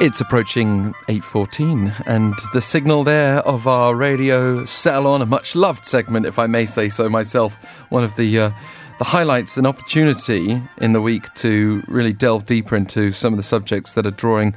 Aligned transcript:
It's 0.00 0.18
approaching 0.18 0.94
8:14 1.08 1.92
and 2.06 2.34
the 2.54 2.62
signal 2.62 3.04
there 3.04 3.40
of 3.40 3.68
our 3.68 3.94
radio 3.94 4.64
salon 4.64 5.20
a 5.20 5.26
much 5.26 5.54
loved 5.54 5.84
segment 5.84 6.24
if 6.24 6.38
I 6.38 6.46
may 6.46 6.64
say 6.64 6.88
so 6.88 7.10
myself 7.10 7.62
one 7.90 8.02
of 8.02 8.16
the 8.16 8.38
uh, 8.38 8.50
the 8.98 9.04
highlights 9.04 9.58
an 9.58 9.66
opportunity 9.66 10.62
in 10.78 10.94
the 10.94 11.02
week 11.02 11.32
to 11.34 11.82
really 11.86 12.14
delve 12.14 12.46
deeper 12.46 12.76
into 12.76 13.12
some 13.12 13.34
of 13.34 13.36
the 13.36 13.42
subjects 13.42 13.92
that 13.92 14.06
are 14.06 14.10
drawing 14.10 14.54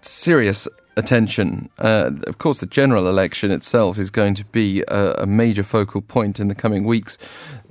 serious 0.00 0.66
attention. 0.96 1.68
Uh, 1.78 2.10
of 2.26 2.38
course, 2.38 2.60
the 2.60 2.66
general 2.66 3.08
election 3.08 3.50
itself 3.50 3.98
is 3.98 4.10
going 4.10 4.34
to 4.34 4.44
be 4.46 4.82
a, 4.88 5.12
a, 5.18 5.26
major 5.26 5.62
focal 5.62 6.00
point 6.00 6.40
in 6.40 6.48
the 6.48 6.54
coming 6.54 6.84
weeks. 6.84 7.18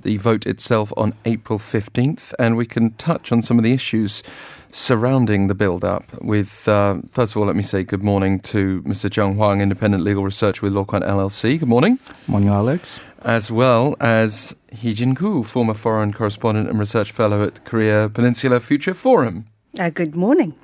The 0.02 0.16
vote 0.18 0.46
itself 0.46 0.92
on 0.96 1.14
April 1.24 1.58
15th, 1.58 2.32
and 2.38 2.56
we 2.56 2.66
can 2.66 2.92
touch 2.92 3.32
on 3.32 3.42
some 3.42 3.58
of 3.58 3.64
the 3.64 3.72
issues 3.72 4.22
surrounding 4.70 5.48
the 5.48 5.54
build 5.54 5.84
up. 5.84 6.04
With, 6.22 6.68
uh, 6.68 6.98
first 7.12 7.32
of 7.32 7.38
all, 7.38 7.46
let 7.46 7.56
me 7.56 7.62
say 7.62 7.82
good 7.82 8.04
morning 8.04 8.38
to 8.40 8.82
Mr. 8.82 9.10
Joung 9.10 9.34
Hwang, 9.34 9.60
Independent 9.60 10.04
Legal 10.04 10.22
Research 10.22 10.62
with 10.62 10.72
Law 10.72 10.84
LLC. 10.84 11.58
Good 11.58 11.68
morning. 11.68 11.98
Morning, 12.28 12.50
Alex. 12.50 13.00
As 13.24 13.50
well 13.50 13.96
as 14.00 14.54
Heejin 14.72 15.16
Koo, 15.16 15.42
former 15.42 15.74
foreign 15.74 16.12
correspondent 16.12 16.68
and 16.68 16.78
research 16.78 17.10
fellow 17.10 17.42
at 17.42 17.64
Korea 17.64 18.08
Peninsula 18.08 18.60
Future 18.60 18.94
Forum. 18.94 19.46
Uh, 19.78 19.90
good 19.90 20.14
morning. 20.14 20.54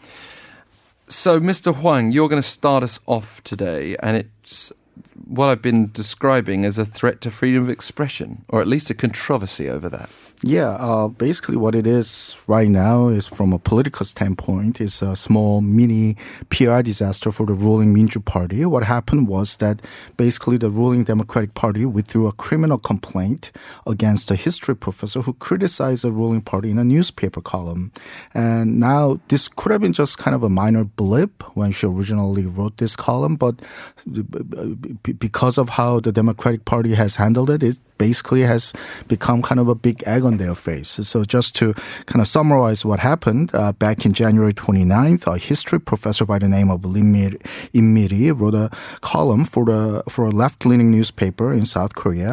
So, 1.13 1.39
Mr. 1.39 1.75
Hwang, 1.75 2.11
you're 2.11 2.31
going 2.31 2.41
to 2.41 2.49
start 2.49 2.83
us 2.83 2.99
off 3.05 3.45
today, 3.45 3.97
and 4.03 4.17
it's 4.17 4.73
what 5.27 5.51
I've 5.51 5.61
been 5.61 5.93
describing 5.93 6.65
as 6.65 6.79
a 6.79 6.87
threat 6.87 7.21
to 7.21 7.31
freedom 7.31 7.65
of 7.65 7.69
expression, 7.69 8.47
or 8.49 8.63
at 8.63 8.67
least 8.67 8.89
a 8.89 8.95
controversy 8.95 9.69
over 9.69 9.91
that. 9.91 10.09
Yeah, 10.45 10.71
uh, 10.71 11.07
basically 11.07 11.57
what 11.57 11.77
it 11.77 11.87
is 11.87 12.37
right 12.49 12.69
now 12.69 13.07
is 13.07 13.29
from 13.29 13.53
a 13.53 13.61
political 13.61 14.05
standpoint, 14.05 14.81
is 14.81 15.01
a 15.01 15.15
small 15.15 15.61
mini 15.61 16.17
PR 16.51 16.83
disaster 16.83 17.31
for 17.31 17.47
the 17.47 17.53
ruling 17.55 17.95
Minju 17.95 18.25
Party. 18.25 18.65
What 18.65 18.83
happened 18.83 19.29
was 19.29 19.59
that 19.59 19.81
basically 20.17 20.57
the 20.57 20.69
ruling 20.69 21.05
Democratic 21.05 21.55
Party 21.55 21.85
withdrew 21.85 22.27
a 22.27 22.33
criminal 22.33 22.79
complaint 22.79 23.53
against 23.87 24.33
a 24.33 24.35
history 24.35 24.75
professor 24.75 25.21
who 25.21 25.35
criticized 25.35 26.03
the 26.03 26.11
ruling 26.11 26.41
party 26.41 26.71
in 26.73 26.79
a 26.79 26.85
newspaper 26.85 27.41
column. 27.41 27.93
And 28.35 28.81
now 28.81 29.21
this 29.29 29.47
could 29.47 29.71
have 29.71 29.81
been 29.81 29.93
just 29.93 30.19
kind 30.19 30.35
of 30.35 30.43
a 30.43 30.49
minor 30.49 30.83
blip 30.83 31.45
when 31.57 31.71
she 31.71 31.87
originally 31.87 32.47
wrote 32.47 32.79
this 32.79 32.97
column, 32.97 33.37
but 33.37 33.63
because 35.21 35.57
of 35.57 35.69
how 35.69 36.01
the 36.01 36.11
Democratic 36.11 36.65
Party 36.65 36.95
has 36.95 37.15
handled 37.15 37.49
it, 37.49 37.63
it 37.63 37.79
basically 38.03 38.43
has 38.43 38.73
become 39.07 39.39
kind 39.49 39.61
of 39.61 39.69
a 39.69 39.77
big 39.77 40.03
egg 40.07 40.25
on 40.25 40.37
their 40.43 40.57
face. 40.57 40.91
So 41.11 41.23
just 41.23 41.55
to 41.61 41.67
kind 42.11 42.21
of 42.21 42.27
summarize 42.27 42.85
what 42.85 42.99
happened, 42.99 43.55
uh, 43.55 43.71
back 43.71 44.05
in 44.05 44.13
January 44.13 44.53
29th, 44.53 45.29
a 45.33 45.39
history 45.39 45.79
professor 45.79 46.25
by 46.27 46.39
the 46.41 46.49
name 46.49 46.69
of 46.69 46.85
Lim 46.85 47.15
In-miri 47.73 48.33
wrote 48.33 48.59
a 48.65 48.71
column 49.03 49.45
for 49.45 49.65
the 49.71 50.03
for 50.09 50.23
a 50.27 50.35
left-leaning 50.43 50.91
newspaper 50.91 51.53
in 51.53 51.65
South 51.65 51.95
Korea, 51.95 52.33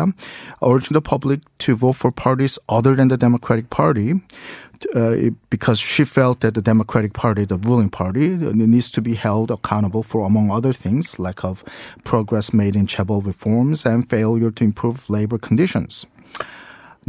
urging 0.71 0.95
the 0.97 1.05
public 1.13 1.39
to 1.59 1.75
vote 1.75 1.97
for 2.01 2.09
parties 2.09 2.57
other 2.67 2.95
than 2.95 3.09
the 3.09 3.17
Democratic 3.17 3.69
Party. 3.69 4.07
Uh, 4.95 5.31
because 5.49 5.79
she 5.79 6.05
felt 6.05 6.39
that 6.39 6.53
the 6.53 6.61
Democratic 6.61 7.13
Party, 7.13 7.43
the 7.45 7.57
ruling 7.57 7.89
party, 7.89 8.29
needs 8.29 8.89
to 8.91 9.01
be 9.01 9.15
held 9.15 9.51
accountable 9.51 10.03
for, 10.03 10.25
among 10.25 10.51
other 10.51 10.73
things, 10.73 11.19
lack 11.19 11.43
of 11.43 11.63
progress 12.03 12.53
made 12.53 12.75
in 12.75 12.87
chaebol 12.87 13.25
reforms 13.25 13.85
and 13.85 14.09
failure 14.09 14.51
to 14.51 14.63
improve 14.63 15.09
labor 15.09 15.37
conditions. 15.37 16.05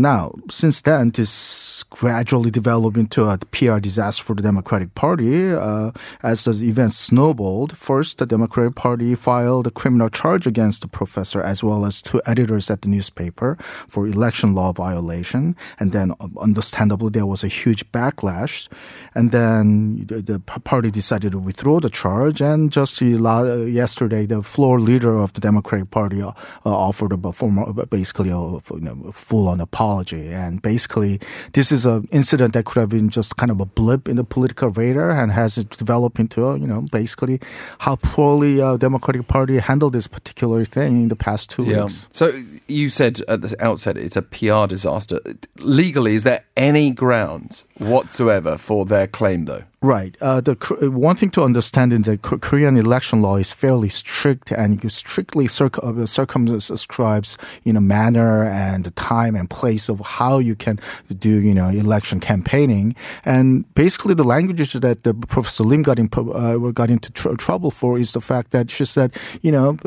Now, 0.01 0.33
since 0.49 0.81
then, 0.81 1.11
this 1.11 1.85
gradually 1.91 2.51
developed 2.51 2.97
into 2.97 3.25
a 3.25 3.37
PR 3.37 3.81
disaster 3.81 4.25
for 4.25 4.35
the 4.35 4.43
Democratic 4.43 4.95
Party. 4.95 5.53
Uh, 5.53 5.91
as 6.23 6.47
the 6.47 6.67
events 6.67 6.97
snowballed, 6.97 7.77
first 7.77 8.17
the 8.17 8.25
Democratic 8.25 8.77
Party 8.77 9.15
filed 9.15 9.67
a 9.67 9.71
criminal 9.71 10.09
charge 10.09 10.47
against 10.47 10.81
the 10.81 10.89
professor 10.89 11.43
as 11.43 11.63
well 11.63 11.85
as 11.85 12.01
two 12.01 12.23
editors 12.25 12.71
at 12.71 12.81
the 12.81 12.89
newspaper 12.89 13.59
for 13.89 14.07
election 14.07 14.55
law 14.55 14.73
violation. 14.73 15.55
And 15.79 15.93
then, 15.93 16.13
uh, 16.13 16.29
understandably, 16.41 17.11
there 17.11 17.27
was 17.27 17.45
a 17.45 17.49
huge 17.49 17.85
backlash. 17.93 18.69
And 19.15 19.33
then 19.33 20.07
the, 20.07 20.23
the 20.23 20.39
party 20.41 20.91
decided 20.91 21.33
to 21.33 21.39
withdraw 21.39 21.79
the 21.79 21.91
charge. 21.91 22.41
And 22.41 22.73
just 22.73 23.03
yesterday, 23.03 24.25
the 24.25 24.43
floor 24.43 24.81
leader 24.81 25.19
of 25.19 25.35
the 25.35 25.43
Democratic 25.43 25.91
Party 25.91 26.23
uh, 26.23 26.33
offered 26.65 27.13
a 27.13 27.33
formal, 27.35 27.75
basically 27.91 28.31
a, 28.31 28.39
you 28.39 28.81
know, 28.81 29.13
full-on 29.13 29.61
apology 29.61 29.90
apology. 29.91 30.29
And 30.29 30.63
basically, 30.63 31.21
this 31.53 31.73
is 31.73 31.87
an 31.87 32.09
incident 32.13 32.53
that 32.55 32.65
could 32.65 32.81
have 32.81 32.91
been 32.91 33.09
just 33.09 33.37
kind 33.37 33.51
of 33.51 33.61
a 33.61 33.67
blip 33.67 34.09
in 34.09 34.17
the 34.17 34.25
political 34.25 34.71
radar 34.71 35.11
and 35.11 35.33
has 35.33 35.57
developed 35.65 36.19
into, 36.19 36.47
a, 36.47 36.59
you 36.59 36.67
know, 36.67 36.85
basically 36.93 37.41
how 37.81 37.97
poorly 37.97 38.61
uh, 38.61 38.77
Democratic 38.77 39.27
Party 39.27 39.59
handled 39.59 39.93
this 39.93 40.07
particular 40.07 40.65
thing 40.65 41.03
in 41.03 41.09
the 41.09 41.17
past 41.17 41.51
two 41.51 41.65
yeah. 41.65 41.83
weeks. 41.83 42.09
So 42.13 42.41
you 42.69 42.89
said 42.89 43.21
at 43.29 43.43
the 43.43 43.57
outset 43.63 43.97
it's 43.97 44.17
a 44.17 44.23
PR 44.23 44.67
disaster. 44.67 45.21
Legally, 45.59 46.15
is 46.15 46.23
there 46.23 46.45
any 46.57 46.91
grounds 46.91 47.65
whatsoever 47.79 48.57
for 48.57 48.85
their 48.85 49.07
claim, 49.07 49.47
though? 49.47 49.65
Right. 49.83 50.15
Uh, 50.21 50.43
the 50.43 50.57
one 50.93 51.17
thing 51.17 51.31
to 51.31 51.43
understand 51.43 51.95
in 51.95 52.03
the 52.03 52.19
Korean 52.19 52.77
election 52.77 53.23
law 53.23 53.37
is 53.37 53.51
fairly 53.51 53.89
strict 53.89 54.53
and 54.53 54.93
strictly 54.93 55.47
uh, 55.47 56.05
circumscribes 56.05 57.39
you 57.65 57.73
know 57.73 57.81
manner 57.81 58.45
and 58.45 58.85
the 58.85 58.91
time 58.91 59.35
and 59.35 59.49
place 59.49 59.89
of 59.89 60.01
how 60.01 60.37
you 60.37 60.55
can 60.55 60.79
do 61.19 61.31
you 61.31 61.55
know 61.55 61.71
election 61.71 62.21
campaigning. 62.21 62.95
And 63.25 63.75
basically, 63.75 64.13
the 64.13 64.23
language 64.23 64.71
that 64.75 65.03
the 65.03 65.15
Professor 65.15 65.65
Lim 65.65 65.81
got 65.81 65.99
in 65.99 66.11
uh, 66.15 66.59
got 66.73 66.91
into 66.91 67.11
tr- 67.13 67.37
trouble 67.37 67.71
for 67.71 67.99
is 67.99 68.13
the 68.13 68.21
fact 68.21 68.51
that 68.51 68.71
she 68.71 68.85
said 68.85 69.17
you 69.41 69.51
know 69.51 69.79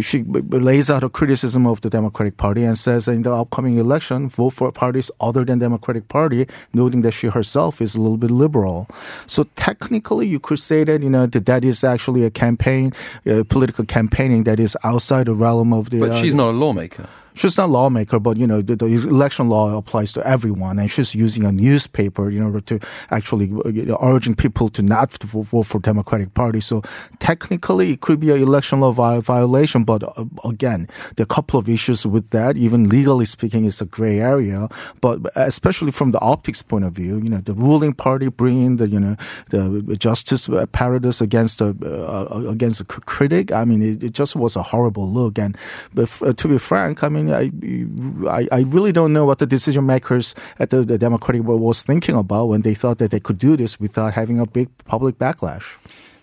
she 0.00 0.22
lays 0.22 0.90
out 0.90 1.02
a 1.02 1.08
criticism 1.08 1.66
of 1.66 1.80
the 1.80 1.90
Democratic 1.90 2.36
Party 2.36 2.62
and 2.62 2.78
says 2.78 3.08
in 3.08 3.22
the 3.22 3.34
upcoming 3.34 3.78
election 3.78 4.28
vote 4.28 4.50
for 4.50 4.70
parties 4.70 5.10
other 5.20 5.44
than 5.44 5.58
Democratic 5.58 6.06
Party, 6.06 6.46
noting 6.72 7.00
that 7.00 7.14
she 7.14 7.26
herself 7.26 7.82
is 7.82 7.96
a 7.96 8.00
little 8.00 8.16
bit 8.16 8.30
liberal. 8.30 8.86
So 9.26 9.44
technically, 9.56 10.26
you 10.26 10.40
could 10.40 10.58
say 10.58 10.84
that 10.84 11.02
you 11.02 11.10
know 11.10 11.26
that 11.26 11.46
that 11.46 11.64
is 11.64 11.84
actually 11.84 12.24
a 12.24 12.30
campaign, 12.30 12.92
uh, 13.26 13.44
political 13.48 13.84
campaigning 13.84 14.44
that 14.44 14.60
is 14.60 14.76
outside 14.84 15.26
the 15.26 15.34
realm 15.34 15.72
of 15.72 15.90
the. 15.90 16.00
But 16.00 16.18
she's 16.18 16.34
uh, 16.34 16.38
not 16.38 16.48
a 16.50 16.56
lawmaker 16.56 17.08
she's 17.34 17.58
not 17.58 17.68
a 17.68 17.72
lawmaker, 17.72 18.18
but 18.18 18.36
you 18.36 18.46
know 18.46 18.62
the, 18.62 18.76
the, 18.76 18.86
election 18.86 19.48
law 19.48 19.76
applies 19.76 20.12
to 20.12 20.26
everyone, 20.26 20.78
and 20.78 20.90
she's 20.90 21.14
using 21.14 21.44
a 21.44 21.52
newspaper 21.52 22.30
in 22.30 22.42
order 22.42 22.60
to 22.60 22.80
actually 23.10 23.46
you 23.46 23.84
know, 23.84 23.98
urging 24.02 24.34
people 24.34 24.68
to 24.70 24.82
not 24.82 25.12
vote 25.22 25.66
for 25.66 25.80
Democratic 25.80 26.34
Party. 26.34 26.60
So 26.60 26.82
technically, 27.18 27.92
it 27.92 28.00
could 28.00 28.20
be 28.20 28.30
an 28.30 28.40
election 28.40 28.80
law 28.80 28.92
violation, 29.20 29.84
but 29.84 30.02
uh, 30.02 30.24
again, 30.44 30.88
there 31.16 31.24
are 31.24 31.30
a 31.30 31.34
couple 31.34 31.58
of 31.58 31.68
issues 31.68 32.06
with 32.06 32.30
that. 32.30 32.56
Even 32.56 32.88
legally 32.88 33.24
speaking, 33.24 33.64
it's 33.64 33.80
a 33.80 33.86
gray 33.86 34.20
area. 34.20 34.68
But 35.00 35.20
especially 35.34 35.90
from 35.90 36.12
the 36.12 36.20
optics 36.20 36.62
point 36.62 36.84
of 36.84 36.92
view, 36.92 37.16
you 37.16 37.28
know, 37.28 37.38
the 37.38 37.54
ruling 37.54 37.92
party 37.92 38.28
bringing 38.28 38.76
the 38.76 38.88
you 38.88 39.00
know 39.00 39.16
the 39.50 39.96
justice 39.98 40.48
apparatus 40.48 41.20
against 41.20 41.58
the 41.58 41.74
uh, 41.84 42.48
against 42.48 42.80
a 42.80 42.84
critic. 42.84 43.52
I 43.52 43.64
mean, 43.64 43.82
it, 43.82 44.02
it, 44.02 44.12
just 44.14 44.36
was 44.36 44.54
a 44.54 44.62
horrible 44.62 45.08
look. 45.08 45.38
And 45.38 45.58
to 45.96 46.48
be 46.48 46.58
frank, 46.58 47.02
I 47.02 47.08
mean 47.08 47.23
mean, 47.24 48.28
I, 48.28 48.46
I, 48.52 48.60
really 48.62 48.92
don't 48.92 49.12
know 49.12 49.24
what 49.24 49.38
the 49.38 49.46
decision 49.46 49.86
makers 49.86 50.34
at 50.58 50.70
the, 50.70 50.82
the 50.82 50.98
Democratic 50.98 51.42
was 51.44 51.82
thinking 51.82 52.14
about 52.14 52.46
when 52.46 52.62
they 52.62 52.74
thought 52.74 52.98
that 52.98 53.10
they 53.10 53.20
could 53.20 53.38
do 53.38 53.56
this 53.56 53.80
without 53.80 54.14
having 54.14 54.38
a 54.38 54.46
big 54.46 54.68
public 54.84 55.18
backlash. 55.18 55.76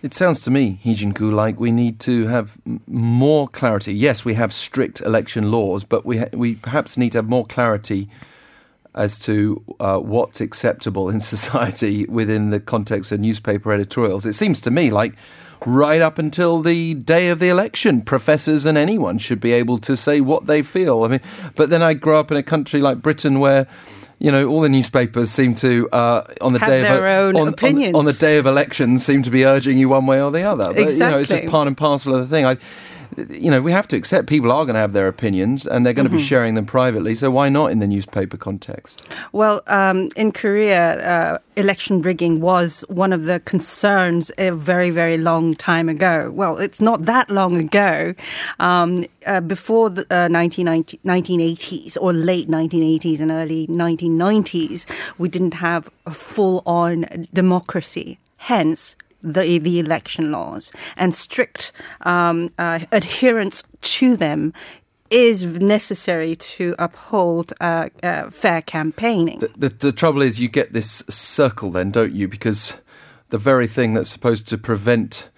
It 0.04 0.14
sounds 0.14 0.42
to 0.42 0.52
me, 0.52 0.80
Hee 0.82 0.96
like 0.96 1.60
we 1.60 1.72
need 1.72 2.00
to 2.02 2.26
have 2.28 2.58
more 2.88 3.48
clarity. 3.48 3.94
Yes, 3.94 4.26
we 4.26 4.34
have 4.34 4.52
strict 4.52 5.00
election 5.02 5.52
laws, 5.52 5.84
but 5.84 6.06
we 6.06 6.18
ha- 6.18 6.34
we 6.34 6.56
perhaps 6.56 6.98
need 6.98 7.12
to 7.12 7.20
have 7.20 7.30
more 7.30 7.46
clarity 7.46 8.10
as 8.96 9.20
to 9.20 9.64
uh, 9.80 10.00
what's 10.00 10.42
acceptable 10.42 11.10
in 11.10 11.20
society 11.36 12.06
within 12.06 12.50
the 12.50 12.60
context 12.60 13.12
of 13.12 13.20
newspaper 13.20 13.72
editorials. 13.72 14.26
It 14.26 14.34
seems 14.34 14.60
to 14.62 14.72
me 14.72 14.90
like 14.90 15.16
right 15.66 16.02
up 16.02 16.18
until 16.18 16.62
the 16.62 16.96
day 16.96 17.30
of 17.30 17.40
the 17.40 17.50
election. 17.50 18.02
Professors 18.02 18.66
and 18.66 18.78
anyone 18.78 19.18
should 19.18 19.40
be 19.40 19.52
able 19.52 19.78
to 19.80 19.96
say 19.96 20.22
what 20.22 20.48
they 20.48 20.62
feel. 20.62 21.04
I 21.04 21.08
mean, 21.08 21.22
but 21.56 21.70
then 21.70 21.82
I 21.84 21.94
grew 21.94 22.18
up 22.18 22.32
in 22.32 22.38
a 22.38 22.44
country 22.44 22.82
like 22.82 23.02
Britain 23.02 23.40
where 23.40 23.68
you 24.22 24.32
know, 24.32 24.48
all 24.48 24.62
the 24.62 24.70
newspapers 24.70 25.32
seem 25.32 25.56
to 25.56 25.90
uh, 25.90 26.24
on 26.42 26.54
the 26.54 26.60
Have 26.60 26.70
day 26.70 26.82
of 26.82 27.36
on. 27.36 27.36
On, 27.36 27.96
on, 27.96 28.06
the 28.06 28.14
day 28.14 28.38
of 28.38 28.46
elections 28.46 29.04
seem 29.04 29.24
to 29.24 29.32
be 29.32 29.46
urging 29.46 29.80
you 29.80 29.90
one 29.90 30.06
way 30.06 30.22
or 30.22 30.30
the 30.30 30.44
other. 30.44 30.66
But, 30.66 30.78
exactly. 30.78 31.06
You 31.06 31.12
know, 31.12 31.18
it's 31.18 31.30
just 31.30 31.48
part 31.48 31.68
and 31.68 31.76
parcel 31.76 32.14
of 32.14 32.22
the 32.22 32.28
thing. 32.28 32.46
I, 32.46 32.58
you 33.18 33.52
know, 33.52 33.62
we 33.62 33.72
have 33.72 33.88
to 33.90 33.96
accept 33.96 34.28
people 34.28 34.52
are 34.52 34.66
going 34.66 34.76
to 34.76 34.80
have 34.80 34.94
their 34.94 35.08
opinions 35.08 35.66
and 35.66 35.86
they're 35.86 35.94
going 35.94 36.08
mm-hmm. 36.08 36.16
to 36.16 36.22
be 36.22 36.26
sharing 36.26 36.56
them 36.56 36.66
privately. 36.66 37.16
So 37.16 37.30
why 37.32 37.50
not 37.50 37.72
in 37.72 37.80
the 37.80 37.88
newspaper 37.88 38.38
context? 38.38 39.08
Well, 39.32 39.62
um, 39.68 40.10
in 40.16 40.32
Korea, 40.32 41.34
uh, 41.34 41.38
election 41.56 42.02
rigging 42.02 42.40
was 42.42 42.86
one 42.88 43.14
of 43.14 43.26
the 43.26 43.40
concerns 43.42 44.32
a 44.38 44.52
very, 44.52 44.90
very 44.90 45.18
long 45.18 45.56
time 45.56 45.90
ago. 45.90 46.32
Well, 46.32 46.58
it's 46.58 46.82
not 46.82 47.04
that 47.06 47.30
long 47.30 47.58
ago. 47.58 48.14
Um, 48.60 49.06
uh, 49.26 49.42
before 49.42 49.90
the 49.90 50.02
uh, 50.10 50.28
1980s 50.30 51.98
or 52.00 52.14
late 52.14 52.48
1980s 52.48 53.20
and 53.20 53.32
early 53.32 53.68
1990s, 53.68 54.86
we 55.18 55.30
didn't 55.30 55.56
have 55.56 55.90
a 56.06 56.14
full 56.14 56.64
on 56.66 57.28
democracy. 57.34 58.20
Hence, 58.38 58.96
the 59.24 59.60
the 59.60 59.80
election 59.80 60.32
laws 60.32 60.72
and 60.96 61.16
strict 61.16 61.72
um, 62.02 62.52
uh, 62.58 62.80
adherence 62.92 63.64
to 63.82 64.16
them 64.16 64.54
is 65.12 65.44
necessary 65.44 66.36
to 66.38 66.74
uphold 66.80 67.54
uh, 67.60 67.90
uh, 68.02 68.30
fair 68.30 68.62
campaigning. 68.62 69.40
The, 69.40 69.52
the, 69.58 69.70
the 69.70 69.92
trouble 69.92 70.22
is, 70.22 70.40
you 70.40 70.48
get 70.48 70.72
this 70.72 71.04
circle, 71.10 71.70
then, 71.70 71.92
don't 71.92 72.14
you? 72.14 72.30
Because 72.30 72.78
the 73.28 73.38
very 73.38 73.68
thing 73.68 73.94
that's 73.94 74.10
supposed 74.10 74.48
to 74.48 74.58
prevent 74.58 75.30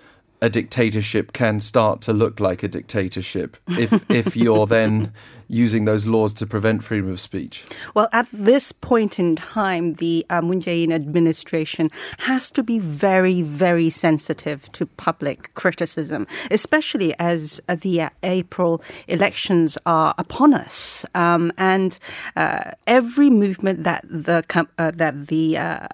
a 0.43 0.49
dictatorship 0.49 1.31
can 1.31 1.61
start 1.61 2.01
to 2.01 2.11
look 2.11 2.41
like 2.41 2.63
a 2.63 2.67
dictatorship 2.67 3.55
if 3.69 4.03
if 4.11 4.35
you're 4.35 4.67
then 4.67 5.13
using 5.47 5.85
those 5.85 6.05
laws 6.05 6.33
to 6.33 6.45
prevent 6.45 6.83
freedom 6.83 7.09
of 7.09 7.21
speech? 7.21 7.63
Well, 7.93 8.09
at 8.11 8.27
this 8.33 8.71
point 8.71 9.19
in 9.19 9.35
time, 9.35 9.93
the 9.95 10.25
uh, 10.29 10.41
Moon 10.41 10.59
Jae-in 10.59 10.91
administration 10.91 11.89
has 12.19 12.51
to 12.51 12.63
be 12.63 12.79
very, 12.79 13.41
very 13.41 13.89
sensitive 13.89 14.69
to 14.73 14.85
public 14.85 15.53
criticism, 15.53 16.27
especially 16.51 17.13
as 17.19 17.61
uh, 17.69 17.75
the 17.75 18.01
uh, 18.01 18.09
April 18.23 18.81
elections 19.07 19.77
are 19.85 20.13
upon 20.17 20.53
us, 20.53 21.05
um, 21.15 21.53
and 21.57 21.99
uh, 22.35 22.71
every 22.87 23.29
movement 23.29 23.83
that 23.83 24.03
the 24.09 24.43
uh, 24.77 24.91
that 24.91 25.27
the 25.27 25.57
uh, 25.57 25.87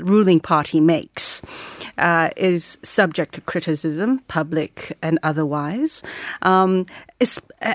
ruling 0.00 0.40
party 0.40 0.80
makes 0.80 1.42
is 1.98 2.78
subject 2.82 3.34
to 3.34 3.40
criticism, 3.40 4.20
public 4.28 4.96
and 5.02 5.18
otherwise. 5.22 6.02
Um, 6.42 6.86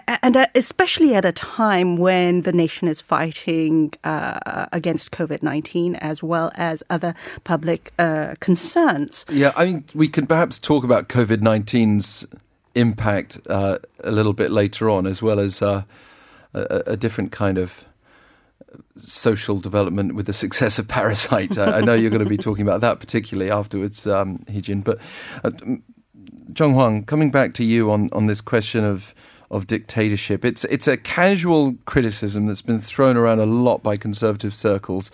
and 0.07 0.35
uh, 0.35 0.47
especially 0.55 1.13
at 1.13 1.25
a 1.25 1.31
time 1.31 1.97
when 1.97 2.41
the 2.41 2.51
nation 2.51 2.87
is 2.87 2.99
fighting 2.99 3.93
uh, 4.03 4.65
against 4.71 5.11
COVID 5.11 5.43
19 5.43 5.95
as 5.95 6.23
well 6.23 6.51
as 6.55 6.83
other 6.89 7.13
public 7.43 7.93
uh, 7.99 8.35
concerns. 8.39 9.25
Yeah, 9.29 9.51
I 9.55 9.65
mean, 9.65 9.85
we 9.93 10.07
can 10.07 10.25
perhaps 10.25 10.57
talk 10.57 10.83
about 10.83 11.09
COVID 11.09 11.37
19's 11.37 12.25
impact 12.73 13.39
uh, 13.47 13.77
a 14.03 14.11
little 14.11 14.33
bit 14.33 14.51
later 14.51 14.89
on, 14.89 15.05
as 15.05 15.21
well 15.21 15.39
as 15.39 15.61
uh, 15.61 15.83
a, 16.53 16.83
a, 16.87 16.97
different 16.97 17.31
kind 17.31 17.57
of 17.57 17.85
social 18.97 19.59
development 19.59 20.15
with 20.15 20.25
the 20.25 20.33
success 20.33 20.79
of 20.79 20.87
Parasite. 20.87 21.57
I 21.57 21.81
know 21.81 21.93
you're 21.93 22.09
going 22.09 22.23
to 22.23 22.29
be 22.29 22.37
talking 22.37 22.63
about 22.63 22.81
that 22.81 22.99
particularly 22.99 23.51
afterwards, 23.51 24.07
um, 24.07 24.39
Heejin. 24.49 24.83
But 24.83 24.99
uh, 25.43 25.51
Hwang, 26.57 27.05
coming 27.05 27.31
back 27.31 27.53
to 27.55 27.63
you 27.63 27.91
on, 27.91 28.09
on 28.11 28.27
this 28.27 28.41
question 28.41 28.83
of 28.83 29.13
of 29.51 29.67
dictatorship. 29.67 30.43
It's 30.43 30.65
it's 30.65 30.87
a 30.87 30.97
casual 30.97 31.75
criticism 31.85 32.47
that's 32.47 32.63
been 32.63 32.79
thrown 32.79 33.15
around 33.15 33.39
a 33.39 33.45
lot 33.45 33.83
by 33.83 33.95
conservative 33.95 34.53
circles. 34.53 35.11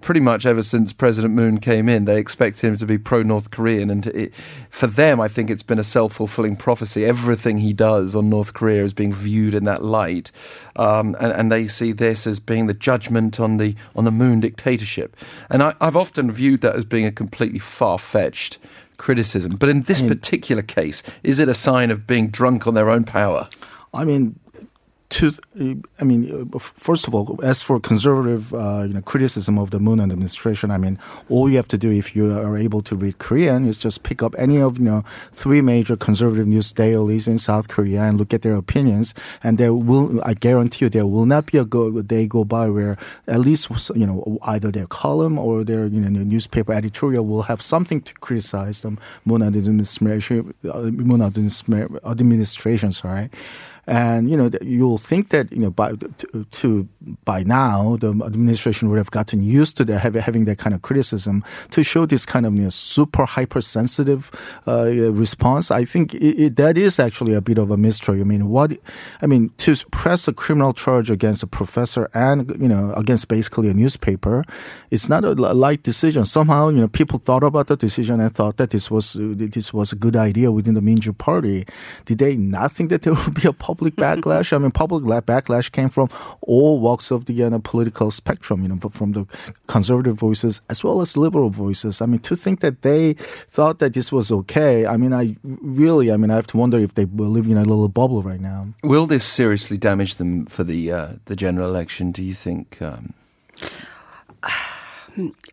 Pretty 0.00 0.20
much 0.20 0.46
ever 0.46 0.62
since 0.62 0.92
President 0.92 1.34
Moon 1.34 1.58
came 1.58 1.88
in, 1.88 2.04
they 2.04 2.18
expect 2.18 2.62
him 2.62 2.76
to 2.76 2.86
be 2.86 2.98
pro 2.98 3.22
North 3.22 3.50
Korean, 3.50 3.90
and 3.90 4.06
it, 4.08 4.34
for 4.70 4.86
them, 4.86 5.20
I 5.20 5.28
think 5.28 5.50
it's 5.50 5.62
been 5.62 5.78
a 5.78 5.84
self 5.84 6.14
fulfilling 6.14 6.56
prophecy. 6.56 7.04
Everything 7.04 7.58
he 7.58 7.72
does 7.72 8.16
on 8.16 8.28
North 8.28 8.54
Korea 8.54 8.84
is 8.84 8.92
being 8.92 9.12
viewed 9.12 9.54
in 9.54 9.64
that 9.64 9.84
light, 9.84 10.30
um, 10.76 11.16
and, 11.20 11.32
and, 11.32 11.52
they 11.52 11.66
see 11.66 11.92
this 11.92 12.26
as 12.26 12.40
being 12.40 12.66
the 12.66 12.74
judgment 12.74 13.38
on 13.38 13.58
the 13.58 13.74
on 13.94 14.04
the 14.04 14.10
Moon 14.10 14.40
dictatorship. 14.40 15.16
And 15.50 15.62
I, 15.62 15.74
I've 15.80 15.96
often 15.96 16.30
viewed 16.30 16.60
that 16.62 16.74
as 16.74 16.84
being 16.84 17.06
a 17.06 17.12
completely 17.12 17.60
far 17.60 17.98
fetched 17.98 18.58
criticism. 18.96 19.56
But 19.56 19.68
in 19.68 19.82
this 19.82 20.02
particular 20.02 20.62
case, 20.62 21.02
is 21.22 21.38
it 21.38 21.48
a 21.48 21.54
sign 21.54 21.90
of 21.90 22.06
being 22.06 22.28
drunk 22.28 22.66
on 22.66 22.74
their 22.74 22.90
own 22.90 23.04
power? 23.04 23.48
I 23.94 24.04
mean, 24.04 24.38
I 25.22 26.04
mean, 26.04 26.50
uh, 26.54 26.58
first 26.58 27.06
of 27.08 27.14
all, 27.14 27.38
as 27.42 27.62
for 27.62 27.80
conservative, 27.80 28.52
uh, 28.52 28.84
you 28.86 28.94
know, 28.94 29.02
criticism 29.02 29.58
of 29.58 29.70
the 29.70 29.78
Moon 29.78 30.00
administration, 30.00 30.70
I 30.70 30.78
mean, 30.78 30.98
all 31.28 31.48
you 31.48 31.56
have 31.56 31.68
to 31.68 31.78
do 31.78 31.90
if 31.90 32.14
you 32.14 32.32
are 32.32 32.56
able 32.56 32.82
to 32.82 32.96
read 32.96 33.18
Korean 33.18 33.66
is 33.66 33.78
just 33.78 34.02
pick 34.02 34.22
up 34.22 34.34
any 34.38 34.58
of 34.58 34.78
you 34.78 34.84
know 34.84 35.04
three 35.32 35.60
major 35.60 35.96
conservative 35.96 36.46
news 36.46 36.72
dailies 36.72 37.28
in 37.28 37.38
South 37.38 37.68
Korea 37.68 38.02
and 38.02 38.18
look 38.18 38.34
at 38.34 38.42
their 38.42 38.56
opinions, 38.56 39.14
and 39.42 39.58
there 39.58 39.74
will, 39.74 40.20
I 40.24 40.34
guarantee 40.34 40.84
you, 40.84 40.88
there 40.90 41.06
will 41.06 41.26
not 41.26 41.46
be 41.46 41.58
a 41.58 41.64
go, 41.64 42.02
day 42.02 42.26
go 42.26 42.44
by 42.44 42.68
where 42.68 42.96
at 43.26 43.40
least 43.40 43.70
you 43.94 44.06
know 44.06 44.38
either 44.42 44.70
their 44.70 44.86
column 44.86 45.38
or 45.38 45.64
their 45.64 45.86
you 45.86 46.00
know 46.00 46.08
newspaper 46.08 46.72
editorial 46.72 47.24
will 47.24 47.42
have 47.42 47.62
something 47.62 48.00
to 48.02 48.14
criticize 48.14 48.82
the 48.82 48.96
Moon 49.24 49.42
administration, 49.42 50.54
uh, 50.70 50.82
Moon 50.82 51.22
administration, 51.22 52.92
sorry. 52.92 53.30
And, 53.86 54.28
you 54.28 54.36
know, 54.36 54.50
you'll 54.60 54.98
think 54.98 55.28
that, 55.28 55.52
you 55.52 55.58
know, 55.58 55.70
by, 55.70 55.92
to, 55.92 56.44
to 56.44 56.88
by 57.24 57.44
now, 57.44 57.94
the 57.96 58.10
administration 58.26 58.88
would 58.88 58.98
have 58.98 59.12
gotten 59.12 59.44
used 59.44 59.76
to 59.76 59.84
the, 59.84 59.98
having 60.00 60.44
that 60.46 60.58
kind 60.58 60.74
of 60.74 60.82
criticism 60.82 61.44
to 61.70 61.84
show 61.84 62.04
this 62.04 62.26
kind 62.26 62.46
of, 62.46 62.54
you 62.54 62.62
know, 62.62 62.68
super 62.68 63.24
hypersensitive 63.24 64.32
uh, 64.66 64.90
response. 65.12 65.70
I 65.70 65.84
think 65.84 66.14
it, 66.14 66.42
it, 66.42 66.56
that 66.56 66.76
is 66.76 66.98
actually 66.98 67.34
a 67.34 67.40
bit 67.40 67.58
of 67.58 67.70
a 67.70 67.76
mystery. 67.76 68.20
I 68.20 68.24
mean, 68.24 68.48
what, 68.48 68.72
I 69.22 69.26
mean, 69.26 69.50
to 69.58 69.76
press 69.92 70.26
a 70.26 70.32
criminal 70.32 70.72
charge 70.72 71.08
against 71.08 71.44
a 71.44 71.46
professor 71.46 72.10
and, 72.12 72.50
you 72.60 72.68
know, 72.68 72.92
against 72.96 73.28
basically 73.28 73.68
a 73.68 73.74
newspaper, 73.74 74.44
it's 74.90 75.08
not 75.08 75.24
a 75.24 75.32
light 75.34 75.84
decision. 75.84 76.24
Somehow, 76.24 76.70
you 76.70 76.80
know, 76.80 76.88
people 76.88 77.20
thought 77.20 77.44
about 77.44 77.68
the 77.68 77.76
decision 77.76 78.18
and 78.18 78.34
thought 78.34 78.56
that 78.56 78.70
this 78.70 78.90
was, 78.90 79.16
this 79.16 79.72
was 79.72 79.92
a 79.92 79.96
good 79.96 80.16
idea 80.16 80.50
within 80.50 80.74
the 80.74 80.80
Minju 80.80 81.16
party. 81.16 81.66
Did 82.04 82.18
they 82.18 82.36
not 82.36 82.72
think 82.72 82.90
that 82.90 83.02
there 83.02 83.14
would 83.14 83.34
be 83.34 83.46
a 83.46 83.52
public 83.52 83.75
public 83.76 83.96
backlash. 83.96 84.52
I 84.52 84.58
mean, 84.58 84.70
public 84.70 85.04
backlash 85.26 85.70
came 85.70 85.88
from 85.88 86.08
all 86.40 86.80
walks 86.80 87.10
of 87.10 87.26
the 87.26 87.34
you 87.34 87.50
know, 87.50 87.58
political 87.58 88.10
spectrum, 88.10 88.62
you 88.62 88.68
know, 88.68 88.78
from 88.90 89.12
the 89.12 89.26
conservative 89.66 90.16
voices 90.16 90.60
as 90.70 90.82
well 90.82 91.00
as 91.00 91.16
liberal 91.16 91.50
voices. 91.50 92.00
I 92.00 92.06
mean, 92.06 92.20
to 92.20 92.36
think 92.36 92.60
that 92.60 92.82
they 92.82 93.14
thought 93.48 93.78
that 93.80 93.92
this 93.92 94.10
was 94.10 94.32
okay, 94.32 94.86
I 94.86 94.96
mean, 94.96 95.12
I 95.12 95.36
really, 95.44 96.10
I 96.10 96.16
mean, 96.16 96.30
I 96.30 96.36
have 96.36 96.46
to 96.48 96.56
wonder 96.56 96.78
if 96.78 96.94
they 96.94 97.04
were 97.04 97.26
living 97.26 97.52
in 97.52 97.58
a 97.58 97.64
little 97.64 97.88
bubble 97.88 98.22
right 98.22 98.40
now. 98.40 98.68
Will 98.82 99.06
this 99.06 99.24
seriously 99.24 99.76
damage 99.76 100.16
them 100.16 100.46
for 100.46 100.64
the 100.64 100.90
uh, 100.90 101.08
the 101.26 101.36
general 101.36 101.68
election? 101.68 102.12
Do 102.12 102.22
you 102.22 102.34
think? 102.34 102.80
Um... 102.80 103.14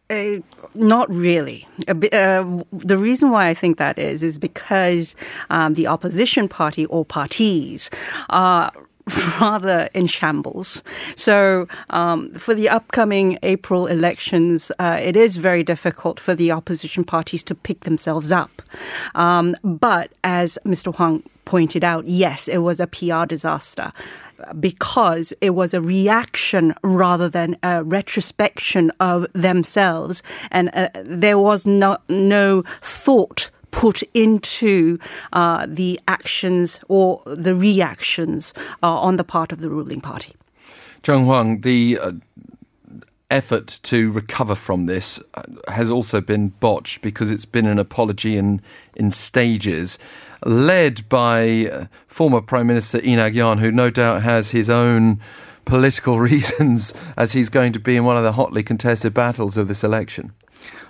Uh, 0.09 0.35
not 0.73 1.09
really. 1.09 1.67
Uh, 1.87 2.63
the 2.71 2.97
reason 2.97 3.31
why 3.31 3.47
I 3.47 3.53
think 3.53 3.77
that 3.77 3.97
is 3.97 4.23
is 4.23 4.37
because 4.37 5.15
um, 5.49 5.75
the 5.75 5.87
opposition 5.87 6.47
party 6.49 6.85
or 6.87 7.05
parties 7.05 7.89
are 8.29 8.71
rather 9.39 9.89
in 9.93 10.07
shambles. 10.07 10.83
So, 11.15 11.67
um, 11.89 12.33
for 12.33 12.53
the 12.53 12.69
upcoming 12.69 13.37
April 13.43 13.87
elections, 13.87 14.71
uh, 14.79 14.97
it 15.01 15.15
is 15.15 15.37
very 15.37 15.63
difficult 15.63 16.19
for 16.19 16.35
the 16.35 16.51
opposition 16.51 17.03
parties 17.03 17.43
to 17.45 17.55
pick 17.55 17.81
themselves 17.81 18.31
up. 18.31 18.61
Um, 19.15 19.55
but 19.63 20.11
as 20.23 20.57
Mr. 20.65 20.95
Hwang 20.95 21.23
pointed 21.45 21.83
out, 21.83 22.07
yes, 22.07 22.47
it 22.47 22.59
was 22.59 22.79
a 22.79 22.87
PR 22.87 23.25
disaster 23.25 23.91
because 24.59 25.33
it 25.41 25.51
was 25.51 25.73
a 25.73 25.81
reaction 25.81 26.73
rather 26.83 27.29
than 27.29 27.57
a 27.63 27.83
retrospection 27.83 28.91
of 28.99 29.27
themselves, 29.33 30.23
and 30.51 30.69
uh, 30.73 30.89
there 31.03 31.39
was 31.39 31.65
no 31.65 31.97
no 32.09 32.63
thought 32.81 33.51
put 33.71 34.03
into 34.13 34.99
uh, 35.33 35.65
the 35.67 35.99
actions 36.07 36.79
or 36.87 37.21
the 37.25 37.55
reactions 37.55 38.53
uh, 38.83 38.95
on 38.95 39.17
the 39.17 39.23
part 39.23 39.51
of 39.51 39.59
the 39.59 39.69
ruling 39.69 39.99
party. 39.99 40.33
Joung 41.01 41.25
Hwang, 41.25 41.61
the 41.61 41.97
uh, 41.99 42.11
effort 43.33 43.79
to 43.83 44.11
recover 44.11 44.53
from 44.55 44.85
this 44.85 45.19
uh, 45.33 45.41
has 45.67 45.89
also 45.89 46.21
been 46.21 46.49
botched 46.49 47.01
because 47.01 47.31
it's 47.31 47.45
been 47.45 47.65
an 47.65 47.79
apology 47.79 48.37
in 48.37 48.61
in 48.95 49.09
stages 49.09 49.97
led 50.45 51.07
by 51.09 51.67
uh, 51.67 51.85
former 52.07 52.41
Prime 52.41 52.67
Minister 52.67 52.99
Lee 52.99 53.15
Nak-yon, 53.15 53.59
who 53.59 53.71
no 53.71 53.89
doubt 53.89 54.23
has 54.23 54.51
his 54.51 54.69
own 54.69 55.19
political 55.65 56.19
reasons 56.31 56.93
as 57.17 57.33
he's 57.33 57.49
going 57.49 57.73
to 57.73 57.79
be 57.79 57.95
in 57.95 58.05
one 58.05 58.17
of 58.17 58.23
the 58.23 58.33
hotly 58.33 58.63
contested 58.63 59.13
battles 59.13 59.57
of 59.57 59.67
this 59.67 59.83
election. 59.83 60.33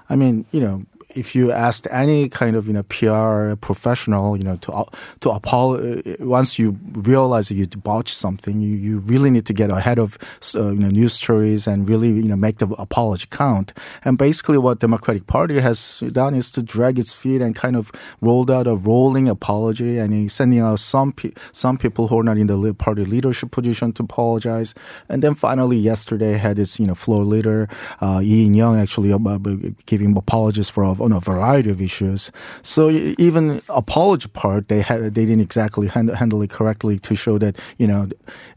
I 0.10 0.15
mean, 0.15 0.45
you 0.51 0.60
know, 0.60 0.83
if 1.15 1.36
you 1.36 1.51
asked 1.51 1.88
any 1.91 2.29
kind 2.29 2.55
of 2.55 2.67
you 2.67 2.74
know 2.74 2.84
PR 2.84 3.55
professional, 3.55 4.38
you 4.38 4.43
know, 4.43 4.58
to 4.58 4.86
to 5.22 5.29
apologize 5.29 6.17
once 6.20 6.60
you 6.60 6.77
realize 6.93 7.50
that 7.50 7.55
you 7.55 7.67
botched 7.67 8.15
something, 8.15 8.60
you, 8.62 8.75
you 8.75 9.00
really 9.00 9.29
need 9.29 9.46
to 9.46 9.53
get 9.53 9.72
ahead 9.72 10.00
of 10.00 10.17
uh, 10.55 10.70
you 10.70 10.79
know 10.79 10.89
news 10.89 11.13
stories 11.13 11.67
and 11.67 11.88
really 11.88 12.10
you 12.10 12.24
know 12.24 12.36
make 12.36 12.58
the 12.58 12.67
apology 12.77 13.27
count. 13.29 13.74
And 14.03 14.17
basically, 14.17 14.58
what 14.58 14.79
Democratic 14.79 15.27
Party 15.27 15.60
has 15.60 16.00
done 16.12 16.36
is 16.36 16.51
to 16.51 16.62
drag 16.62 17.00
its 17.00 17.13
feet 17.13 17.41
and 17.41 17.55
kind 17.55 17.75
of 17.75 17.91
rolled 18.22 18.51
out 18.51 18.67
a 18.67 18.75
rolling 18.75 19.27
apology 19.29 19.98
and 19.98 20.32
sending 20.32 20.60
out 20.60 20.79
some 20.79 21.12
pe- 21.12 21.34
some 21.51 21.77
people 21.77 22.08
who 22.08 22.20
are 22.20 22.24
not 22.24 22.38
in 22.38 22.48
the 22.48 22.74
party 22.74 23.05
leadership 23.05 23.51
position 23.51 23.93
to 23.93 24.03
apologize. 24.03 24.74
And 25.10 25.22
then 25.22 25.36
finally, 25.36 25.77
yesterday 25.77 26.34
had 26.34 26.60
its 26.60 26.79
you 26.79 26.86
know 26.86 26.96
floor 26.96 27.24
leader 27.24 27.70
uh, 28.01 28.20
Lee 28.34 28.46
In-young 28.46 28.79
actually 28.79 29.13
uh, 29.13 29.38
giving 29.86 30.17
apologies 30.17 30.70
for 30.70 30.84
on 31.03 31.12
a 31.12 31.19
variety 31.19 31.69
of 31.69 31.81
issues. 31.81 32.31
So 32.62 32.89
even 32.89 33.62
apology 33.69 34.29
part, 34.29 34.67
they 34.67 34.81
had 34.81 35.15
they 35.15 35.25
didn't 35.25 35.41
exactly 35.41 35.88
handle, 35.88 36.15
handle 36.15 36.41
it 36.41 36.50
correctly 36.50 37.00
to 37.00 37.15
show 37.15 37.38
that 37.38 37.57
you 37.77 37.88
know, 37.88 38.10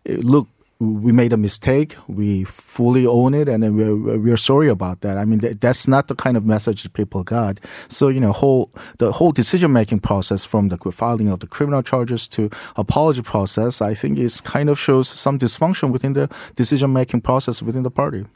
look 0.07 0.49
we 0.79 1.11
made 1.11 1.33
a 1.33 1.37
mistake. 1.37 1.97
We 2.07 2.45
fully 2.45 3.07
own 3.07 3.33
it, 3.33 3.49
and 3.49 3.63
then 3.63 3.77
we're 3.77 4.19
we're 4.19 4.37
sorry 4.37 4.69
about 4.69 5.01
that. 5.01 5.17
I 5.17 5.25
mean, 5.25 5.41
that's 5.61 5.89
not 5.89 6.09
the 6.09 6.15
kind 6.15 6.37
of 6.37 6.45
message 6.45 6.83
that 6.83 6.93
people 6.93 7.23
got. 7.25 7.61
So 7.89 8.09
you 8.09 8.21
know, 8.21 8.33
whole 8.33 8.71
the 8.99 9.13
whole 9.13 9.33
decision 9.33 9.73
making 9.73 10.01
process 10.01 10.45
from 10.45 10.69
the 10.69 10.77
filing 10.93 11.29
of 11.29 11.41
the 11.41 11.47
criminal 11.47 11.83
charges 11.83 12.29
to 12.29 12.51
apology 12.77 13.23
process, 13.23 13.81
I 13.81 13.95
think, 13.95 14.19
is 14.19 14.41
kind 14.41 14.69
of 14.69 14.79
shows 14.79 15.09
some 15.09 15.39
dysfunction 15.39 15.93
within 15.93 16.13
the 16.13 16.29
decision 16.57 16.93
making 16.93 17.23
process 17.23 17.63
within 17.63 17.83
the 17.83 17.91
party. 17.91 18.27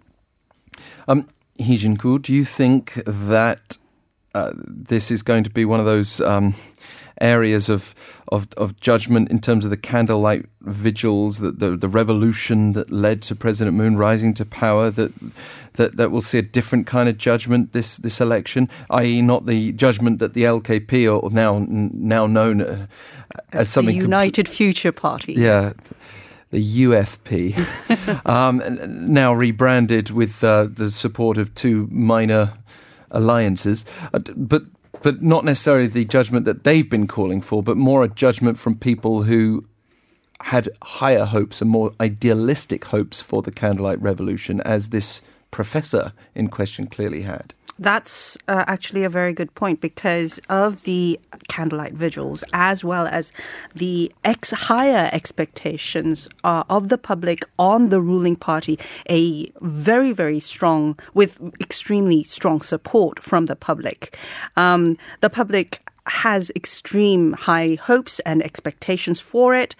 Um, 1.08 1.28
Heejin 1.58 1.98
Koo, 1.98 2.18
do 2.18 2.32
you 2.34 2.44
think 2.44 2.94
that 3.04 3.76
uh, 4.34 4.52
this 4.54 5.10
is 5.10 5.22
going 5.22 5.44
to 5.44 5.50
be 5.50 5.64
one 5.64 5.80
of 5.80 5.86
those? 5.86 6.20
Um, 6.20 6.54
areas 7.20 7.68
of, 7.68 7.94
of, 8.28 8.48
of 8.56 8.78
judgment 8.80 9.30
in 9.30 9.40
terms 9.40 9.64
of 9.64 9.70
the 9.70 9.76
candlelight 9.76 10.46
vigils, 10.62 11.38
the, 11.38 11.50
the, 11.50 11.76
the 11.76 11.88
revolution 11.88 12.72
that 12.72 12.90
led 12.90 13.22
to 13.22 13.36
President 13.36 13.76
Moon 13.76 13.96
rising 13.96 14.34
to 14.34 14.44
power, 14.44 14.90
that 14.90 15.12
that 15.74 15.96
that 15.96 16.10
will 16.10 16.22
see 16.22 16.38
a 16.38 16.42
different 16.42 16.86
kind 16.86 17.08
of 17.08 17.16
judgment 17.16 17.72
this 17.72 17.96
this 17.98 18.20
election, 18.20 18.68
i.e., 18.90 19.22
not 19.22 19.46
the 19.46 19.72
judgment 19.72 20.18
that 20.18 20.34
the 20.34 20.44
LKP 20.44 21.22
or 21.22 21.30
now 21.30 21.64
now 21.68 22.26
known 22.26 22.60
uh, 22.60 22.86
as, 23.52 23.60
as 23.60 23.68
something 23.68 23.96
the 23.96 24.02
United 24.02 24.46
compl- 24.46 24.54
Future 24.54 24.92
Party. 24.92 25.34
Yeah. 25.34 25.72
The 26.52 26.78
UFP, 26.78 28.26
um, 28.26 28.60
now 29.06 29.32
rebranded 29.32 30.10
with 30.10 30.42
uh, 30.42 30.64
the 30.64 30.90
support 30.90 31.38
of 31.38 31.54
two 31.54 31.86
minor 31.92 32.54
alliances, 33.10 33.84
uh, 34.14 34.20
but 34.36 34.62
but 35.02 35.22
not 35.22 35.44
necessarily 35.44 35.86
the 35.86 36.04
judgment 36.04 36.44
that 36.44 36.64
they've 36.64 36.90
been 36.90 37.06
calling 37.06 37.40
for, 37.40 37.62
but 37.62 37.76
more 37.76 38.04
a 38.04 38.08
judgment 38.08 38.58
from 38.58 38.76
people 38.76 39.22
who 39.22 39.64
had 40.42 40.68
higher 40.82 41.24
hopes 41.24 41.60
and 41.60 41.70
more 41.70 41.92
idealistic 42.00 42.86
hopes 42.86 43.22
for 43.22 43.42
the 43.42 43.50
candlelight 43.50 44.00
revolution, 44.02 44.60
as 44.62 44.88
this 44.88 45.22
professor 45.50 46.12
in 46.34 46.48
question 46.48 46.86
clearly 46.86 47.22
had. 47.22 47.54
That's 47.80 48.36
uh, 48.46 48.64
actually 48.66 49.04
a 49.04 49.08
very 49.08 49.32
good 49.32 49.54
point 49.54 49.80
because 49.80 50.38
of 50.50 50.82
the 50.82 51.18
candlelight 51.48 51.94
vigils, 51.94 52.44
as 52.52 52.84
well 52.84 53.06
as 53.06 53.32
the 53.74 54.12
ex- 54.22 54.50
higher 54.50 55.08
expectations 55.14 56.28
uh, 56.44 56.64
of 56.68 56.90
the 56.90 56.98
public 56.98 57.46
on 57.58 57.88
the 57.88 58.02
ruling 58.02 58.36
party, 58.36 58.78
a 59.08 59.50
very, 59.62 60.12
very 60.12 60.40
strong, 60.40 60.98
with 61.14 61.40
extremely 61.58 62.22
strong 62.22 62.60
support 62.60 63.18
from 63.22 63.46
the 63.46 63.56
public. 63.56 64.14
Um, 64.56 64.98
the 65.22 65.30
public 65.30 65.80
has 66.06 66.52
extreme 66.54 67.32
high 67.32 67.78
hopes 67.80 68.20
and 68.20 68.42
expectations 68.42 69.22
for 69.22 69.54
it 69.54 69.74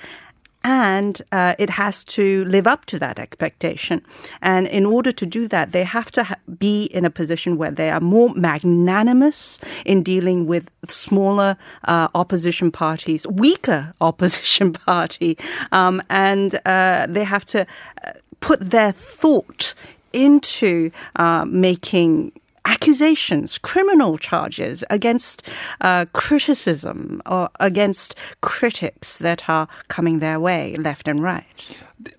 and 0.62 1.23
uh, 1.33 1.55
it 1.59 1.71
has 1.71 2.05
to 2.05 2.45
live 2.45 2.67
up 2.67 2.85
to 2.87 2.99
that 2.99 3.19
expectation. 3.19 4.02
And 4.43 4.67
in 4.67 4.85
order 4.85 5.12
to 5.12 5.26
do 5.26 5.49
that, 5.49 5.73
they 5.73 5.85
have 5.85 6.11
to 6.12 6.25
ha- 6.25 6.35
be 6.59 6.85
in 6.85 7.05
a 7.05 7.11
position 7.11 7.57
where 7.57 7.71
they 7.71 7.90
are 7.90 8.00
more 8.00 8.35
magnanimous 8.35 9.59
in 9.87 10.02
dealing 10.02 10.47
with 10.47 10.71
smaller 10.87 11.57
uh, 11.85 12.09
opposition 12.14 12.71
parties, 12.71 13.26
weaker 13.26 13.93
opposition 14.00 14.73
party, 14.73 15.38
um, 15.73 16.02
and 16.11 16.61
uh, 16.67 17.07
they 17.09 17.25
have 17.25 17.45
to 17.47 17.67
uh, 18.05 18.12
put 18.40 18.59
their 18.61 18.93
thought 18.93 19.75
into 20.12 20.90
uh, 21.17 21.45
making 21.45 22.33
accusations, 22.70 23.58
criminal 23.58 24.16
charges 24.16 24.84
against 24.90 25.42
uh, 25.80 26.06
criticism 26.12 27.20
or 27.26 27.50
against 27.58 28.14
critics 28.40 29.18
that 29.18 29.48
are 29.48 29.66
coming 29.88 30.20
their 30.20 30.38
way, 30.38 30.76
left 30.76 31.08
and 31.08 31.20
right. 31.20 31.44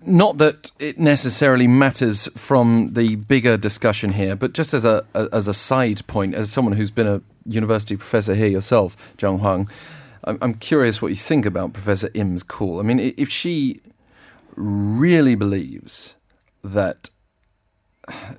Not 0.06 0.38
that 0.38 0.70
it 0.78 0.98
necessarily 0.98 1.66
matters 1.66 2.28
from 2.36 2.92
the 2.92 3.16
bigger 3.16 3.56
discussion 3.56 4.12
here, 4.12 4.36
but 4.36 4.52
just 4.52 4.74
as 4.74 4.84
a 4.84 5.04
as 5.32 5.48
a 5.48 5.54
side 5.54 6.06
point, 6.06 6.34
as 6.34 6.52
someone 6.52 6.76
who's 6.76 6.92
been 6.92 7.08
a 7.08 7.20
university 7.46 7.96
professor 7.96 8.34
here 8.34 8.46
yourself, 8.46 8.96
Hwang, 9.18 9.68
I'm, 10.24 10.38
I'm 10.40 10.54
curious 10.54 11.02
what 11.02 11.08
you 11.08 11.16
think 11.16 11.46
about 11.46 11.72
Professor 11.72 12.10
Im's 12.14 12.44
call. 12.44 12.78
I 12.78 12.82
mean, 12.82 13.00
if 13.16 13.28
she 13.28 13.80
really 14.54 15.34
believes 15.34 16.14
that 16.62 17.10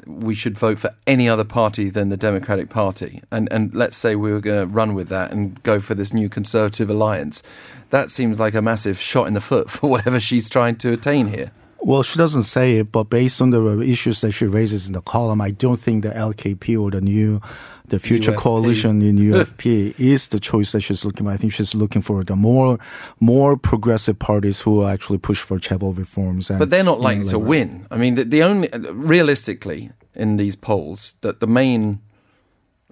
we 0.06 0.36
should 0.36 0.58
vote 0.58 0.80
for 0.80 0.94
any 1.08 1.28
other 1.28 1.44
party 1.44 1.90
than 1.90 2.10
the 2.10 2.18
Democratic 2.18 2.70
Party. 2.70 3.22
And, 3.32 3.52
and 3.52 3.74
let's 3.74 3.98
say 3.98 4.16
we 4.16 4.32
were 4.32 4.40
going 4.40 4.68
to 4.68 4.74
run 4.74 4.94
with 4.94 5.10
that 5.10 5.32
and 5.32 5.62
go 5.64 5.80
for 5.80 5.96
this 5.96 6.14
new 6.14 6.30
Conservative 6.30 6.90
alliance. 6.90 7.44
That 7.90 8.10
seems 8.10 8.40
like 8.40 8.54
a 8.54 8.62
massive 8.62 9.00
shot 9.00 9.28
in 9.28 9.34
the 9.34 9.42
foot 9.42 9.70
for 9.70 9.90
whatever 9.90 10.20
she's 10.20 10.50
trying 10.50 10.78
to 10.78 10.94
attain 10.94 11.28
here. 11.28 11.52
Well, 11.86 12.02
she 12.02 12.18
doesn't 12.18 12.44
say 12.44 12.78
it, 12.78 12.94
but 12.94 13.06
based 13.10 13.42
on 13.42 13.50
the 13.50 13.82
issues 13.82 14.22
that 14.22 14.32
she 14.32 14.46
raises 14.46 14.88
in 14.88 14.94
the 14.94 15.02
column, 15.02 15.42
I 15.42 15.52
don't 15.52 15.76
think 15.76 16.04
the 16.04 16.12
LKP 16.12 16.82
or 16.82 16.90
the 16.90 17.02
new, 17.02 17.42
the 17.86 18.00
future 18.00 18.32
UFP. 18.32 18.38
coalition 18.38 19.02
in 19.02 19.18
UFP 19.32 20.00
is 20.00 20.30
the 20.30 20.40
choice 20.40 20.72
that 20.72 20.80
she's 20.80 21.04
looking. 21.04 21.26
For. 21.26 21.34
I 21.34 21.36
think 21.36 21.52
she's 21.52 21.76
looking 21.76 22.02
for 22.02 22.24
the 22.24 22.38
more, 22.38 22.80
more 23.20 23.58
progressive 23.58 24.18
parties 24.18 24.62
who 24.62 24.86
actually 24.86 25.18
push 25.18 25.42
for 25.42 25.60
chaebol 25.60 25.98
reforms. 25.98 26.50
And, 26.50 26.58
but 26.58 26.70
they're 26.70 26.86
not 26.86 27.02
likely 27.02 27.26
to 27.26 27.40
win. 27.40 27.86
I 27.92 27.98
mean, 27.98 28.16
the, 28.16 28.24
the 28.24 28.44
only 28.44 28.70
realistically 28.94 29.92
in 30.16 30.38
these 30.38 30.56
polls 30.56 31.16
that 31.20 31.42
the 31.42 31.48
main 31.48 32.00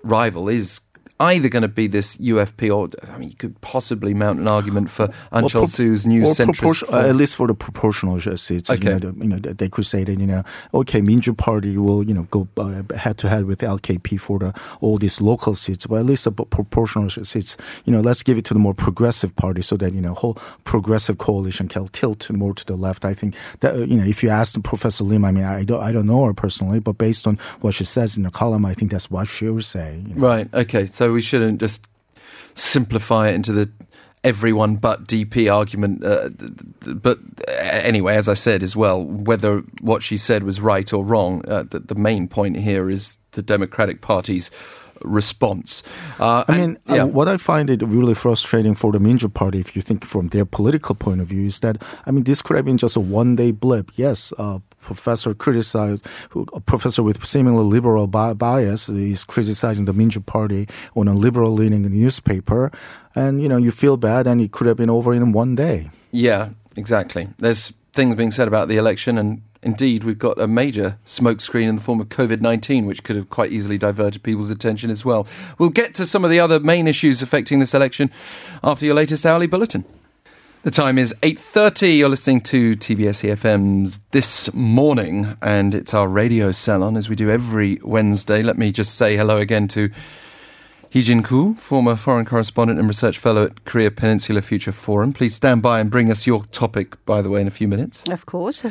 rival 0.03 0.49
is 0.49 0.81
either 1.21 1.49
going 1.49 1.61
to 1.61 1.67
be 1.67 1.87
this 1.87 2.17
UFP 2.17 2.75
or 2.75 2.89
I 3.11 3.17
mean, 3.17 3.29
you 3.29 3.35
could 3.35 3.59
possibly 3.61 4.13
mount 4.13 4.39
an 4.39 4.47
argument 4.47 4.89
for 4.89 5.07
Ahn 5.31 5.43
Cheol-soo's 5.45 6.05
new 6.05 6.23
centrist. 6.23 6.91
Uh, 6.91 7.07
at 7.07 7.15
least 7.15 7.35
for 7.35 7.47
the 7.47 7.53
proportional 7.53 8.19
seats, 8.19 8.69
okay. 8.69 8.83
you, 8.83 8.89
know, 8.89 8.99
the, 8.99 9.13
you 9.19 9.27
know, 9.27 9.37
they 9.37 9.69
could 9.69 9.85
say 9.85 10.03
that 10.03 10.19
you 10.19 10.27
know, 10.27 10.43
okay, 10.73 11.01
Minju 11.01 11.37
Party 11.37 11.77
will 11.77 12.03
you 12.03 12.13
know 12.13 12.23
go 12.23 12.47
uh, 12.57 12.83
head 12.95 13.17
to 13.19 13.29
head 13.29 13.45
with 13.45 13.59
LKP 13.59 14.19
for 14.19 14.39
the 14.39 14.53
all 14.79 14.97
these 14.97 15.21
local 15.21 15.55
seats, 15.55 15.85
but 15.85 15.95
at 15.95 16.05
least 16.05 16.25
the 16.25 16.31
proportional 16.31 17.09
seats, 17.09 17.57
you 17.85 17.93
know, 17.93 18.01
let's 18.01 18.23
give 18.23 18.37
it 18.37 18.45
to 18.45 18.53
the 18.53 18.59
more 18.59 18.73
progressive 18.73 19.35
party 19.35 19.61
so 19.61 19.77
that 19.77 19.93
you 19.93 20.01
know 20.01 20.13
whole 20.13 20.35
progressive 20.63 21.17
coalition 21.17 21.67
can 21.67 21.87
tilt 21.89 22.29
more 22.31 22.53
to 22.53 22.65
the 22.65 22.75
left. 22.75 23.05
I 23.05 23.13
think 23.13 23.35
that 23.59 23.87
you 23.87 23.97
know, 23.97 24.05
if 24.05 24.23
you 24.23 24.29
ask 24.29 24.61
Professor 24.63 25.03
Lim, 25.03 25.25
I 25.25 25.31
mean, 25.31 25.43
I 25.43 25.63
don't 25.63 25.81
I 25.81 25.91
don't 25.91 26.07
know 26.07 26.25
her 26.25 26.33
personally, 26.33 26.79
but 26.79 26.97
based 26.97 27.27
on 27.27 27.37
what 27.61 27.75
she 27.75 27.85
says 27.85 28.17
in 28.17 28.23
the 28.23 28.31
column, 28.31 28.65
I 28.65 28.73
think 28.73 28.91
that's 28.91 29.09
what 29.09 29.27
she 29.27 29.47
would 29.49 29.65
say. 29.65 30.01
You 30.07 30.15
know. 30.15 30.27
Right. 30.27 30.53
Okay. 30.53 30.85
So 30.85 31.10
we 31.13 31.21
shouldn't 31.21 31.59
just 31.59 31.87
simplify 32.53 33.29
it 33.29 33.35
into 33.35 33.51
the 33.51 33.71
everyone 34.23 34.75
but 34.75 35.07
DP 35.07 35.53
argument. 35.53 36.03
Uh, 36.03 36.29
but 36.93 37.17
anyway, 37.49 38.15
as 38.15 38.29
I 38.29 38.33
said 38.33 38.61
as 38.63 38.75
well, 38.75 39.03
whether 39.03 39.59
what 39.79 40.03
she 40.03 40.17
said 40.17 40.43
was 40.43 40.61
right 40.61 40.91
or 40.93 41.03
wrong, 41.03 41.43
uh, 41.47 41.63
the, 41.63 41.79
the, 41.79 41.95
main 41.95 42.27
point 42.27 42.57
here 42.57 42.89
is 42.89 43.17
the 43.31 43.41
Democratic 43.41 44.01
Party's 44.01 44.51
response. 45.03 45.83
Uh, 46.19 46.43
I 46.47 46.57
mean, 46.57 46.77
uh, 46.89 46.95
yeah. 46.95 47.03
what 47.03 47.27
I 47.27 47.37
find 47.37 47.69
it 47.69 47.81
really 47.81 48.13
frustrating 48.13 48.75
for 48.75 48.91
the 48.91 48.99
Minju 48.99 49.33
Party, 49.33 49.59
if 49.59 49.75
you 49.75 49.81
think 49.81 50.05
from 50.05 50.29
their 50.29 50.45
political 50.45 50.95
point 50.95 51.21
of 51.21 51.27
view, 51.27 51.45
is 51.45 51.59
that 51.59 51.81
I 52.05 52.11
mean, 52.11 52.23
this 52.23 52.41
could 52.41 52.55
have 52.55 52.65
been 52.65 52.77
just 52.77 52.95
a 52.95 52.99
one-day 52.99 53.51
blip. 53.51 53.91
Yes, 53.95 54.33
uh, 54.37 54.59
professor 54.81 55.33
criticized, 55.33 56.05
who, 56.29 56.45
a 56.53 56.59
professor 56.59 57.03
with 57.03 57.25
seemingly 57.25 57.63
liberal 57.63 58.07
bias 58.07 58.89
is 58.89 59.23
criticizing 59.23 59.85
the 59.85 59.93
Minju 59.93 60.25
Party 60.25 60.67
on 60.95 61.07
a 61.07 61.13
liberal 61.13 61.53
leaning 61.53 61.83
newspaper. 61.83 62.71
And, 63.15 63.41
you 63.41 63.49
know, 63.49 63.57
you 63.57 63.71
feel 63.71 63.97
bad 63.97 64.27
and 64.27 64.41
it 64.41 64.51
could 64.51 64.67
have 64.67 64.77
been 64.77 64.89
over 64.89 65.13
in 65.13 65.31
one 65.31 65.55
day. 65.55 65.89
Yeah, 66.11 66.49
exactly. 66.75 67.27
There's 67.37 67.73
things 67.93 68.15
being 68.15 68.31
said 68.31 68.47
about 68.47 68.67
the 68.67 68.77
election 68.77 69.17
and 69.17 69.41
Indeed, 69.63 70.03
we've 70.03 70.17
got 70.17 70.41
a 70.41 70.47
major 70.47 70.97
smokescreen 71.05 71.67
in 71.67 71.75
the 71.75 71.81
form 71.81 72.01
of 72.01 72.09
COVID 72.09 72.41
19, 72.41 72.85
which 72.85 73.03
could 73.03 73.15
have 73.15 73.29
quite 73.29 73.51
easily 73.51 73.77
diverted 73.77 74.23
people's 74.23 74.49
attention 74.49 74.89
as 74.89 75.05
well. 75.05 75.27
We'll 75.59 75.69
get 75.69 75.93
to 75.95 76.05
some 76.05 76.23
of 76.23 76.31
the 76.31 76.39
other 76.39 76.59
main 76.59 76.87
issues 76.87 77.21
affecting 77.21 77.59
this 77.59 77.73
election 77.73 78.09
after 78.63 78.85
your 78.85 78.95
latest 78.95 79.25
hourly 79.25 79.47
bulletin. 79.47 79.85
The 80.63 80.71
time 80.71 80.99
is 80.99 81.13
8.30. 81.23 81.97
You're 81.97 82.09
listening 82.09 82.41
to 82.41 82.75
TBS 82.75 83.27
EFM's 83.27 83.97
This 84.11 84.53
Morning, 84.53 85.35
and 85.41 85.73
it's 85.73 85.93
our 85.93 86.07
radio 86.07 86.51
salon, 86.51 86.97
as 86.97 87.09
we 87.09 87.15
do 87.15 87.31
every 87.31 87.79
Wednesday. 87.83 88.43
Let 88.43 88.59
me 88.59 88.71
just 88.71 88.95
say 88.95 89.17
hello 89.17 89.37
again 89.37 89.67
to 89.69 89.89
Heejin 90.91 91.23
Koo, 91.23 91.55
former 91.55 91.95
foreign 91.95 92.25
correspondent 92.25 92.77
and 92.77 92.87
research 92.87 93.17
fellow 93.17 93.45
at 93.45 93.65
Korea 93.65 93.89
Peninsula 93.89 94.41
Future 94.43 94.71
Forum. 94.71 95.13
Please 95.13 95.33
stand 95.33 95.63
by 95.63 95.79
and 95.79 95.89
bring 95.89 96.11
us 96.11 96.27
your 96.27 96.45
topic, 96.45 97.03
by 97.05 97.23
the 97.23 97.29
way, 97.29 97.41
in 97.41 97.47
a 97.47 97.51
few 97.51 97.67
minutes. 97.67 98.03
Of 98.09 98.27
course. 98.27 98.63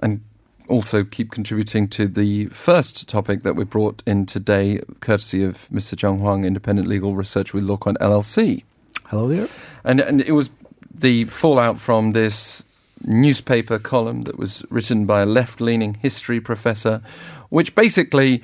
And 0.00 0.20
also 0.68 1.04
keep 1.04 1.30
contributing 1.30 1.88
to 1.88 2.06
the 2.06 2.46
first 2.46 3.08
topic 3.08 3.42
that 3.42 3.54
we 3.56 3.64
brought 3.64 4.02
in 4.06 4.26
today, 4.26 4.80
courtesy 5.00 5.44
of 5.44 5.68
Mr. 5.68 5.96
Joung 5.96 6.18
Hwang, 6.18 6.44
Independent 6.44 6.88
Legal 6.88 7.14
Research 7.14 7.52
with 7.52 7.66
LawQuant 7.66 7.96
LLC. 7.98 8.64
Hello 9.06 9.28
there. 9.28 9.48
And, 9.84 10.00
and 10.00 10.20
it 10.20 10.32
was 10.32 10.50
the 10.94 11.24
fallout 11.24 11.80
from 11.80 12.12
this 12.12 12.64
newspaper 13.04 13.78
column 13.78 14.22
that 14.22 14.38
was 14.38 14.64
written 14.70 15.06
by 15.06 15.22
a 15.22 15.26
left 15.26 15.60
leaning 15.60 15.94
history 15.94 16.40
professor, 16.40 17.02
which 17.48 17.74
basically 17.74 18.42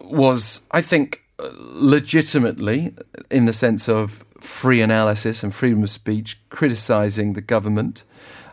was, 0.00 0.62
I 0.70 0.80
think, 0.80 1.22
legitimately, 1.40 2.94
in 3.30 3.44
the 3.46 3.52
sense 3.52 3.88
of 3.88 4.24
free 4.40 4.80
analysis 4.80 5.42
and 5.42 5.54
freedom 5.54 5.82
of 5.82 5.90
speech, 5.90 6.38
criticizing 6.50 7.32
the 7.32 7.40
government. 7.40 8.04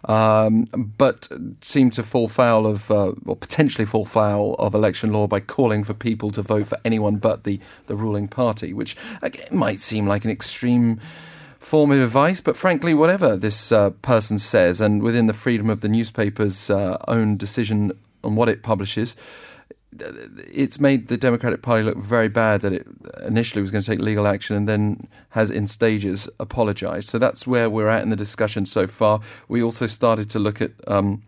Um, 0.08 0.66
but 0.98 1.28
seem 1.62 1.90
to 1.92 2.04
fall 2.04 2.28
foul 2.28 2.68
of, 2.68 2.92
uh, 2.92 3.14
or 3.26 3.36
potentially 3.36 3.86
fall 3.86 4.06
foul 4.06 4.54
of 4.56 4.76
election 4.76 5.12
law 5.12 5.26
by 5.26 5.40
calling 5.40 5.84
for 5.84 5.96
people 5.96 6.30
to 6.32 6.44
vote 6.44 6.68
for 6.68 6.78
anyone 6.86 7.16
but 7.16 7.44
the, 7.44 7.60
the 7.88 7.96
ruling 7.96 8.28
party, 8.28 8.72
which 8.72 8.96
again, 9.24 9.48
might 9.52 9.80
seem 9.80 10.06
like 10.06 10.24
an 10.24 10.30
extreme 10.30 11.00
form 11.66 11.92
of 11.92 12.00
advice, 12.00 12.40
but 12.40 12.56
frankly, 12.56 12.94
whatever 12.94 13.36
this 13.36 13.72
uh, 13.72 13.90
person 13.90 14.38
says, 14.38 14.80
and 14.80 15.02
within 15.02 15.26
the 15.26 15.34
freedom 15.34 15.70
of 15.70 15.82
the 15.82 15.90
newspaper's 15.90 16.70
uh, 16.70 16.98
own 17.08 17.36
decision 17.36 17.92
on 18.24 18.36
what 18.36 18.48
it 18.48 18.62
publishes, 18.62 19.16
it's 20.00 20.80
made 20.80 21.08
the 21.08 21.18
Democratic 21.18 21.62
Party 21.62 21.84
look 21.84 21.98
very 21.98 22.28
bad 22.28 22.62
that 22.62 22.74
it 22.74 22.88
initially 23.26 23.62
was 23.62 23.72
going 23.72 23.82
to 23.82 23.90
take 23.90 24.00
legal 24.00 24.28
action 24.28 24.56
and 24.56 24.68
then 24.68 25.08
has 25.30 25.50
in 25.50 25.68
stages 25.68 26.30
apologized. 26.40 27.10
So 27.10 27.18
that's 27.18 27.46
where 27.48 27.70
we're 27.70 27.90
at 27.90 28.04
in 28.04 28.10
the 28.10 28.16
discussion 28.16 28.66
so 28.66 28.88
far. 28.88 29.22
We 29.48 29.62
also 29.64 29.88
started 29.88 30.30
to 30.32 30.40
look 30.40 30.62
at 30.62 30.72
um, 30.88 31.24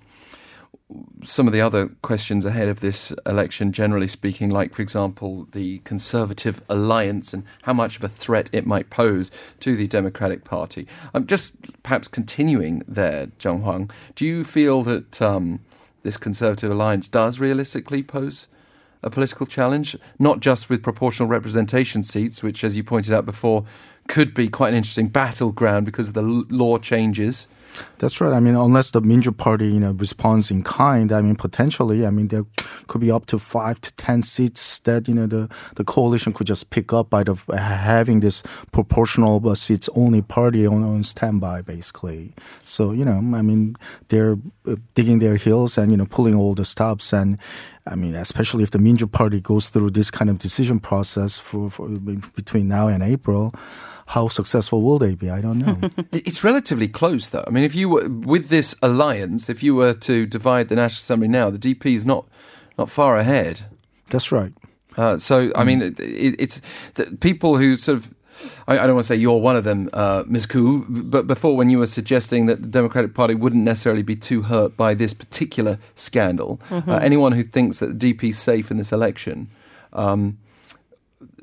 some 1.23 1.47
of 1.47 1.53
the 1.53 1.61
other 1.61 1.89
questions 2.01 2.45
ahead 2.45 2.67
of 2.67 2.79
this 2.79 3.11
election, 3.25 3.71
generally 3.71 4.07
speaking, 4.07 4.49
like, 4.49 4.73
for 4.73 4.81
example, 4.81 5.47
the 5.51 5.79
Conservative 5.79 6.61
alliance 6.69 7.33
and 7.33 7.43
how 7.63 7.73
much 7.73 7.97
of 7.97 8.03
a 8.03 8.09
threat 8.09 8.49
it 8.53 8.65
might 8.65 8.89
pose 8.89 9.29
to 9.59 9.75
the 9.75 9.87
Democratic 9.87 10.43
Party. 10.43 10.87
I'm 11.13 11.23
um, 11.23 11.27
just 11.27 11.83
perhaps 11.83 12.07
continuing 12.07 12.83
there, 12.87 13.27
Joung 13.37 13.61
Hwang. 13.61 13.91
Do 14.15 14.25
you 14.25 14.43
feel 14.43 14.83
that 14.83 15.21
um, 15.21 15.59
this 16.03 16.17
Conservative 16.17 16.71
alliance 16.71 17.07
does 17.07 17.39
realistically 17.39 18.03
pose 18.03 18.47
a 19.03 19.09
political 19.09 19.45
challenge, 19.45 19.95
not 20.19 20.39
just 20.39 20.69
with 20.69 20.83
proportional 20.83 21.27
representation 21.27 22.03
seats, 22.03 22.41
which, 22.41 22.63
as 22.63 22.75
you 22.75 22.83
pointed 22.83 23.13
out 23.13 23.25
before, 23.25 23.65
could 24.07 24.33
be 24.33 24.47
quite 24.47 24.69
an 24.69 24.75
interesting 24.75 25.07
battleground 25.07 25.85
because 25.85 26.09
of 26.09 26.13
the 26.13 26.21
law 26.21 26.77
changes. 26.77 27.47
That's 27.99 28.21
right. 28.21 28.33
I 28.33 28.39
mean, 28.39 28.55
unless 28.55 28.91
the 28.91 29.01
Minju 29.01 29.35
Party, 29.35 29.67
you 29.67 29.79
know, 29.79 29.91
responds 29.91 30.51
in 30.51 30.63
kind, 30.63 31.11
I 31.11 31.21
mean, 31.21 31.35
potentially, 31.35 32.05
I 32.05 32.09
mean, 32.09 32.27
there 32.27 32.45
could 32.87 33.01
be 33.01 33.11
up 33.11 33.25
to 33.27 33.39
five 33.39 33.81
to 33.81 33.91
ten 33.93 34.21
seats 34.21 34.79
that 34.79 35.07
you 35.07 35.13
know 35.13 35.27
the 35.27 35.49
the 35.75 35.83
coalition 35.83 36.33
could 36.33 36.47
just 36.47 36.69
pick 36.69 36.93
up 36.93 37.09
by 37.09 37.23
the 37.23 37.35
having 37.57 38.19
this 38.19 38.43
proportional 38.71 39.47
uh, 39.47 39.55
seats 39.55 39.89
only 39.95 40.21
party 40.21 40.65
on, 40.65 40.83
on 40.83 41.03
standby, 41.03 41.61
basically. 41.61 42.33
So 42.63 42.91
you 42.91 43.05
know, 43.05 43.17
I 43.17 43.41
mean, 43.41 43.75
they're 44.09 44.37
uh, 44.67 44.75
digging 44.95 45.19
their 45.19 45.35
heels 45.35 45.77
and 45.77 45.91
you 45.91 45.97
know 45.97 46.05
pulling 46.05 46.35
all 46.35 46.53
the 46.53 46.65
stops 46.65 47.13
and 47.13 47.37
I 47.85 47.95
mean, 47.95 48.15
especially 48.15 48.63
if 48.63 48.71
the 48.71 48.79
Minju 48.79 49.11
Party 49.11 49.39
goes 49.39 49.69
through 49.69 49.91
this 49.91 50.11
kind 50.11 50.29
of 50.29 50.39
decision 50.39 50.79
process 50.79 51.39
for, 51.39 51.69
for 51.69 51.87
between 51.87 52.67
now 52.67 52.87
and 52.89 53.01
April, 53.01 53.53
how 54.07 54.29
successful 54.29 54.81
will 54.81 54.99
they 54.99 55.15
be? 55.15 55.29
I 55.29 55.41
don't 55.41 55.59
know. 55.59 55.77
it's 56.11 56.43
relatively 56.43 56.87
close, 56.87 57.27
though. 57.29 57.43
I 57.45 57.49
mean, 57.49 57.65
if 57.65 57.75
you 57.75 57.89
were 57.89 58.07
with 58.07 58.47
this 58.47 58.73
alliance, 58.81 59.49
if 59.49 59.61
you 59.61 59.75
were 59.75 59.93
to 59.93 60.25
divide 60.25 60.69
the 60.69 60.75
National 60.75 60.99
Assembly 60.99 61.27
now, 61.27 61.49
the 61.49 61.57
DP 61.57 61.93
is 61.93 62.05
not 62.05 62.25
not 62.77 62.89
far 62.89 63.17
ahead. 63.17 63.63
That's 64.09 64.31
right. 64.31 64.53
Uh, 64.95 65.17
so, 65.17 65.51
I 65.55 65.63
mean, 65.63 65.81
it, 65.81 65.99
it, 65.99 66.35
it's 66.39 66.61
people 67.19 67.57
who 67.57 67.75
sort 67.75 67.97
of 67.97 68.13
I, 68.67 68.79
I, 68.79 68.87
don't 68.87 68.95
want 68.95 69.05
to 69.05 69.13
say 69.13 69.15
you're 69.15 69.39
one 69.39 69.55
of 69.55 69.63
them, 69.63 69.89
uh, 69.93 70.23
Ms. 70.27 70.45
Koo, 70.45 70.85
but 70.87 71.27
before 71.27 71.55
when 71.55 71.69
you 71.69 71.79
were 71.79 71.87
suggesting 71.87 72.45
that 72.45 72.61
the 72.61 72.67
Democratic 72.67 73.13
Party 73.13 73.33
wouldn't 73.33 73.63
necessarily 73.63 74.03
be 74.03 74.15
too 74.15 74.43
hurt 74.43 74.77
by 74.77 74.93
this 74.93 75.13
particular 75.13 75.79
scandal, 75.95 76.59
uh, 76.69 76.81
mm-hmm. 76.81 76.91
uh, 76.91 76.97
anyone 76.97 77.31
who 77.31 77.43
thinks 77.43 77.79
that 77.79 77.99
the 77.99 78.13
DP 78.13 78.29
is 78.29 78.39
safe 78.39 78.71
in 78.71 78.77
this 78.77 78.91
election, 78.91 79.47
um, 79.93 80.37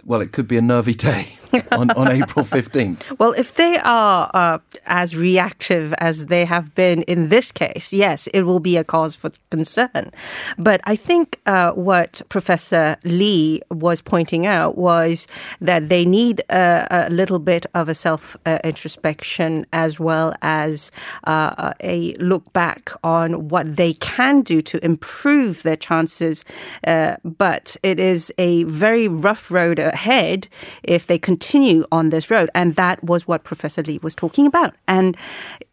well, 0.05 0.21
it 0.21 0.33
could 0.33 0.49
be 0.49 0.57
a 0.57 0.63
nervy 0.63 0.95
day. 0.95 1.37
on, 1.73 1.91
on 1.93 2.09
April 2.09 2.45
15th? 2.45 3.19
Well, 3.19 3.33
if 3.33 3.55
they 3.55 3.79
are 3.79 4.31
uh, 4.35 4.59
as 4.87 5.17
reactive 5.17 5.93
as 5.95 6.27
they 6.27 6.45
have 6.45 6.75
been 6.75 7.03
in 7.03 7.29
this 7.29 7.53
case, 7.53 7.93
yes, 7.93 8.27
it 8.29 8.43
will 8.43 8.61
be 8.61 8.77
a 8.77 8.85
cause 8.85 9.15
for 9.15 9.31
concern. 9.51 10.11
But 10.59 10.81
I 10.85 10.97
think 10.97 11.41
uh, 11.47 11.73
what 11.73 12.23
Professor 12.29 12.97
Lee 13.05 13.63
was 13.71 14.03
pointing 14.03 14.47
out 14.47 14.77
was 14.77 15.27
that 15.61 15.89
they 15.89 16.05
need 16.05 16.43
a, 16.51 17.09
a 17.09 17.11
little 17.11 17.39
bit 17.39 17.67
of 17.75 17.89
a 17.89 17.95
self 17.95 18.37
uh, 18.47 18.59
introspection 18.65 19.67
as 19.73 20.01
well 20.01 20.35
as 20.43 20.91
uh, 21.25 21.73
a 21.81 22.15
look 22.15 22.53
back 22.53 22.91
on 23.03 23.49
what 23.49 23.77
they 23.77 23.95
can 23.95 24.43
do 24.43 24.61
to 24.63 24.85
improve 24.85 25.63
their 25.63 25.77
chances. 25.77 26.45
Uh, 26.87 27.17
but 27.25 27.77
it 27.83 28.01
is 28.01 28.33
a 28.39 28.65
very 28.65 29.07
rough 29.09 29.51
road 29.51 29.79
ahead 29.79 30.49
if 30.83 31.07
they 31.07 31.19
continue 31.19 31.44
continue 31.45 31.85
on 31.93 32.11
this 32.11 32.31
road. 32.31 32.51
And 32.55 32.75
that 32.77 33.03
was 33.05 33.29
what 33.29 33.45
Professor 33.45 33.83
Lee 33.83 33.99
was 34.03 34.15
talking 34.15 34.47
about. 34.47 34.75
And 34.89 35.17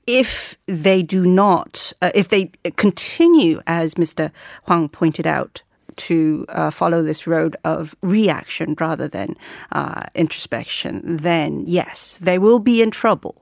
if 0.08 0.58
they 0.68 1.02
do 1.02 1.26
not, 1.26 1.94
uh, 2.02 2.12
if 2.14 2.30
they 2.30 2.52
continue, 2.76 3.62
as 3.68 3.96
Mr. 3.96 4.32
Hwang 4.66 4.90
pointed 4.90 5.28
out, 5.28 5.62
to 5.98 6.46
uh, 6.50 6.72
follow 6.72 7.04
this 7.04 7.28
road 7.28 7.58
of 7.66 7.96
reaction 8.02 8.76
rather 8.80 9.10
than 9.10 9.36
uh, 9.74 10.04
introspection, 10.16 11.02
then 11.18 11.64
yes, 11.68 12.18
they 12.22 12.40
will 12.40 12.60
be 12.60 12.82
in 12.82 12.92
trouble. 12.92 13.36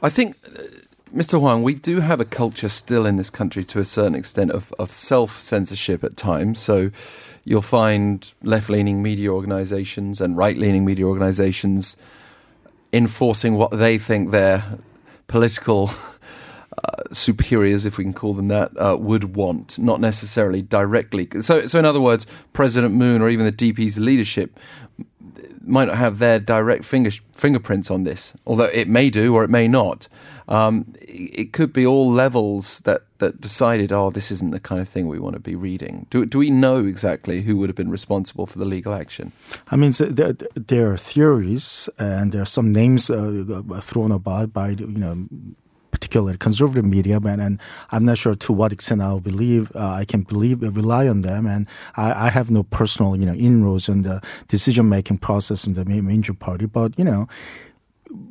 I 0.00 0.08
think. 0.08 0.36
Mr. 1.14 1.38
Hwang, 1.38 1.62
we 1.62 1.74
do 1.74 2.00
have 2.00 2.20
a 2.20 2.24
culture 2.24 2.68
still 2.68 3.06
in 3.06 3.16
this 3.16 3.30
country 3.30 3.62
to 3.64 3.78
a 3.78 3.84
certain 3.84 4.14
extent 4.14 4.50
of, 4.50 4.72
of 4.78 4.90
self 4.90 5.38
censorship 5.38 6.02
at 6.02 6.16
times. 6.16 6.58
So 6.58 6.90
you'll 7.44 7.62
find 7.62 8.32
left 8.42 8.68
leaning 8.68 9.02
media 9.02 9.30
organizations 9.30 10.20
and 10.20 10.36
right 10.36 10.56
leaning 10.56 10.84
media 10.84 11.06
organizations 11.06 11.96
enforcing 12.92 13.54
what 13.54 13.70
they 13.70 13.98
think 13.98 14.30
their 14.32 14.78
political 15.28 15.90
uh, 16.84 17.02
superiors, 17.12 17.84
if 17.84 17.98
we 17.98 18.04
can 18.04 18.12
call 18.12 18.34
them 18.34 18.48
that, 18.48 18.72
uh, 18.76 18.96
would 18.98 19.36
want, 19.36 19.78
not 19.78 20.00
necessarily 20.00 20.60
directly. 20.60 21.28
So, 21.40 21.68
so 21.68 21.78
in 21.78 21.84
other 21.84 22.00
words, 22.00 22.26
President 22.52 22.94
Moon 22.94 23.22
or 23.22 23.28
even 23.28 23.46
the 23.46 23.52
DP's 23.52 23.98
leadership 23.98 24.58
might 25.66 25.86
not 25.86 25.96
have 25.96 26.18
their 26.18 26.38
direct 26.38 26.84
finger, 26.84 27.10
fingerprints 27.32 27.90
on 27.90 28.04
this, 28.04 28.34
although 28.46 28.64
it 28.64 28.88
may 28.88 29.10
do 29.10 29.34
or 29.34 29.44
it 29.44 29.50
may 29.50 29.68
not. 29.68 30.08
Um, 30.48 30.94
it 31.00 31.52
could 31.52 31.72
be 31.72 31.84
all 31.84 32.10
levels 32.10 32.80
that, 32.80 33.02
that 33.18 33.40
decided, 33.40 33.90
oh, 33.90 34.10
this 34.10 34.30
isn't 34.30 34.52
the 34.52 34.60
kind 34.60 34.80
of 34.80 34.88
thing 34.88 35.08
we 35.08 35.18
want 35.18 35.34
to 35.34 35.40
be 35.40 35.56
reading. 35.56 36.06
Do, 36.10 36.24
do 36.24 36.38
we 36.38 36.50
know 36.50 36.86
exactly 36.86 37.42
who 37.42 37.56
would 37.56 37.68
have 37.68 37.76
been 37.76 37.90
responsible 37.90 38.46
for 38.46 38.58
the 38.58 38.64
legal 38.64 38.94
action? 38.94 39.32
I 39.68 39.76
mean, 39.76 39.92
there, 39.98 40.92
are 40.92 40.96
theories 40.96 41.88
and 41.98 42.32
there 42.32 42.42
are 42.42 42.46
some 42.46 42.72
names 42.72 43.10
uh, 43.10 43.64
thrown 43.80 44.12
about 44.12 44.52
by, 44.52 44.70
you 44.70 44.86
know, 44.86 45.26
particularly 45.90 46.36
conservative 46.38 46.84
media, 46.84 47.16
and, 47.16 47.40
and 47.40 47.60
I'm 47.90 48.04
not 48.04 48.18
sure 48.18 48.34
to 48.34 48.52
what 48.52 48.72
extent 48.72 49.02
I'll 49.02 49.20
believe 49.20 49.70
uh, 49.74 49.90
I 49.90 50.04
can 50.04 50.22
believe 50.22 50.62
rely 50.62 51.08
on 51.08 51.22
them, 51.22 51.46
and 51.46 51.66
I, 51.96 52.26
I, 52.26 52.30
have 52.30 52.50
no 52.50 52.62
personal 52.62 53.16
you 53.16 53.26
know 53.26 53.34
inroads 53.34 53.88
in 53.88 54.02
the 54.02 54.20
decision 54.48 54.88
making 54.88 55.18
process 55.18 55.66
in 55.66 55.74
the 55.74 55.84
Minju 55.84 56.38
Party, 56.38 56.66
but 56.66 56.98
you 56.98 57.04
know 57.04 57.28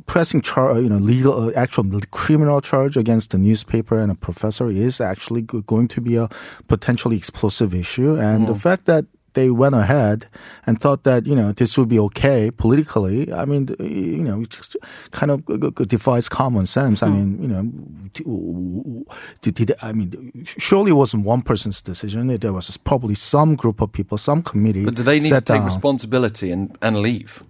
pressing 0.06 0.42
char, 0.42 0.80
you 0.80 0.90
know, 0.90 0.98
legal, 0.98 1.50
uh, 1.50 1.52
actual 1.56 1.84
criminal 2.12 2.62
charge 2.62 2.98
against 2.98 3.34
a 3.34 3.38
newspaper 3.38 4.00
and 4.00 4.12
a 4.12 4.16
professor 4.16 4.70
is 4.70 5.02
actually 5.02 5.42
going 5.42 5.88
to 5.88 6.02
be 6.02 6.16
a 6.16 6.30
potentially 6.68 7.18
explosive 7.18 7.74
issue. 7.74 8.16
And 8.16 8.46
mm. 8.46 8.48
the 8.48 8.56
fact 8.56 8.86
that 8.86 9.06
they 9.36 9.50
went 9.52 9.76
ahead 9.76 10.28
and 10.66 10.80
thought 10.80 11.04
that 11.04 11.26
you 11.26 11.36
know 11.36 11.52
this 11.52 11.78
would 11.78 11.90
be 11.90 12.00
okay 12.00 12.52
politically. 12.52 13.32
I 13.32 13.46
mean, 13.46 13.68
you 13.80 14.24
know, 14.24 14.42
it 14.42 14.50
just 14.50 14.76
kind 15.12 15.32
of 15.32 15.46
defies 15.88 16.28
common 16.28 16.66
sense. 16.66 17.04
I 17.04 17.08
hmm. 17.08 17.14
mean, 17.14 17.42
you 17.42 17.48
know, 17.48 19.06
did, 19.42 19.54
did, 19.54 19.76
I 19.82 19.92
mean, 19.92 20.46
surely 20.46 20.92
it 20.92 20.96
wasn't 20.96 21.26
one 21.26 21.42
person's 21.42 21.82
decision. 21.82 22.28
There 22.28 22.54
was 22.54 22.78
probably 22.78 23.16
some 23.16 23.56
group 23.56 23.82
of 23.82 23.92
people, 23.92 24.18
some 24.18 24.42
committee. 24.42 24.86
But 24.86 24.96
do 24.96 25.04
they 25.04 25.20
need 25.20 25.30
to 25.30 25.36
take 25.36 25.60
down. 25.60 25.66
responsibility 25.66 26.52
and, 26.52 26.76
and 26.82 26.98
leave? 26.98 27.44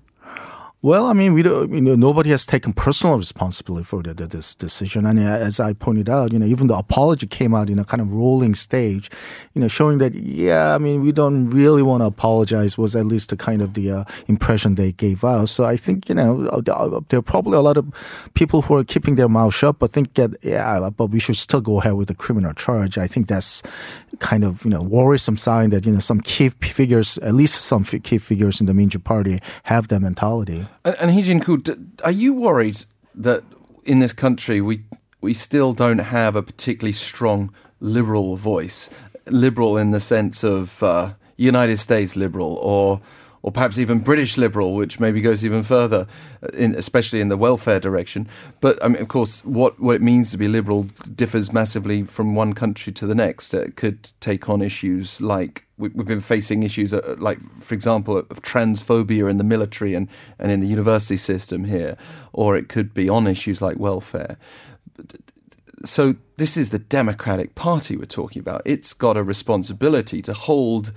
Well, 0.81 1.07
I 1.07 1.13
mean, 1.13 1.33
we 1.33 1.41
don't, 1.41 1.73
you 1.73 1.81
know, 1.81 1.95
nobody 1.95 2.29
has 2.29 2.45
taken 2.45 2.71
personal 2.71 3.17
responsibility 3.17 3.83
for 3.83 4.03
the, 4.03 4.13
the, 4.13 4.27
this 4.27 4.53
decision. 4.53 5.07
And 5.07 5.19
as 5.19 5.59
I 5.59 5.73
pointed 5.73 6.09
out, 6.09 6.31
you 6.31 6.38
know, 6.38 6.45
even 6.45 6.67
the 6.67 6.77
apology 6.77 7.25
came 7.25 7.55
out 7.55 7.71
in 7.71 7.79
a 7.79 7.83
kind 7.83 8.01
of 8.01 8.11
rolling 8.11 8.53
stage, 8.53 9.09
you 9.55 9.61
know, 9.61 9.67
showing 9.67 9.97
that, 9.97 10.13
yeah, 10.13 10.75
I 10.75 10.77
mean, 10.77 11.01
we 11.01 11.11
don't 11.11 11.49
really 11.49 11.81
want 11.81 12.01
to 12.01 12.05
apologize 12.05 12.77
was 12.77 12.95
at 12.95 13.07
least 13.07 13.31
the 13.31 13.38
kind 13.38 13.63
of 13.63 13.73
the 13.73 13.89
uh, 13.89 14.03
impression 14.27 14.75
they 14.75 14.91
gave 14.91 15.23
us. 15.23 15.49
So 15.49 15.63
I 15.63 15.75
think, 15.75 16.07
you 16.07 16.13
know, 16.13 16.47
uh, 16.49 16.61
uh, 16.71 16.99
there 17.09 17.17
are 17.17 17.23
probably 17.23 17.57
a 17.57 17.61
lot 17.61 17.77
of 17.77 17.91
people 18.35 18.61
who 18.61 18.75
are 18.75 18.83
keeping 18.83 19.15
their 19.15 19.29
mouth 19.29 19.55
shut, 19.55 19.79
but 19.79 19.91
think 19.91 20.13
that, 20.13 20.35
yeah, 20.43 20.91
but 20.95 21.07
we 21.07 21.19
should 21.19 21.38
still 21.38 21.61
go 21.61 21.79
ahead 21.79 21.93
with 21.93 22.09
the 22.09 22.15
criminal 22.15 22.53
charge. 22.53 22.99
I 22.99 23.07
think 23.07 23.27
that's 23.27 23.63
kind 24.19 24.43
of, 24.43 24.63
you 24.63 24.71
know, 24.71 24.82
worrisome 24.82 25.38
sign 25.38 25.69
that, 25.71 25.86
you 25.86 25.91
know, 25.91 25.99
some 25.99 26.21
key 26.21 26.49
figures, 26.49 27.17
at 27.19 27.34
least 27.34 27.62
some 27.62 27.84
key 27.84 28.17
figures 28.17 28.60
in 28.60 28.67
the 28.67 28.73
Minju 28.73 29.04
Party 29.04 29.38
have 29.63 29.88
that 29.89 30.01
mentality. 30.01 30.65
And, 30.84 30.95
and 30.99 31.12
Heejin 31.12 31.41
Koo, 31.41 31.62
are 32.04 32.12
you 32.12 32.34
worried 32.34 32.86
that 33.15 33.43
in 33.84 33.99
this 33.99 34.13
country 34.13 34.62
we 34.62 34.84
we 35.21 35.34
still 35.34 35.73
don't 35.73 35.99
have 35.99 36.36
a 36.36 36.43
particularly 36.43 36.93
strong 36.93 37.54
liberal 37.80 38.36
voice? 38.36 38.89
Liberal 39.28 39.78
in 39.78 39.91
the 39.91 39.99
sense 39.99 40.43
of 40.43 40.84
uh, 40.84 41.13
United 41.38 41.78
States 41.78 42.15
liberal 42.15 42.60
or 42.62 43.01
or 43.45 43.51
perhaps 43.51 43.77
even 43.77 43.99
British 43.99 44.39
liberal, 44.39 44.73
which 44.73 44.99
maybe 44.99 45.21
goes 45.21 45.45
even 45.45 45.62
further, 45.62 46.08
uh, 46.41 46.47
in, 46.58 46.73
especially 46.73 47.21
in 47.21 47.29
the 47.29 47.38
welfare 47.38 47.79
direction. 47.79 48.27
But 48.60 48.84
I 48.84 48.88
mean, 48.88 48.99
of 48.99 49.08
course, 49.08 49.45
what, 49.45 49.79
what 49.79 49.97
it 49.97 50.01
means 50.01 50.31
to 50.31 50.38
be 50.38 50.47
liberal 50.47 50.88
differs 51.13 51.53
massively 51.53 52.01
from 52.05 52.34
one 52.34 52.53
country 52.53 52.91
to 52.93 53.05
the 53.05 53.13
next. 53.13 53.53
It 53.53 53.75
could 53.75 54.10
take 54.19 54.49
on 54.49 54.63
issues 54.63 55.21
like 55.21 55.63
we, 55.77 55.89
have 55.95 56.08
been 56.08 56.21
facing 56.21 56.63
issues 56.63 56.91
uh, 56.91 57.17
like, 57.19 57.38
for 57.62 57.75
example, 57.75 58.17
of 58.17 58.41
transphobia 58.41 59.29
in 59.29 59.38
the 59.38 59.43
military 59.43 59.93
and, 59.93 60.10
and 60.39 60.51
in 60.51 60.60
the 60.60 60.67
university 60.67 61.17
system 61.17 61.65
here, 61.65 61.97
or 62.34 62.58
it 62.58 62.67
could 62.67 62.95
be 62.95 63.08
on 63.10 63.27
issues 63.27 63.62
like 63.62 63.77
welfare. 63.77 64.39
So, 65.84 66.15
this 66.38 66.58
is 66.58 66.71
the 66.71 66.79
Democratic 66.79 67.53
Party 67.53 67.95
we're 67.95 68.05
talking 68.05 68.39
about. 68.39 68.63
It's 68.65 68.91
got 68.93 69.17
a 69.17 69.23
responsibility 69.23 70.23
to 70.23 70.34
hold 70.34 70.91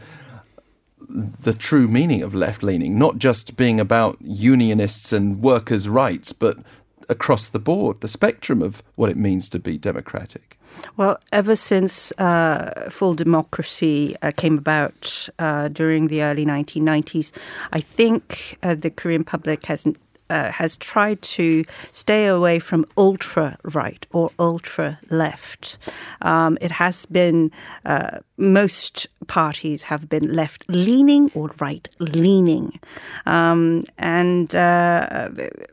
the 1.09 1.55
true 1.55 1.89
meaning 1.89 2.23
of 2.23 2.35
left 2.35 2.63
leaning, 2.63 2.99
not 2.99 3.19
just 3.19 3.57
being 3.57 3.81
about 3.81 4.19
unionists 4.21 5.13
and 5.13 5.41
workers' 5.43 5.89
rights, 5.89 6.33
but 6.33 6.59
across 7.09 7.49
the 7.49 7.59
board, 7.59 8.01
the 8.01 8.09
spectrum 8.09 8.63
of 8.63 8.83
what 8.97 9.11
it 9.11 9.17
means 9.17 9.49
to 9.49 9.59
be 9.59 9.79
democratic. 9.79 10.59
Well, 10.97 11.19
ever 11.33 11.57
since 11.57 12.13
uh, 12.19 12.89
full 12.91 13.15
democracy 13.15 14.17
uh, 14.23 14.33
came 14.37 14.59
about 14.59 15.29
uh, 15.39 15.69
during 15.69 16.09
the 16.09 16.23
early 16.23 16.45
1990s, 16.45 17.33
I 17.73 17.81
think 17.81 18.59
uh, 18.63 18.75
the 18.75 18.91
Korean 18.91 19.25
public 19.25 19.67
has 19.67 19.87
uh, 20.31 20.53
has 20.53 20.77
tried 20.77 21.23
to 21.23 21.65
stay 21.93 22.27
away 22.27 22.59
from 22.59 22.85
ultra 22.97 23.57
right 23.63 24.07
or 24.13 24.31
ultra 24.39 24.99
left. 25.11 25.79
Um, 26.23 26.59
it 26.61 26.73
has 26.73 27.07
been, 27.07 27.51
uh, 27.85 28.19
most 28.37 29.07
parties 29.27 29.85
have 29.85 30.09
been 30.09 30.33
left 30.33 30.65
leaning 30.69 31.31
or 31.35 31.51
right 31.61 31.89
leaning. 31.99 32.79
Um, 33.27 33.83
and 33.99 34.55
uh, 34.55 35.31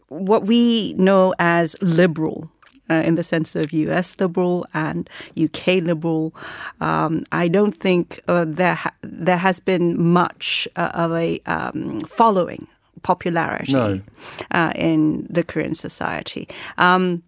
what 0.09 0.45
we 0.45 0.93
know 0.93 1.33
as 1.39 1.75
liberal 1.81 2.49
uh, 2.89 2.95
in 3.05 3.15
the 3.15 3.23
sense 3.23 3.55
of 3.55 3.73
US 3.73 4.19
liberal 4.19 4.65
and 4.73 5.09
UK 5.41 5.67
liberal. 5.75 6.35
Um, 6.81 7.23
I 7.31 7.47
don't 7.47 7.79
think 7.79 8.21
uh, 8.27 8.45
there 8.47 8.75
ha- 8.75 8.93
there 9.01 9.37
has 9.37 9.59
been 9.59 10.01
much 10.01 10.67
uh, 10.75 10.91
of 10.93 11.11
a 11.13 11.39
um, 11.45 12.01
following 12.01 12.67
popularity 13.05 13.71
no. 13.71 14.01
Uh, 14.49 14.71
in 14.75 15.27
the 15.29 15.43
Korean 15.43 15.75
society. 15.75 16.47
Um, 16.79 17.21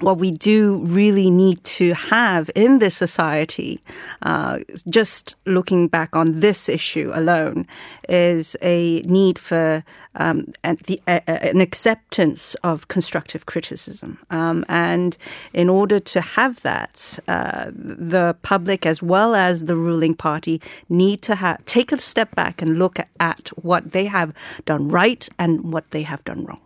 what 0.00 0.18
we 0.18 0.30
do 0.30 0.78
really 0.84 1.30
need 1.30 1.62
to 1.64 1.94
have 1.94 2.50
in 2.54 2.80
this 2.80 2.94
society, 2.94 3.80
uh, 4.22 4.58
just 4.88 5.36
looking 5.46 5.88
back 5.88 6.14
on 6.14 6.40
this 6.40 6.68
issue 6.68 7.10
alone, 7.14 7.66
is 8.08 8.56
a 8.60 9.00
need 9.02 9.38
for 9.38 9.82
um, 10.16 10.52
an, 10.64 10.78
the, 10.86 11.00
uh, 11.06 11.20
an 11.26 11.60
acceptance 11.60 12.54
of 12.56 12.88
constructive 12.88 13.46
criticism. 13.46 14.18
Um, 14.30 14.64
and 14.68 15.16
in 15.54 15.68
order 15.68 15.98
to 16.00 16.20
have 16.20 16.60
that, 16.62 17.18
uh, 17.26 17.70
the 17.74 18.36
public 18.42 18.84
as 18.84 19.02
well 19.02 19.34
as 19.34 19.64
the 19.64 19.76
ruling 19.76 20.14
party 20.14 20.60
need 20.90 21.22
to 21.22 21.36
ha- 21.36 21.58
take 21.64 21.90
a 21.90 21.98
step 21.98 22.34
back 22.34 22.60
and 22.60 22.78
look 22.78 22.98
at, 22.98 23.08
at 23.18 23.48
what 23.62 23.92
they 23.92 24.06
have 24.06 24.34
done 24.66 24.88
right 24.88 25.26
and 25.38 25.72
what 25.72 25.90
they 25.90 26.02
have 26.02 26.22
done 26.24 26.44
wrong. 26.44 26.60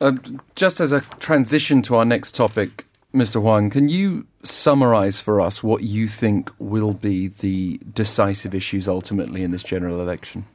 Uh, 0.00 0.12
just 0.54 0.80
as 0.80 0.92
a 0.92 1.00
transition 1.20 1.82
to 1.82 1.96
our 1.96 2.04
next 2.04 2.34
topic, 2.34 2.86
Mr. 3.14 3.40
Hwang, 3.40 3.70
can 3.70 3.88
you 3.88 4.26
summarize 4.42 5.20
for 5.20 5.40
us 5.40 5.62
what 5.62 5.82
you 5.82 6.08
think 6.08 6.50
will 6.58 6.94
be 6.94 7.28
the 7.28 7.78
decisive 7.92 8.54
issues 8.54 8.88
ultimately 8.88 9.44
in 9.44 9.52
this 9.52 9.62
general 9.62 10.00
election? 10.00 10.46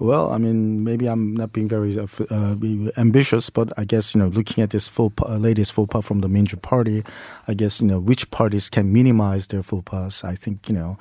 Well, 0.00 0.32
I 0.32 0.38
mean, 0.38 0.82
maybe 0.82 1.06
I'm 1.06 1.34
not 1.34 1.52
being 1.52 1.68
very 1.68 1.96
uh, 1.96 2.06
uh 2.28 2.56
ambitious, 2.96 3.48
but 3.48 3.72
I 3.78 3.84
guess 3.84 4.12
you 4.12 4.20
know, 4.20 4.26
looking 4.26 4.62
at 4.64 4.70
this 4.70 4.88
full 4.88 5.12
uh, 5.22 5.36
latest 5.36 5.72
faux 5.72 5.88
pas 5.88 6.04
from 6.04 6.20
the 6.20 6.28
Minju 6.28 6.60
Party, 6.60 7.04
I 7.46 7.54
guess 7.54 7.80
you 7.80 7.86
know 7.86 8.00
which 8.00 8.28
parties 8.32 8.68
can 8.68 8.92
minimize 8.92 9.46
their 9.46 9.62
faux 9.62 9.84
pas. 9.84 10.24
I 10.24 10.34
think 10.34 10.68
you 10.68 10.74
know 10.74 10.98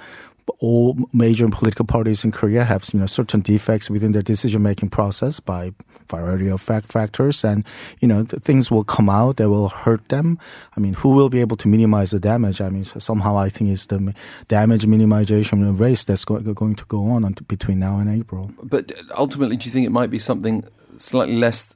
all 0.60 0.98
major 1.14 1.48
political 1.50 1.86
parties 1.86 2.24
in 2.24 2.32
Korea 2.32 2.64
have 2.64 2.86
you 2.94 3.00
know 3.00 3.06
certain 3.06 3.42
defects 3.42 3.90
within 3.90 4.12
their 4.12 4.22
decision 4.22 4.62
making 4.62 4.90
process 4.90 5.40
by 5.40 5.74
variety 6.10 6.50
of 6.50 6.62
fact 6.62 6.92
factors, 6.92 7.44
and 7.44 7.66
you 8.00 8.08
know 8.08 8.24
things 8.24 8.70
will 8.70 8.84
come 8.84 9.10
out 9.10 9.38
that 9.38 9.50
will 9.50 9.70
hurt 9.70 10.10
them. 10.10 10.38
I 10.76 10.80
mean, 10.80 10.94
who 10.94 11.10
will 11.10 11.30
be 11.30 11.42
able 11.42 11.58
to 11.58 11.68
minimize 11.68 12.12
the 12.12 12.20
damage? 12.20 12.62
I 12.62 12.70
mean, 12.70 12.84
somehow 12.84 13.38
I 13.38 13.50
think 13.50 13.70
it's 13.72 13.88
the 13.88 14.14
damage 14.48 14.86
minimization 14.86 15.80
race 15.80 16.06
that's 16.06 16.26
go- 16.26 16.40
going 16.40 16.76
to 16.76 16.86
go 16.86 17.10
on 17.10 17.34
between 17.48 17.80
now 17.80 18.00
and 18.00 18.10
April. 18.10 18.52
But 18.62 18.92
ultimately, 19.18 19.58
do 19.58 19.66
you 19.66 19.72
think 19.72 19.86
it 19.86 19.92
might 19.92 20.10
be 20.10 20.20
something 20.20 20.64
slightly 20.98 21.36
less 21.36 21.74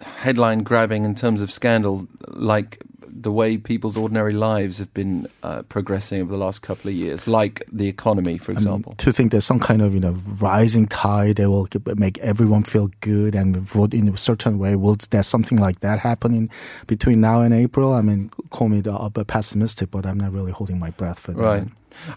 headline 0.00 0.62
grabbing 0.62 1.04
in 1.04 1.14
terms 1.14 1.42
of 1.42 1.50
scandal, 1.50 2.08
like 2.28 2.82
the 3.22 3.32
way 3.32 3.56
people's 3.56 3.96
ordinary 3.96 4.32
lives 4.32 4.78
have 4.78 4.92
been 4.94 5.26
uh, 5.42 5.62
progressing 5.62 6.20
over 6.22 6.32
the 6.32 6.38
last 6.38 6.62
couple 6.62 6.88
of 6.88 6.94
years, 6.94 7.26
like 7.26 7.64
the 7.70 7.88
economy, 7.88 8.38
for 8.38 8.52
example. 8.52 8.90
I 8.90 8.92
mean, 8.92 8.96
to 8.98 9.12
think 9.12 9.32
there's 9.32 9.44
some 9.44 9.60
kind 9.60 9.82
of 9.82 9.94
you 9.94 10.00
know 10.00 10.16
rising 10.40 10.86
tide 10.86 11.36
that 11.36 11.50
will 11.50 11.68
make 11.96 12.18
everyone 12.18 12.62
feel 12.62 12.90
good 13.00 13.34
and 13.34 13.56
vote 13.56 13.94
in 13.94 14.08
a 14.08 14.16
certain 14.16 14.58
way. 14.58 14.76
Will 14.76 14.96
there 15.10 15.22
something 15.22 15.58
like 15.58 15.80
that 15.80 15.98
happening 16.00 16.50
between 16.86 17.20
now 17.20 17.42
and 17.42 17.52
April? 17.52 17.92
I 17.92 18.02
mean, 18.02 18.30
call 18.50 18.68
me 18.68 18.80
the, 18.80 18.92
uh, 18.92 19.10
pessimistic, 19.24 19.90
but 19.90 20.06
I'm 20.06 20.18
not 20.18 20.32
really 20.32 20.52
holding 20.52 20.78
my 20.78 20.90
breath 20.90 21.18
for 21.18 21.32
that. 21.32 21.42
Right. 21.42 21.68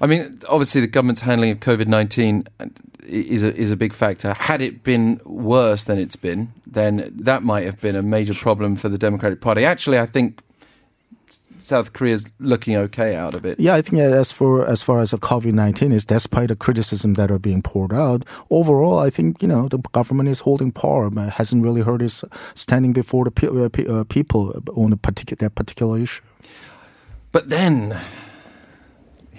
I 0.01 0.07
mean, 0.07 0.39
obviously, 0.47 0.81
the 0.81 0.87
government's 0.87 1.21
handling 1.21 1.51
of 1.51 1.59
COVID 1.59 1.87
nineteen 1.87 2.47
is 3.05 3.43
a 3.43 3.53
is 3.55 3.71
a 3.71 3.75
big 3.75 3.93
factor. 3.93 4.33
Had 4.33 4.61
it 4.61 4.83
been 4.83 5.19
worse 5.25 5.85
than 5.85 5.97
it's 5.97 6.15
been, 6.15 6.53
then 6.65 7.11
that 7.15 7.43
might 7.43 7.65
have 7.65 7.81
been 7.81 7.95
a 7.95 8.03
major 8.03 8.33
problem 8.33 8.75
for 8.75 8.89
the 8.89 8.97
Democratic 8.97 9.41
Party. 9.41 9.65
Actually, 9.65 9.99
I 9.99 10.05
think 10.05 10.41
South 11.63 11.93
Korea's 11.93 12.25
looking 12.39 12.75
okay 12.75 13.15
out 13.15 13.35
of 13.35 13.45
it. 13.45 13.57
Yeah, 13.57 13.75
I 13.75 13.81
think 13.81 14.01
as 14.01 14.33
for 14.33 14.67
as 14.67 14.83
far 14.83 14.99
as 14.99 15.11
the 15.11 15.17
COVID 15.17 15.53
nineteen 15.53 15.93
is, 15.93 16.05
despite 16.05 16.49
the 16.49 16.57
criticism 16.57 17.13
that 17.13 17.31
are 17.31 17.39
being 17.39 17.61
poured 17.61 17.93
out, 17.93 18.25
overall, 18.49 18.99
I 18.99 19.09
think 19.09 19.41
you 19.41 19.47
know 19.47 19.69
the 19.69 19.77
government 19.93 20.27
is 20.27 20.41
holding 20.41 20.71
power. 20.73 21.09
Hasn't 21.29 21.63
really 21.63 21.81
heard 21.81 22.01
its 22.01 22.25
standing 22.53 22.91
before 22.91 23.23
the 23.23 23.31
pe- 23.31 23.87
uh, 23.87 24.03
people 24.03 24.61
on 24.75 24.91
a 24.91 24.97
particular 24.97 25.37
that 25.39 25.55
particular 25.55 25.97
issue. 25.97 26.21
But 27.31 27.49
then. 27.49 27.97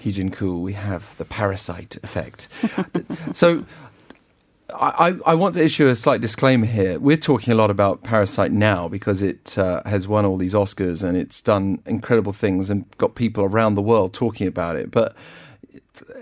Heejin 0.03 0.31
Koo, 0.31 0.61
we 0.61 0.73
have 0.73 1.17
the 1.17 1.25
parasite 1.25 1.97
effect. 2.03 2.47
so 3.33 3.65
I, 4.73 5.15
I, 5.25 5.35
want 5.35 5.53
to 5.55 5.63
issue 5.63 5.87
a 5.87 5.95
slight 5.95 6.21
disclaimer 6.21 6.65
here. 6.65 6.99
We're 6.99 7.17
talking 7.17 7.53
a 7.53 7.55
lot 7.55 7.69
about 7.69 8.03
Parasite 8.03 8.51
now 8.51 8.87
because 8.87 9.21
it 9.21 9.57
uh, 9.59 9.83
has 9.85 10.07
won 10.07 10.25
all 10.25 10.37
these 10.37 10.55
Oscars 10.55 11.03
and 11.03 11.15
it's 11.15 11.39
done 11.39 11.81
incredible 11.85 12.33
things 12.33 12.71
and 12.71 12.85
got 12.97 13.13
people 13.13 13.43
around 13.43 13.75
the 13.75 13.83
world 13.83 14.13
talking 14.13 14.47
about 14.47 14.75
it. 14.75 14.89
But 14.89 15.15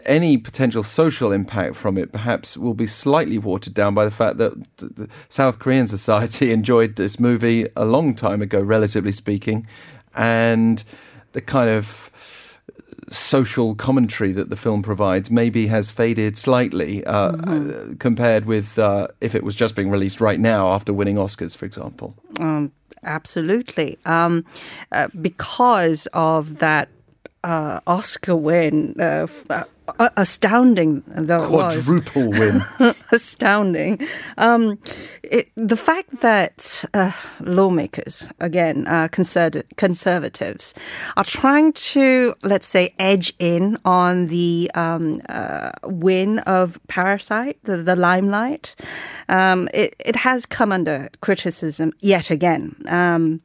any 0.05 0.37
potential 0.37 0.83
social 0.83 1.31
impact 1.31 1.75
from 1.75 1.97
it 1.97 2.11
perhaps 2.11 2.57
will 2.57 2.73
be 2.73 2.85
slightly 2.85 3.37
watered 3.37 3.73
down 3.73 3.93
by 3.93 4.03
the 4.03 4.11
fact 4.11 4.37
that 4.37 4.53
the 4.77 5.07
South 5.29 5.59
Korean 5.59 5.87
society 5.87 6.51
enjoyed 6.53 6.97
this 6.97 7.19
movie 7.19 7.67
a 7.75 7.85
long 7.85 8.13
time 8.13 8.41
ago, 8.41 8.61
relatively 8.61 9.13
speaking, 9.13 9.65
and 10.15 10.83
the 11.31 11.41
kind 11.41 11.69
of 11.69 12.11
social 13.13 13.75
commentary 13.75 14.31
that 14.31 14.49
the 14.49 14.55
film 14.55 14.81
provides 14.81 15.29
maybe 15.29 15.67
has 15.67 15.91
faded 15.91 16.35
slightly 16.35 17.05
uh, 17.05 17.31
mm-hmm. 17.33 17.93
compared 17.95 18.45
with 18.45 18.79
uh, 18.79 19.07
if 19.21 19.35
it 19.35 19.43
was 19.43 19.55
just 19.55 19.75
being 19.75 19.89
released 19.89 20.19
right 20.19 20.39
now 20.39 20.67
after 20.67 20.93
winning 20.93 21.15
Oscars, 21.15 21.55
for 21.55 21.65
example. 21.65 22.15
Um, 22.39 22.71
absolutely. 23.03 23.99
Um, 24.05 24.45
uh, 24.91 25.07
because 25.21 26.07
of 26.13 26.59
that 26.59 26.89
uh, 27.43 27.79
Oscar 27.85 28.35
win, 28.35 28.99
uh, 28.99 29.27
uh, 29.99 30.09
astounding 30.15 31.03
though 31.07 31.47
quadruple 31.47 32.29
win. 32.29 32.63
Astounding. 33.11 33.99
Um, 34.37 34.79
it, 35.23 35.49
the 35.55 35.75
fact 35.75 36.21
that 36.21 36.85
uh, 36.93 37.11
lawmakers 37.41 38.29
again 38.39 38.87
uh, 38.87 39.07
conserv- 39.09 39.63
conservatives 39.75 40.73
are 41.17 41.23
trying 41.23 41.73
to 41.73 42.35
let's 42.43 42.67
say 42.67 42.93
edge 42.97 43.33
in 43.39 43.77
on 43.85 44.27
the 44.27 44.71
um, 44.75 45.21
uh, 45.29 45.71
win 45.83 46.39
of 46.39 46.79
parasite 46.87 47.57
the, 47.63 47.77
the 47.77 47.95
limelight 47.95 48.75
um, 49.29 49.67
it, 49.73 49.95
it 49.99 50.15
has 50.15 50.45
come 50.45 50.71
under 50.71 51.09
criticism 51.21 51.93
yet 51.99 52.29
again. 52.29 52.75
Um, 52.87 53.41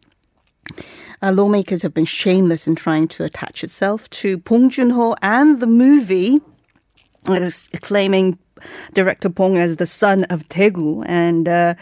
uh, 1.22 1.32
lawmakers 1.32 1.82
have 1.82 1.94
been 1.94 2.04
shameless 2.04 2.66
in 2.66 2.74
trying 2.74 3.08
to 3.08 3.24
attach 3.24 3.64
itself 3.64 4.08
to 4.10 4.38
Bong 4.38 4.70
Joon-ho 4.70 5.14
and 5.22 5.60
the 5.60 5.66
movie, 5.66 6.40
uh, 7.26 7.50
claiming 7.82 8.38
director 8.92 9.28
Bong 9.28 9.56
as 9.56 9.76
the 9.76 9.86
son 9.86 10.24
of 10.24 10.48
Daegu, 10.48 11.04
and 11.06 11.48
uh, 11.48 11.74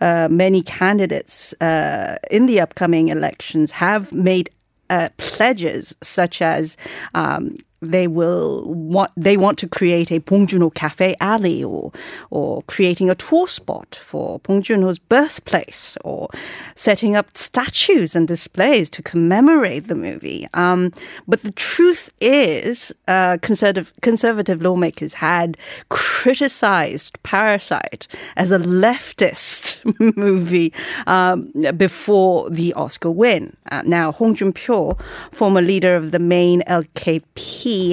uh, 0.00 0.28
many 0.30 0.62
candidates 0.62 1.52
uh, 1.60 2.16
in 2.30 2.46
the 2.46 2.60
upcoming 2.60 3.08
elections 3.08 3.70
have 3.72 4.12
made 4.12 4.50
uh, 4.90 5.08
pledges 5.16 5.96
such 6.02 6.42
as 6.42 6.76
um, 7.14 7.56
they 7.84 8.06
will 8.06 8.64
want 8.66 9.10
they 9.16 9.36
want 9.36 9.58
to 9.58 9.68
create 9.68 10.10
a 10.10 10.18
Bong 10.18 10.46
Joon-ho 10.46 10.70
cafe 10.70 11.14
alley 11.20 11.62
or 11.62 11.92
or 12.30 12.62
creating 12.64 13.10
a 13.10 13.14
tour 13.14 13.46
spot 13.46 13.94
for 13.94 14.38
Bong 14.40 14.62
Joon-ho's 14.62 14.98
birthplace 14.98 15.96
or 16.04 16.28
setting 16.74 17.16
up 17.16 17.36
statues 17.36 18.16
and 18.16 18.26
displays 18.26 18.90
to 18.90 19.02
commemorate 19.02 19.88
the 19.88 19.94
movie. 19.94 20.48
Um, 20.54 20.92
but 21.28 21.42
the 21.42 21.52
truth 21.52 22.12
is, 22.20 22.92
uh, 23.08 23.38
conservative 23.42 23.92
conservative 24.00 24.62
lawmakers 24.62 25.14
had 25.14 25.56
criticized 25.88 27.22
Parasite 27.22 28.06
as 28.36 28.52
a 28.52 28.58
leftist 28.58 29.80
movie 30.16 30.72
um, 31.06 31.52
before 31.76 32.50
the 32.50 32.72
Oscar 32.74 33.10
win. 33.10 33.56
Uh, 33.70 33.82
now, 33.84 34.12
Hong 34.12 34.34
Joon-pyo, 34.34 34.98
former 35.32 35.60
leader 35.60 35.96
of 35.96 36.10
the 36.10 36.18
main 36.18 36.62
LKP, 36.62 37.24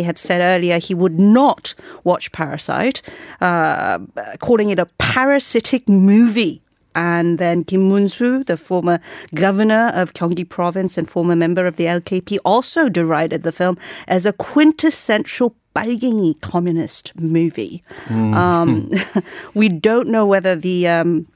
had 0.02 0.18
said 0.18 0.40
earlier 0.40 0.78
he 0.78 0.94
would 0.94 1.18
not 1.18 1.74
watch 2.04 2.32
Parasite, 2.32 3.02
uh, 3.40 3.98
calling 4.40 4.70
it 4.70 4.78
a 4.78 4.86
parasitic 4.98 5.88
movie. 5.88 6.62
And 6.94 7.38
then 7.38 7.64
Kim 7.64 7.82
Moon-soo, 7.82 8.44
the 8.44 8.56
former 8.56 9.00
governor 9.34 9.92
of 9.94 10.14
Gyeonggi 10.14 10.48
province 10.48 10.96
and 10.96 11.06
former 11.08 11.36
member 11.36 11.66
of 11.66 11.76
the 11.76 11.84
LKP, 11.84 12.38
also 12.42 12.88
derided 12.88 13.42
the 13.42 13.52
film 13.52 13.76
as 14.08 14.24
a 14.24 14.32
quintessential 14.32 15.54
빨갱이 15.74 16.40
communist 16.40 17.12
movie. 17.20 17.82
Um, 18.32 18.90
we 19.52 19.68
don't 19.68 20.08
know 20.08 20.24
whether 20.24 20.56
the 20.56 20.88
um, 20.88 21.26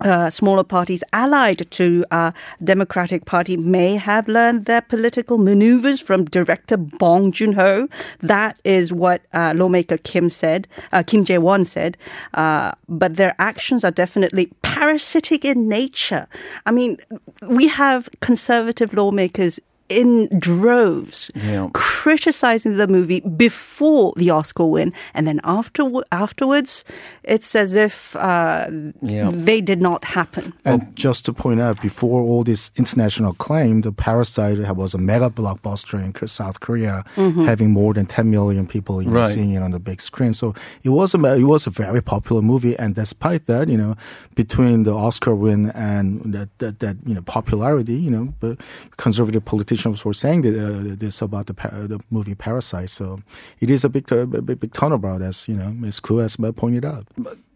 uh, 0.00 0.30
smaller 0.30 0.64
parties 0.64 1.02
allied 1.12 1.70
to 1.70 2.04
uh, 2.10 2.32
Democratic 2.62 3.24
Party 3.24 3.56
may 3.56 3.96
have 3.96 4.28
learned 4.28 4.66
their 4.66 4.80
political 4.80 5.38
maneuvers 5.38 6.00
from 6.00 6.24
director 6.24 6.76
Bong 6.76 7.32
Joon-ho. 7.32 7.88
That 8.20 8.60
is 8.64 8.92
what 8.92 9.22
uh, 9.32 9.52
lawmaker 9.56 9.98
Kim 9.98 10.30
said, 10.30 10.68
uh, 10.92 11.02
Kim 11.06 11.24
Jae-won 11.24 11.64
said. 11.64 11.96
Uh, 12.34 12.72
but 12.88 13.16
their 13.16 13.34
actions 13.38 13.84
are 13.84 13.90
definitely 13.90 14.52
parasitic 14.62 15.44
in 15.44 15.68
nature. 15.68 16.26
I 16.66 16.70
mean, 16.70 16.98
we 17.42 17.68
have 17.68 18.08
conservative 18.20 18.92
lawmakers 18.92 19.60
in 19.88 20.28
droves 20.38 21.30
Yeah. 21.34 21.68
criticizing 21.72 22.76
the 22.76 22.86
movie 22.86 23.20
before 23.20 24.12
the 24.16 24.30
Oscar 24.30 24.64
win, 24.64 24.92
and 25.14 25.26
then 25.26 25.40
after 25.44 25.82
afterwards, 26.10 26.84
it's 27.24 27.54
as 27.54 27.74
if 27.74 28.16
uh, 28.16 28.66
Yeah. 29.02 29.30
they 29.32 29.60
did 29.60 29.80
not 29.80 30.04
happen. 30.04 30.52
And 30.64 30.80
just 30.96 31.24
to 31.26 31.32
point 31.32 31.60
out, 31.60 31.80
before 31.82 32.20
all 32.22 32.42
this 32.44 32.70
international 32.76 33.34
claim, 33.34 33.82
the 33.82 33.92
Parasite 33.92 34.58
was 34.76 34.94
a 34.94 34.98
mega 34.98 35.30
blockbuster 35.30 35.98
in 36.02 36.12
South 36.28 36.58
Korea, 36.60 37.04
having 37.16 37.70
more 37.70 37.94
than 37.94 38.06
10 38.06 38.30
million 38.30 38.66
people 38.66 39.00
you 39.02 39.08
know, 39.10 39.20
Right. 39.20 39.34
seeing 39.34 39.52
it 39.52 39.62
on 39.62 39.70
the 39.70 39.78
big 39.78 40.00
screen. 40.00 40.32
So 40.32 40.54
it 40.82 40.90
was 40.90 41.14
a 41.14 41.18
it 41.36 41.44
was 41.44 41.66
a 41.66 41.70
very 41.70 42.00
popular 42.02 42.42
movie, 42.42 42.76
and 42.78 42.94
despite 42.94 43.46
that, 43.46 43.68
you 43.68 43.76
know, 43.78 43.94
between 44.34 44.82
the 44.84 44.92
Oscar 44.94 45.34
win 45.34 45.70
and 45.74 46.20
that 46.34 46.48
that, 46.58 46.78
that 46.80 46.96
you 47.06 47.14
know 47.14 47.22
popularity, 47.22 47.94
you 47.94 48.10
know, 48.10 48.32
but 48.40 48.58
conservative 48.96 49.44
politicians 49.44 49.75
were 49.84 50.14
saying 50.14 50.46
uh, 50.46 50.96
this 50.96 51.22
about 51.22 51.46
the 51.46 51.54
the 51.88 52.00
movie 52.10 52.34
Parasite. 52.34 52.90
So 52.90 53.20
it 53.60 53.70
is 53.70 53.84
a 53.84 53.88
big 53.88 54.12
uh, 54.12 54.26
big, 54.26 54.60
big 54.60 54.72
turnabout, 54.72 55.22
as 55.22 55.48
you 55.48 55.56
know, 55.56 55.70
Ms. 55.70 56.00
Koo 56.00 56.18
has 56.18 56.36
pointed 56.36 56.84
out. 56.84 57.06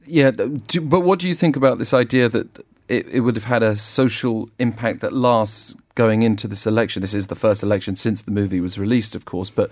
Yeah, 0.06 0.30
do, 0.30 0.80
but 0.80 1.00
what 1.00 1.18
do 1.20 1.28
you 1.28 1.34
think 1.34 1.56
about 1.56 1.78
this 1.78 1.94
idea 1.94 2.28
that 2.28 2.64
it, 2.88 3.06
it 3.08 3.20
would 3.20 3.36
have 3.36 3.44
had 3.44 3.62
a 3.62 3.76
social 3.76 4.50
impact 4.58 5.00
that 5.00 5.12
lasts 5.12 5.76
going 5.94 6.22
into 6.22 6.48
this 6.48 6.66
election? 6.66 7.00
This 7.00 7.14
is 7.14 7.28
the 7.28 7.36
first 7.36 7.62
election 7.62 7.96
since 7.96 8.22
the 8.22 8.32
movie 8.32 8.60
was 8.60 8.78
released, 8.78 9.14
of 9.14 9.24
course, 9.24 9.50
but 9.50 9.70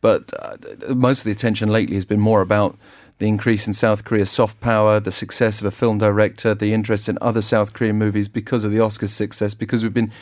but 0.00 0.32
uh, 0.38 0.94
most 0.94 1.20
of 1.20 1.24
the 1.24 1.32
attention 1.32 1.68
lately 1.68 1.94
has 1.94 2.04
been 2.04 2.20
more 2.20 2.40
about 2.40 2.76
the 3.18 3.26
increase 3.26 3.66
in 3.66 3.72
South 3.72 4.04
Korea's 4.04 4.30
soft 4.30 4.60
power, 4.60 5.00
the 5.00 5.12
success 5.12 5.60
of 5.60 5.66
a 5.66 5.70
film 5.70 5.98
director, 5.98 6.54
the 6.54 6.72
interest 6.72 7.08
in 7.08 7.16
other 7.20 7.40
South 7.40 7.72
Korean 7.72 7.96
movies 7.96 8.28
because 8.28 8.62
of 8.62 8.72
the 8.72 8.78
Oscars 8.78 9.08
success, 9.08 9.54
because 9.54 9.82
we've 9.82 9.94
been 9.94 10.12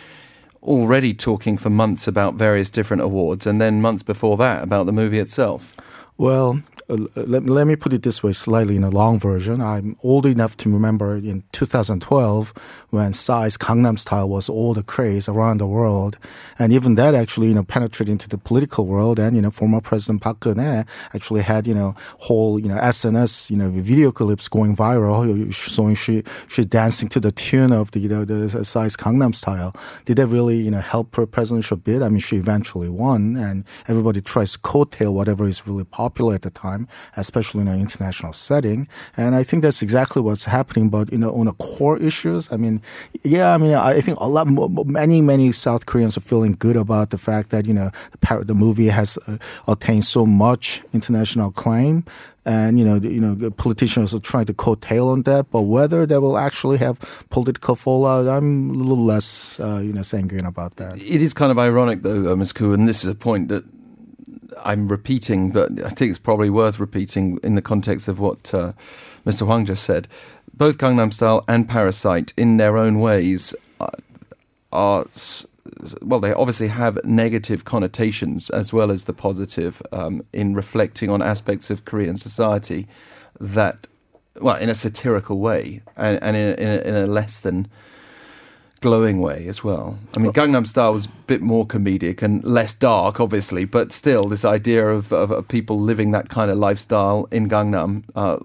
already 0.65 1.15
talking 1.15 1.57
for 1.57 1.71
months 1.71 2.07
about 2.07 2.35
various 2.35 2.71
different 2.71 3.03
awards, 3.03 3.47
and 3.47 3.61
then 3.61 3.81
months 3.81 4.03
before 4.03 4.37
that 4.39 4.63
about 4.63 4.87
the 4.87 4.93
movie 4.93 5.19
itself. 5.19 5.77
Well, 6.17 6.63
uh, 6.89 6.97
let, 7.17 7.45
let 7.45 7.67
me 7.67 7.77
put 7.77 7.93
it 7.93 8.03
this 8.03 8.23
way, 8.23 8.33
slightly 8.33 8.77
in 8.77 8.85
a 8.85 8.91
long 8.91 9.19
version. 9.19 9.61
I'm 9.61 9.97
old 10.03 10.27
enough 10.27 10.57
to 10.59 10.71
remember 10.71 11.17
in 11.17 11.43
2012 11.53 12.53
when 12.91 13.13
Psy's 13.13 13.57
Gangnam 13.57 13.99
Style 13.99 14.29
was 14.29 14.49
all 14.49 14.75
the 14.75 14.83
craze 14.83 15.29
around 15.29 15.59
the 15.59 15.67
world, 15.67 16.19
and 16.59 16.73
even 16.73 16.95
that 16.97 17.15
actually 17.15 17.49
you 17.49 17.55
know 17.55 17.65
penetrated 17.65 18.13
into 18.13 18.29
the 18.29 18.39
political 18.39 18.87
world. 18.87 19.19
And 19.19 19.37
you 19.37 19.43
know, 19.43 19.51
former 19.51 19.81
President 19.81 20.23
Park 20.23 20.41
Geun-hye 20.41 20.85
actually 21.15 21.43
had 21.43 21.67
you 21.67 21.75
know 21.75 21.95
whole 22.19 22.59
you 22.59 22.69
know 22.69 22.77
SNS 22.77 23.51
you 23.51 23.57
know 23.57 23.71
video 23.71 24.13
clips 24.13 24.49
going 24.49 24.77
viral, 24.77 25.53
showing 25.55 25.95
she 25.95 26.23
she's 26.49 26.67
dancing 26.67 27.09
to 27.11 27.21
the 27.21 27.33
tune 27.33 27.73
of 27.73 27.91
the 27.93 28.01
you 28.01 28.09
know 28.09 28.25
the 28.25 28.65
Psy's 28.65 28.97
Gangnam 28.97 29.35
Style. 29.35 29.75
Did 30.05 30.19
that 30.19 30.27
really 30.27 30.57
you 30.57 30.71
know 30.71 30.81
help 30.81 31.17
her 31.17 31.27
presidential 31.27 31.77
bid? 31.77 32.03
I 32.03 32.09
mean, 32.09 32.21
she 32.21 32.37
eventually 32.37 32.89
won, 32.89 33.37
and 33.37 33.65
everybody 33.89 34.21
tries 34.21 34.53
to 34.53 34.59
coattail 34.59 35.13
whatever 35.13 35.47
is 35.47 35.67
really 35.67 35.85
popular 35.85 36.35
at 36.35 36.43
the 36.43 36.51
time, 36.51 36.74
especially 37.17 37.63
in 37.63 37.69
an 37.69 37.81
international 37.81 38.33
setting. 38.33 38.89
And 39.17 39.35
I 39.35 39.43
think 39.43 39.63
that's 39.63 39.83
exactly 39.83 40.23
what's 40.23 40.45
happening. 40.45 40.89
But 40.89 41.13
you 41.13 41.19
know, 41.19 41.35
on 41.35 41.47
the 41.47 41.53
core 41.53 41.99
issues, 41.99 42.51
I 42.53 42.57
mean, 42.57 42.81
yeah, 43.23 43.55
I 43.55 43.59
mean, 43.59 43.75
I 43.75 44.01
think 44.01 44.19
a 44.21 44.29
lot, 44.29 44.47
many, 44.87 45.21
many 45.21 45.53
South 45.53 45.87
Koreans 45.87 46.17
are 46.17 46.21
feeling 46.21 46.57
good 46.59 46.77
about 46.77 47.11
the 47.11 47.19
fact 47.19 47.51
that 47.51 47.67
you 47.67 47.75
know 47.75 47.91
the, 48.13 48.45
the 48.45 48.55
movie 48.55 48.89
has 48.89 49.19
uh, 49.27 49.39
attained 49.69 50.05
so 50.05 50.27
much 50.27 50.83
international 50.93 51.49
acclaim. 51.49 52.05
And 52.47 52.79
you 52.79 52.85
know, 52.85 52.99
the, 52.99 53.11
you 53.11 53.21
know, 53.21 53.35
the 53.35 53.51
politicians 53.51 54.13
are 54.13 54.21
trying 54.21 54.45
to 54.47 54.55
coattail 54.55 55.11
on 55.11 55.23
that, 55.23 55.51
but 55.51 55.63
whether 55.63 56.05
they 56.05 56.19
will 56.19 56.37
actually 56.37 56.77
have 56.77 56.99
political 57.31 57.75
fallout, 57.75 58.29
I'm 58.29 58.71
a 58.71 58.75
little 58.75 59.05
less, 59.05 59.59
uh, 59.61 59.81
you 59.83 59.95
know, 59.95 60.03
sanguine 60.03 60.45
about 60.45 60.77
that. 60.77 61.01
It 61.01 61.23
is 61.23 61.33
kind 61.33 61.51
of 61.51 61.59
ironic, 61.59 62.03
though, 62.03 62.31
uh, 62.31 62.37
Ms. 62.37 62.53
Koo, 62.53 62.75
and 62.75 62.87
this 62.87 63.03
is 63.03 63.11
a 63.11 63.15
point 63.15 63.49
that 63.49 63.65
I'm 64.63 64.89
repeating, 64.89 65.51
but 65.51 65.71
I 65.85 65.91
think 65.91 66.11
it's 66.11 66.19
probably 66.19 66.51
worth 66.51 66.79
repeating 66.79 67.39
in 67.43 67.55
the 67.55 67.63
context 67.63 68.09
of 68.09 68.19
what 68.21 68.53
uh, 68.55 68.73
Mr. 69.27 69.47
Hwang 69.47 69.65
just 69.65 69.85
said. 69.85 70.09
Both 70.53 70.79
Gangnam 70.79 71.13
Style 71.13 71.45
and 71.49 71.69
Parasite, 71.69 72.33
in 72.37 72.57
their 72.59 72.77
own 72.77 73.01
ways, 73.01 73.55
are, 73.81 73.93
are 74.73 75.03
s- 75.07 75.47
well, 76.03 76.21
they 76.21 76.33
obviously 76.33 76.69
have 76.69 77.05
negative 77.05 77.65
connotations 77.65 78.51
as 78.51 78.73
well 78.73 78.91
as 78.91 79.05
the 79.05 79.13
positive 79.13 79.83
um, 79.93 80.23
in 80.33 80.55
reflecting 80.55 81.11
on 81.11 81.21
aspects 81.23 81.71
of 81.71 81.85
Korean 81.85 82.17
society 82.17 82.87
that, 83.41 83.87
well, 84.41 84.57
in 84.57 84.69
a 84.69 84.75
satirical 84.75 85.41
way 85.41 85.83
and, 85.97 86.23
and 86.23 86.37
in, 86.37 86.49
a, 86.49 86.53
in, 86.55 86.69
a, 86.69 86.83
in 86.83 86.95
a 86.95 87.07
less 87.07 87.41
than 87.41 87.67
glowing 88.85 89.19
way 89.19 89.49
as 89.49 89.65
well. 89.65 89.99
I 90.15 90.19
mean, 90.21 90.31
Gangnam 90.33 90.67
Style 90.67 90.93
was 90.93 91.07
a 91.07 91.15
bit 91.27 91.41
more 91.41 91.67
comedic 91.67 92.21
and 92.21 92.45
less 92.45 92.75
dark, 92.75 93.19
obviously, 93.19 93.65
but 93.65 93.93
still, 93.93 94.29
this 94.29 94.45
idea 94.45 94.87
of, 94.89 95.11
of, 95.11 95.31
of 95.31 95.49
people 95.49 95.81
living 95.81 96.13
that 96.13 96.29
kind 96.29 96.51
of 96.51 96.59
lifestyle 96.59 97.27
in 97.31 97.49
Gangnam, 97.49 98.03
uh, 98.15 98.37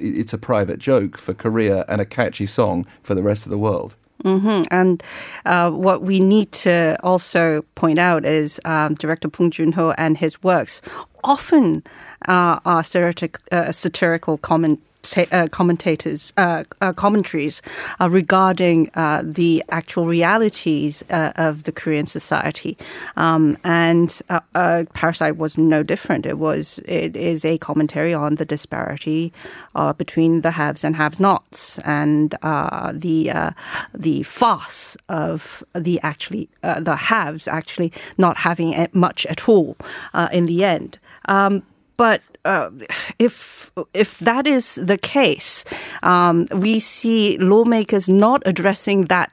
it's 0.00 0.32
a 0.32 0.38
private 0.38 0.80
joke 0.80 1.16
for 1.16 1.32
Korea 1.32 1.84
and 1.88 2.00
a 2.00 2.04
catchy 2.04 2.44
song 2.44 2.86
for 3.04 3.14
the 3.14 3.22
rest 3.22 3.46
of 3.46 3.50
the 3.50 3.58
world. 3.68 3.94
hmm 4.22 4.62
And 4.70 5.00
uh, 5.46 5.70
what 5.70 6.02
we 6.02 6.18
need 6.18 6.50
to 6.64 6.98
also 7.04 7.62
point 7.76 8.00
out 8.00 8.24
is 8.24 8.60
um, 8.64 8.94
director 8.94 9.28
Bong 9.28 9.52
Joon-ho 9.52 9.94
and 9.96 10.18
his 10.18 10.42
works 10.42 10.82
often 11.22 11.84
uh, 12.26 12.58
are 12.64 12.82
satiric, 12.82 13.38
uh, 13.52 13.70
satirical 13.70 14.38
comment. 14.38 14.80
Uh, 15.04 15.46
commentators, 15.50 16.32
uh, 16.38 16.64
uh, 16.80 16.92
commentaries 16.92 17.60
uh, 18.00 18.08
regarding 18.08 18.90
uh, 18.94 19.22
the 19.22 19.62
actual 19.68 20.06
realities 20.06 21.04
uh, 21.10 21.32
of 21.36 21.64
the 21.64 21.72
Korean 21.72 22.06
society, 22.06 22.76
um, 23.16 23.56
and 23.64 24.22
Parasite 24.94 25.36
was 25.36 25.58
no 25.58 25.82
different. 25.82 26.26
It 26.26 26.38
was, 26.38 26.80
it 26.86 27.14
is 27.14 27.44
a 27.44 27.58
commentary 27.58 28.14
on 28.14 28.36
the 28.36 28.44
disparity 28.46 29.32
between 29.98 30.40
the 30.40 30.52
haves 30.52 30.84
and 30.84 30.96
have-nots, 30.96 31.78
and 31.80 32.30
the 32.94 33.52
the 33.94 34.22
farce 34.22 34.96
of 35.08 35.62
the 35.74 36.00
actually 36.02 36.48
the 36.62 36.96
haves 36.96 37.46
actually 37.46 37.92
not 38.16 38.38
having 38.38 38.88
much 38.92 39.26
at 39.26 39.48
all 39.48 39.76
in 40.32 40.46
the 40.46 40.64
end. 40.64 40.98
Um, 41.28 41.62
but 41.96 42.20
uh, 42.44 42.70
if 43.18 43.70
if 43.92 44.18
that 44.18 44.46
is 44.46 44.74
the 44.76 44.98
case, 44.98 45.64
um, 46.02 46.46
we 46.52 46.80
see 46.80 47.38
lawmakers 47.38 48.08
not 48.08 48.42
addressing 48.46 49.06
that 49.06 49.30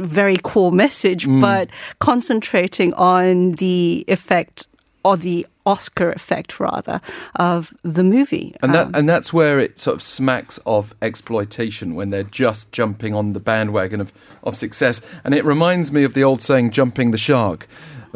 very 0.00 0.36
core 0.36 0.72
message, 0.72 1.26
but 1.40 1.68
concentrating 1.98 2.92
on 2.94 3.52
the 3.52 4.04
effect 4.08 4.66
or 5.04 5.16
the 5.16 5.46
Oscar 5.66 6.12
effect, 6.12 6.58
rather, 6.58 7.00
of 7.36 7.74
the 7.82 8.04
movie. 8.04 8.54
And 8.62 8.74
Um, 8.74 8.92
that 8.92 8.98
and 8.98 9.08
that's 9.08 9.32
where 9.32 9.58
it 9.58 9.78
sort 9.78 9.96
of 9.96 10.02
smacks 10.02 10.58
of 10.66 10.94
exploitation 11.00 11.94
when 11.94 12.10
they're 12.10 12.22
just 12.22 12.72
jumping 12.72 13.14
on 13.14 13.32
the 13.32 13.40
bandwagon 13.40 14.00
of, 14.00 14.12
of 14.42 14.56
success. 14.56 15.00
And 15.24 15.34
it 15.34 15.44
reminds 15.44 15.92
me 15.92 16.04
of 16.04 16.14
the 16.14 16.24
old 16.24 16.42
saying 16.42 16.70
"jumping 16.70 17.10
the 17.12 17.18
shark." 17.18 17.66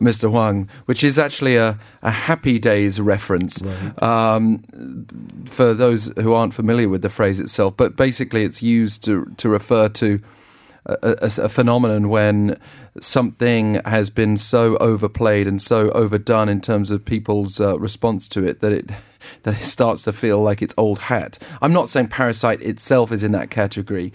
Mr. 0.01 0.31
Hwang, 0.31 0.69
which 0.87 1.05
is 1.05 1.19
actually 1.19 1.57
a, 1.57 1.79
a 2.03 2.11
Happy 2.11 2.59
Days 2.59 3.01
reference 3.01 3.63
um, 3.99 4.59
for 5.47 5.75
those 5.75 6.13
who 6.19 6.33
aren't 6.33 6.55
familiar 6.55 6.89
with 6.89 7.03
the 7.03 7.09
phrase 7.09 7.41
itself. 7.41 7.77
But 7.77 7.97
basically, 7.97 8.43
it's 8.45 8.63
used 8.63 9.05
to, 9.05 9.27
to 9.37 9.49
refer 9.49 9.89
to 9.89 10.21
a, 10.87 11.17
a, 11.23 11.45
a 11.45 11.49
phenomenon 11.49 12.09
when 12.09 12.59
something 13.01 13.81
has 13.85 14.11
been 14.11 14.37
so 14.37 14.77
overplayed 14.79 15.47
and 15.47 15.61
so 15.61 15.91
overdone 15.91 16.49
in 16.49 16.61
terms 16.61 16.91
of 16.91 17.05
people's 17.05 17.61
uh, 17.61 17.79
response 17.79 18.29
to 18.29 18.45
it 18.45 18.61
that 18.61 18.73
it 18.73 18.91
that 19.43 19.61
it 19.61 19.65
starts 19.65 20.05
to 20.05 20.13
feel 20.13 20.41
like 20.41 20.63
it's 20.63 20.75
old 20.77 20.99
hat. 21.01 21.39
I'm 21.61 21.73
not 21.73 21.89
saying 21.89 22.09
Parasite 22.09 22.63
itself 22.63 23.13
is 23.13 23.23
in 23.23 23.33
that 23.33 23.51
category, 23.51 24.13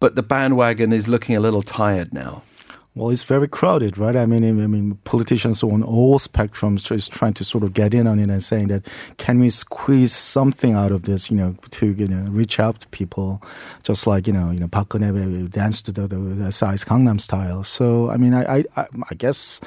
but 0.00 0.14
the 0.14 0.22
bandwagon 0.22 0.92
is 0.92 1.08
looking 1.08 1.36
a 1.36 1.40
little 1.40 1.62
tired 1.62 2.14
now. 2.14 2.42
Well, 2.98 3.10
it's 3.10 3.22
very 3.22 3.46
crowded, 3.46 3.96
right? 3.96 4.16
I 4.16 4.26
mean, 4.26 4.42
I 4.42 4.66
mean, 4.66 4.96
politicians 5.04 5.62
on 5.62 5.84
all 5.84 6.18
spectrums 6.18 6.90
is 6.90 7.08
trying 7.08 7.34
to 7.34 7.44
sort 7.44 7.62
of 7.62 7.72
get 7.72 7.94
in 7.94 8.08
on 8.08 8.18
it 8.18 8.28
and 8.28 8.42
saying 8.42 8.68
that 8.68 8.88
can 9.18 9.38
we 9.38 9.50
squeeze 9.50 10.12
something 10.12 10.74
out 10.74 10.90
of 10.90 11.02
this, 11.02 11.30
you 11.30 11.36
know, 11.36 11.54
to 11.70 11.92
you 11.92 12.08
know 12.08 12.24
reach 12.28 12.58
out 12.58 12.80
to 12.80 12.88
people, 12.88 13.40
just 13.84 14.08
like 14.08 14.26
you 14.26 14.32
know, 14.32 14.50
you 14.50 14.58
know, 14.58 14.66
Park 14.66 14.88
Geun-hye 14.88 15.44
uh, 15.44 15.48
danced 15.48 15.86
to 15.86 15.92
the, 15.92 16.08
the, 16.08 16.16
the 16.16 16.50
Psy's 16.50 16.84
Gangnam 16.84 17.20
style. 17.20 17.62
So, 17.62 18.10
I 18.10 18.16
mean, 18.16 18.34
I, 18.34 18.64
I, 18.76 18.86
I 19.08 19.14
guess 19.16 19.60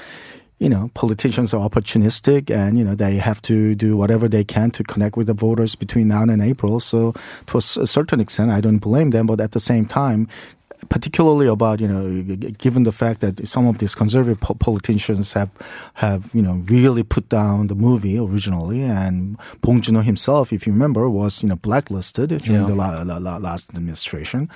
you 0.60 0.68
know, 0.68 0.92
politicians 0.94 1.56
are 1.56 1.68
opportunistic 1.68 2.52
and, 2.52 2.78
you 2.78 2.84
know, 2.84 2.94
they 2.94 3.16
have 3.16 3.42
to 3.42 3.74
do 3.74 3.98
whatever 3.98 4.28
they 4.28 4.44
can 4.44 4.70
to 4.70 4.84
connect 4.84 5.18
with 5.18 5.26
the 5.26 5.34
voters 5.34 5.74
between 5.74 6.10
now 6.10 6.22
and 6.22 6.40
April. 6.40 6.80
So 6.80 7.16
to 7.48 7.58
a 7.58 7.62
certain 7.62 8.20
extent, 8.20 8.52
I 8.52 8.62
don't 8.62 8.78
blame 8.78 9.10
them. 9.10 9.26
But 9.26 9.42
at 9.42 9.54
the 9.54 9.60
same 9.60 9.88
time, 9.88 10.28
particularly 10.96 11.48
about 11.48 11.80
you 11.80 11.88
know 11.88 12.04
given 12.66 12.84
the 12.84 12.92
fact 12.92 13.22
that 13.22 13.48
some 13.48 13.66
of 13.70 13.78
these 13.78 13.96
conservative 13.96 14.40
po- 14.42 14.56
politicians 14.56 15.32
have 15.34 15.50
have 15.94 16.22
you 16.34 16.42
know 16.42 16.56
really 16.76 17.02
put 17.04 17.26
down 17.30 17.68
the 17.68 17.76
movie 17.76 18.18
originally 18.20 18.82
and 18.84 19.38
Bong 19.62 19.80
Joon-ho 19.82 20.02
himself 20.02 20.52
if 20.52 20.68
you 20.68 20.74
remember 20.74 21.10
was 21.10 21.44
you 21.44 21.50
know 21.50 21.56
blacklisted 21.56 22.30
during 22.30 22.62
Yeah. 22.62 22.68
the 22.68 22.76
la- 22.76 23.04
la- 23.04 23.18
la- 23.28 23.38
last 23.50 23.70
administration. 23.70 24.50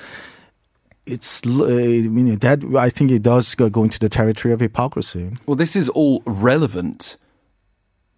It's 1.06 1.42
uh, 1.46 1.66
I 1.66 2.10
mean 2.16 2.38
that 2.40 2.60
I 2.88 2.90
think 2.90 3.12
it 3.12 3.24
does 3.24 3.56
go 3.56 3.70
go 3.70 3.84
into 3.84 4.00
the 4.00 4.10
territory 4.10 4.54
of 4.54 4.60
hypocrisy. 4.60 5.32
Well, 5.46 5.56
this 5.56 5.76
is 5.76 5.88
all 5.90 6.22
relevant 6.26 7.16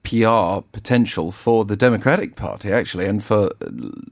PR 0.04 0.62
potential 0.72 1.32
for 1.32 1.66
the 1.66 1.76
Democratic 1.76 2.36
Party, 2.36 2.72
actually, 2.72 3.06
and 3.06 3.22
for 3.24 3.50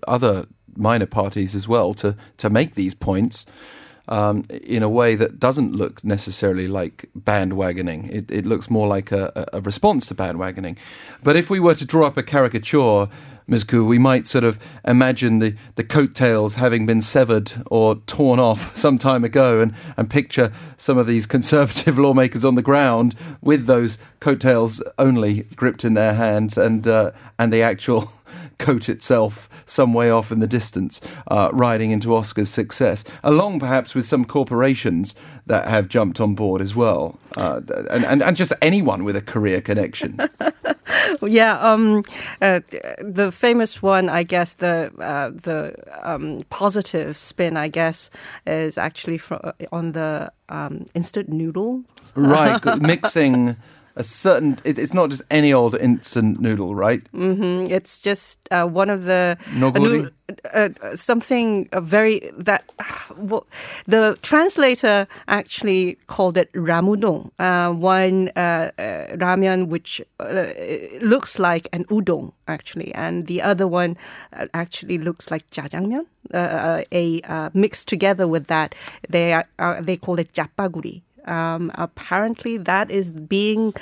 other 0.08 0.46
minor 0.76 1.06
parties 1.08 1.56
as 1.56 1.68
well 1.70 1.94
to, 1.94 2.15
to 2.38 2.50
make 2.50 2.76
these 2.76 2.94
points 2.94 3.46
um, 4.08 4.46
in 4.50 4.84
a 4.84 4.89
way 4.89 5.15
that 5.15 5.39
doesn't 5.39 5.76
look 5.76 6.04
necessarily 6.04 6.68
like 6.68 7.10
bandwagoning. 7.18 8.10
It, 8.13 8.32
it 8.32 8.46
looks 8.46 8.70
more 8.70 8.88
like 8.88 9.12
a, 9.12 9.48
a 9.54 9.62
response 9.62 10.08
to 10.08 10.15
bandwagoning. 10.15 10.78
But 11.24 11.36
if 11.36 11.50
we 11.50 11.60
were 11.60 11.76
to 11.76 11.86
draw 11.86 12.08
up 12.08 12.18
a 12.18 12.24
caricature, 12.24 13.08
Ms. 13.48 13.63
Koo, 13.63 13.86
we 13.86 14.00
might 14.00 14.26
sort 14.26 14.44
of 14.44 14.60
imagine 14.86 15.38
the, 15.38 15.56
the 15.76 15.84
coattails 15.84 16.56
having 16.56 16.88
been 16.88 17.02
severed 17.02 17.54
or 17.68 17.96
torn 18.08 18.39
off 18.39 18.76
some 18.78 18.98
time 18.98 19.24
ago 19.24 19.62
and, 19.62 19.76
and 19.98 20.10
picture 20.10 20.52
some 20.78 20.98
of 20.98 21.06
these 21.06 21.26
conservative 21.28 21.98
lawmakers 22.00 22.44
on 22.44 22.56
the 22.56 22.62
ground 22.63 23.15
with 23.41 23.65
those 23.65 23.98
coattails 24.20 24.82
only 24.98 25.44
gripped 25.56 25.86
in 25.86 25.94
their 25.94 26.15
hands 26.15 26.58
and, 26.58 26.88
uh, 26.88 27.12
and 27.38 27.54
the 27.54 27.62
actual 27.62 28.12
coat 28.58 28.90
itself 28.90 29.50
some 29.66 29.94
way 29.94 30.10
off 30.10 30.32
in 30.32 30.40
the 30.40 30.48
distance, 30.48 31.02
uh, 31.28 31.50
riding 31.54 31.92
into 31.92 32.16
Oscar's 32.16 32.50
success, 32.50 33.04
along 33.24 33.60
perhaps 33.60 33.96
with 33.96 34.06
some 34.06 34.26
corporations 34.26 35.16
that 35.48 35.68
have 35.68 35.88
jumped 35.88 36.20
on 36.20 36.36
board 36.36 36.62
as 36.62 36.76
well, 36.76 37.18
uh, 37.38 37.62
and, 37.90 38.06
and, 38.06 38.24
and 38.24 38.38
just 38.38 38.54
anyone 38.62 39.04
with 39.04 39.16
a 39.16 39.22
career 39.22 39.62
connection. 39.62 40.20
Yeah, 41.22 41.60
um, 41.60 42.04
uh, 42.42 42.62
the 43.00 43.32
famous 43.32 43.82
one, 43.82 44.10
I 44.10 44.24
guess, 44.24 44.56
the 44.56 44.92
uh, 45.00 45.32
the 45.32 45.74
um, 46.04 46.42
positive 46.50 47.18
spin, 47.18 47.58
I 47.58 47.68
guess, 47.68 48.10
is 48.46 48.78
actually 48.78 49.18
fro- 49.18 49.54
on 49.72 49.94
the 49.94 50.32
um, 50.50 50.86
instant 50.94 51.30
noodle. 51.30 51.84
right, 52.16 52.64
mixing 52.82 53.56
a 53.95 54.03
certain, 54.03 54.58
it, 54.63 54.77
it's 54.77 54.93
not 54.93 55.10
just 55.10 55.21
any 55.31 55.53
old 55.53 55.75
instant 55.75 56.39
noodle, 56.39 56.75
right? 56.75 57.01
Mm, 57.13 57.69
It's 57.69 57.99
just 57.99 58.39
uh, 58.51 58.65
one 58.67 58.89
of 58.89 59.05
the 59.05 59.38
Neoguri? 59.53 60.12
uh, 60.53 60.69
uh, 60.81 60.95
something 60.95 61.69
very 61.73 62.31
that 62.38 62.63
well, 63.17 63.45
the 63.88 64.17
translator 64.21 65.08
actually 65.27 65.97
called 66.08 66.38
it 66.38 66.51
ramudong, 66.53 67.31
uh, 67.39 67.71
one 67.71 68.29
uh, 68.36 68.71
ramen 69.15 69.67
which 69.67 70.01
uh, 70.19 70.45
looks 71.01 71.39
like 71.39 71.67
an 71.73 71.86
udon 71.86 72.34
actually, 72.47 72.93
and 72.95 73.27
the 73.27 73.41
other 73.41 73.67
one 73.67 73.95
actually 74.53 74.97
looks 74.97 75.31
like 75.31 75.49
jjajangmyeon. 75.51 76.05
A 76.34 77.49
mixed 77.53 77.88
together 77.88 78.27
with 78.27 78.47
that, 78.47 78.75
they 79.10 79.34
are, 79.34 79.45
uh, 79.60 79.79
they 79.81 79.95
call 79.95 80.19
it 80.19 80.34
japaguri. 80.34 81.01
Um, 81.26 81.72
apparently, 81.76 82.58
that 82.58 82.92
is 82.92 83.14
being 83.14 83.74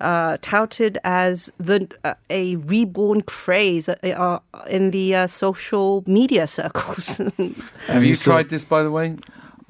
uh, 0.00 0.36
touted 0.42 0.98
as 1.04 1.50
the 1.58 1.88
uh, 2.04 2.14
a 2.28 2.56
reborn 2.56 3.22
craze 3.22 3.88
uh, 3.88 3.94
uh, 4.02 4.64
in 4.68 4.90
the 4.90 5.14
uh, 5.14 5.26
social 5.26 6.02
media 6.06 6.46
circles. 6.46 7.18
Have 7.86 8.04
you 8.04 8.16
tried 8.16 8.48
this, 8.48 8.64
by 8.64 8.82
the 8.82 8.90
way? 8.90 9.16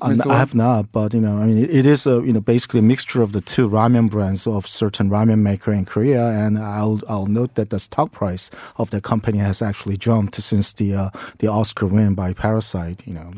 I 0.03 0.37
have 0.37 0.55
not, 0.55 0.91
but 0.91 1.15
you 1.15 1.21
know, 1.21 1.39
I 1.39 1.47
mean, 1.47 1.59
it, 1.59 1.71
it 1.71 1.87
is 1.87 2.07
a 2.07 2.23
you 2.27 2.33
know 2.33 2.41
basically 2.41 2.81
a 2.81 2.83
mixture 2.83 3.23
of 3.23 3.33
the 3.33 3.41
two 3.41 3.69
ramen 3.69 4.11
brands 4.11 4.47
of 4.47 4.67
certain 4.67 5.09
ramen 5.09 5.39
maker 5.41 5.73
in 5.73 5.85
Korea, 5.85 6.27
and 6.27 6.59
I'll 6.59 7.01
I'll 7.09 7.27
note 7.27 7.55
that 7.55 7.71
the 7.71 7.79
stock 7.79 8.11
price 8.11 8.51
of 8.77 8.91
the 8.91 9.01
company 9.01 9.39
has 9.39 9.63
actually 9.63 9.97
jumped 9.97 10.35
since 10.35 10.73
the 10.73 10.95
uh, 10.95 11.11
the 11.39 11.47
Oscar 11.47 11.87
win 11.87 12.15
by 12.15 12.33
Parasite. 12.33 13.03
You 13.07 13.15
know, 13.15 13.33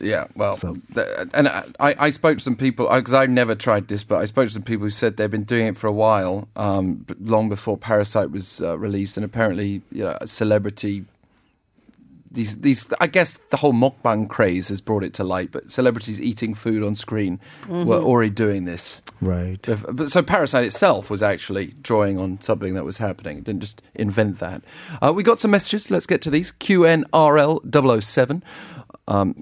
Yeah, 0.00 0.26
well, 0.36 0.56
So- 0.56 0.76
th- 0.94 1.06
and 1.32 1.48
I, 1.48 1.64
I 1.80 2.10
spoke 2.10 2.38
to 2.38 2.44
some 2.44 2.56
people 2.56 2.88
because 2.94 3.14
I've 3.14 3.30
never 3.30 3.54
tried 3.54 3.88
this, 3.88 4.04
but 4.04 4.16
I 4.16 4.26
spoke 4.26 4.46
to 4.48 4.52
some 4.52 4.62
people 4.62 4.84
who 4.84 4.90
said 4.90 5.16
they've 5.16 5.30
been 5.30 5.44
doing 5.44 5.66
it 5.68 5.76
for 5.78 5.86
a 5.86 5.92
while, 5.92 6.48
um, 6.56 7.06
long 7.20 7.48
before 7.48 7.78
Parasite 7.78 8.30
was 8.30 8.60
uh, 8.60 8.76
released, 8.78 9.16
and 9.16 9.24
apparently, 9.24 9.80
you 9.90 10.04
know, 10.04 10.16
a 10.20 10.26
celebrity. 10.26 11.04
These, 12.30 12.60
these, 12.60 12.86
I 13.00 13.06
guess 13.06 13.38
the 13.50 13.56
whole 13.56 13.72
mukbang 13.72 14.28
craze 14.28 14.68
has 14.68 14.82
brought 14.82 15.02
it 15.04 15.14
to 15.14 15.24
light, 15.24 15.50
but 15.52 15.70
celebrities 15.70 16.20
eating 16.20 16.52
food 16.52 16.82
on 16.82 16.94
screen 16.94 17.40
were 17.66 17.96
already 18.02 18.28
doing 18.28 18.64
this. 18.66 19.00
right? 19.22 19.66
If- 19.66 19.86
But 19.90 20.10
so 20.10 20.20
Parasite 20.20 20.66
itself 20.66 21.08
was 21.08 21.22
actually 21.22 21.68
drawing 21.80 22.18
on 22.18 22.38
something 22.42 22.74
that 22.74 22.84
was 22.84 22.98
happening. 22.98 23.38
It 23.38 23.44
didn't 23.44 23.60
just 23.62 23.80
invent 23.94 24.40
that. 24.40 24.60
Uh, 25.00 25.14
we 25.16 25.22
got 25.22 25.40
some 25.40 25.50
messages. 25.52 25.90
Let's 25.90 26.06
get 26.06 26.20
to 26.22 26.30
these. 26.30 26.52
QNRL007. 26.52 28.42
Um, 29.08 29.36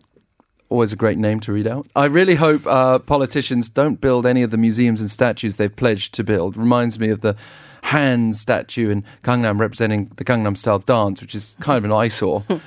always 0.74 0.92
a 0.92 0.96
great 0.96 1.18
name 1.18 1.38
to 1.38 1.52
read 1.52 1.68
out. 1.68 1.86
I 1.94 2.06
really 2.06 2.34
hope 2.34 2.66
uh, 2.66 2.98
politicians 2.98 3.70
don't 3.70 4.00
build 4.00 4.26
any 4.26 4.42
of 4.42 4.50
the 4.50 4.56
museums 4.56 5.00
and 5.00 5.08
statues 5.08 5.54
they've 5.54 5.74
pledged 5.74 6.12
to 6.14 6.24
build. 6.24 6.56
Reminds 6.56 6.98
me 6.98 7.10
of 7.10 7.20
the 7.20 7.36
Han 7.84 8.32
statue 8.32 8.90
in 8.90 9.04
Gangnam 9.22 9.60
representing 9.60 10.10
the 10.16 10.24
Gangnam 10.24 10.56
style 10.56 10.80
dance, 10.80 11.20
which 11.20 11.32
is 11.32 11.56
kind 11.60 11.78
of 11.78 11.84
an 11.84 11.92
eyesore. 11.92 12.44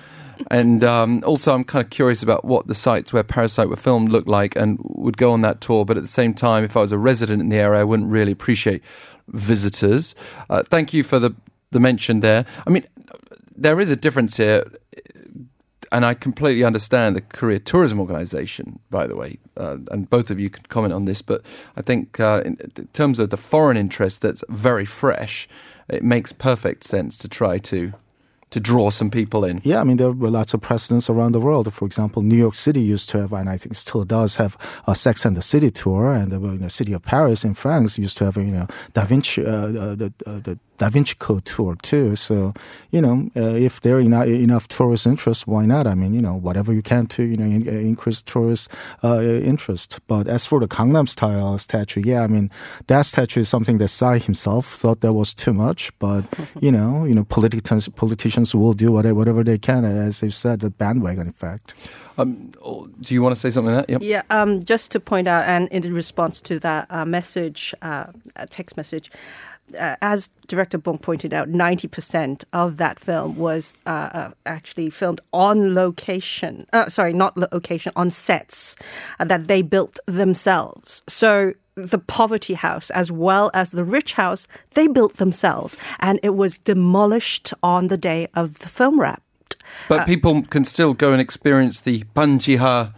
And 0.52 0.84
um, 0.84 1.24
also, 1.26 1.52
I'm 1.52 1.64
kind 1.64 1.84
of 1.84 1.90
curious 1.90 2.22
about 2.22 2.46
what 2.46 2.68
the 2.68 2.76
sites 2.76 3.12
where 3.12 3.24
Parasite 3.24 3.70
were 3.70 3.76
filmed 3.76 4.10
look 4.10 4.28
like 4.28 4.56
and 4.56 4.78
would 4.84 5.18
go 5.18 5.32
on 5.32 5.42
that 5.42 5.62
tour. 5.62 5.84
But 5.84 5.98
at 5.98 6.04
the 6.04 6.08
same 6.08 6.32
time, 6.32 6.64
if 6.64 6.78
I 6.78 6.82
was 6.82 6.92
a 6.92 6.98
resident 6.98 7.42
in 7.42 7.50
the 7.50 7.58
area, 7.58 7.82
I 7.82 7.84
wouldn't 7.84 8.12
really 8.12 8.34
appreciate 8.34 8.84
visitors. 9.28 10.14
Uh, 10.48 10.62
thank 10.62 10.94
you 10.94 11.02
for 11.02 11.18
the, 11.18 11.36
the 11.72 11.80
mention 11.80 12.20
there. 12.20 12.46
I 12.68 12.70
mean, 12.70 12.86
there 13.56 13.80
is 13.80 13.90
a 13.90 13.96
difference 13.96 14.38
here, 14.38 14.72
and 15.92 16.06
I 16.06 16.14
completely 16.14 16.64
understand 16.64 17.16
the 17.16 17.22
Korea 17.22 17.60
Tourism 17.60 18.00
Organization, 18.00 18.80
by 18.90 19.08
the 19.08 19.16
way, 19.16 19.38
uh, 19.56 19.78
and 19.92 20.10
both 20.10 20.30
of 20.30 20.40
you 20.40 20.50
can 20.50 20.64
comment 20.70 20.94
on 20.94 21.06
this. 21.06 21.22
But 21.22 21.42
I 21.76 21.82
think, 21.82 22.20
uh, 22.20 22.42
in, 22.46 22.58
in 22.76 22.88
terms 22.94 23.20
of 23.20 23.30
the 23.30 23.38
foreign 23.38 23.78
interest 23.78 24.22
that's 24.22 24.44
very 24.50 24.86
fresh, 24.86 25.48
it 25.90 26.04
makes 26.04 26.32
perfect 26.32 26.84
sense 26.84 27.18
to 27.20 27.28
try 27.28 27.58
to 27.60 27.94
to 28.50 28.60
draw 28.60 28.90
some 28.90 29.12
people 29.12 29.44
in. 29.44 29.62
Yeah, 29.64 29.82
I 29.82 29.84
mean 29.84 29.98
there 29.98 30.12
were 30.12 30.30
lots 30.30 30.54
of 30.54 30.62
precedents 30.62 31.10
around 31.10 31.34
the 31.34 31.40
world. 31.40 31.72
For 31.74 31.86
example, 31.86 32.22
New 32.22 32.38
York 32.38 32.56
City 32.56 32.80
used 32.80 33.10
to 33.10 33.20
have, 33.20 33.34
and 33.34 33.50
I 33.50 33.58
think 33.58 33.76
still 33.76 34.06
does 34.06 34.38
have, 34.38 34.56
a 34.88 34.96
Sex 34.96 35.26
and 35.26 35.36
the 35.36 35.42
City 35.42 35.70
tour, 35.70 36.14
and 36.14 36.32
the 36.32 36.40
you 36.40 36.58
know, 36.58 36.70
city 36.70 36.94
of 36.94 37.02
Paris 37.02 37.44
in 37.44 37.54
France 37.54 38.00
used 38.00 38.18
to 38.20 38.26
have, 38.26 38.38
you 38.38 38.46
know, 38.46 38.68
Da 38.94 39.06
Vinci, 39.06 39.46
uh, 39.46 39.52
uh, 39.52 39.96
the 39.96 40.14
uh, 40.26 40.40
the 40.40 40.58
Da 40.78 40.90
Vinci 40.90 41.16
Code 41.16 41.46
tour 41.46 41.76
too. 41.82 42.16
So, 42.16 42.54
you 42.92 43.02
know, 43.02 43.30
uh, 43.36 43.56
if 43.56 43.82
there 43.82 43.98
are 43.98 44.00
enough, 44.00 44.28
enough 44.28 44.68
tourist 44.68 45.08
interest, 45.08 45.48
why 45.48 45.66
not? 45.66 45.88
I 45.88 45.96
mean, 45.96 46.14
you 46.14 46.22
know, 46.22 46.36
whatever 46.36 46.74
you 46.74 46.82
can 46.82 47.08
to, 47.08 47.24
you 47.24 47.38
know, 47.38 47.46
in, 47.46 47.68
increase 47.68 48.22
tourist 48.22 48.70
uh, 49.04 49.22
interest. 49.22 50.00
But 50.08 50.28
as 50.28 50.46
for 50.46 50.60
the 50.60 50.68
Gangnam 50.68 51.10
style 51.10 51.58
statue, 51.58 52.02
yeah, 52.06 52.22
I 52.22 52.28
mean, 52.28 52.50
that 52.88 53.06
statue 53.06 53.42
is 53.42 53.50
something 53.50 53.78
that 53.80 53.90
Psy 53.90 54.20
himself 54.20 54.68
thought 54.74 55.02
that 55.02 55.14
was 55.14 55.34
too 55.34 55.54
much. 55.54 55.98
But, 56.00 56.26
you 56.62 56.72
know, 56.72 57.06
you 57.06 57.14
know, 57.14 57.24
politicians, 57.24 57.90
politicians 57.90 58.54
will 58.54 58.74
do 58.74 58.92
whatever, 58.92 59.16
whatever 59.16 59.44
they 59.44 59.58
can, 59.58 59.86
as 59.86 60.20
they've 60.20 60.34
said, 60.34 60.60
the 60.62 60.70
bandwagon 60.70 61.28
effect. 61.28 61.74
Um, 62.18 62.52
do 63.02 63.14
you 63.14 63.22
want 63.22 63.36
to 63.36 63.40
say 63.40 63.52
something 63.52 63.74
on 63.74 63.82
that? 63.82 63.90
Yep. 63.90 64.02
Yeah, 64.02 64.24
um, 64.30 64.64
just 64.64 64.92
to 64.92 65.00
point 65.00 65.28
out, 65.28 65.46
and 65.46 65.68
in 65.70 65.94
response 65.94 66.42
to 66.42 66.60
that 66.60 66.88
uh, 66.90 67.06
message, 67.06 67.76
uh, 67.82 68.08
text 68.50 68.76
message, 68.76 69.12
uh, 69.78 69.96
as 70.02 70.30
director 70.48 70.78
Bong 70.78 70.98
pointed 70.98 71.34
out, 71.34 71.50
90% 71.50 72.44
of 72.54 72.78
that 72.78 73.00
film 73.00 73.36
was 73.36 73.76
uh, 73.86 73.90
uh, 73.90 74.32
actually 74.46 74.90
filmed 74.90 75.22
on 75.34 75.74
location. 75.74 76.66
Uh, 76.74 76.90
sorry, 76.90 77.14
not 77.14 77.38
location, 77.38 77.92
on 77.96 78.10
sets 78.10 78.76
uh, 79.20 79.26
that 79.26 79.48
they 79.48 79.62
built 79.62 80.00
themselves. 80.06 81.04
So 81.08 81.54
the 81.76 82.00
poverty 82.00 82.56
house 82.56 82.90
as 82.90 83.12
well 83.12 83.52
as 83.54 83.72
the 83.72 83.84
rich 83.84 84.14
house, 84.14 84.48
they 84.72 84.88
built 84.88 85.18
themselves. 85.18 85.78
And 86.00 86.20
it 86.24 86.36
was 86.36 86.58
demolished 86.58 87.54
on 87.62 87.90
the 87.90 87.98
day 87.98 88.28
of 88.34 88.60
the 88.60 88.70
film 88.70 89.00
wrap. 89.00 89.22
But 89.90 90.06
people 90.06 90.44
can 90.44 90.64
still 90.64 90.94
go 90.94 91.12
and 91.12 91.22
experience 91.22 91.82
the 91.82 92.04
Panjiha 92.16 92.94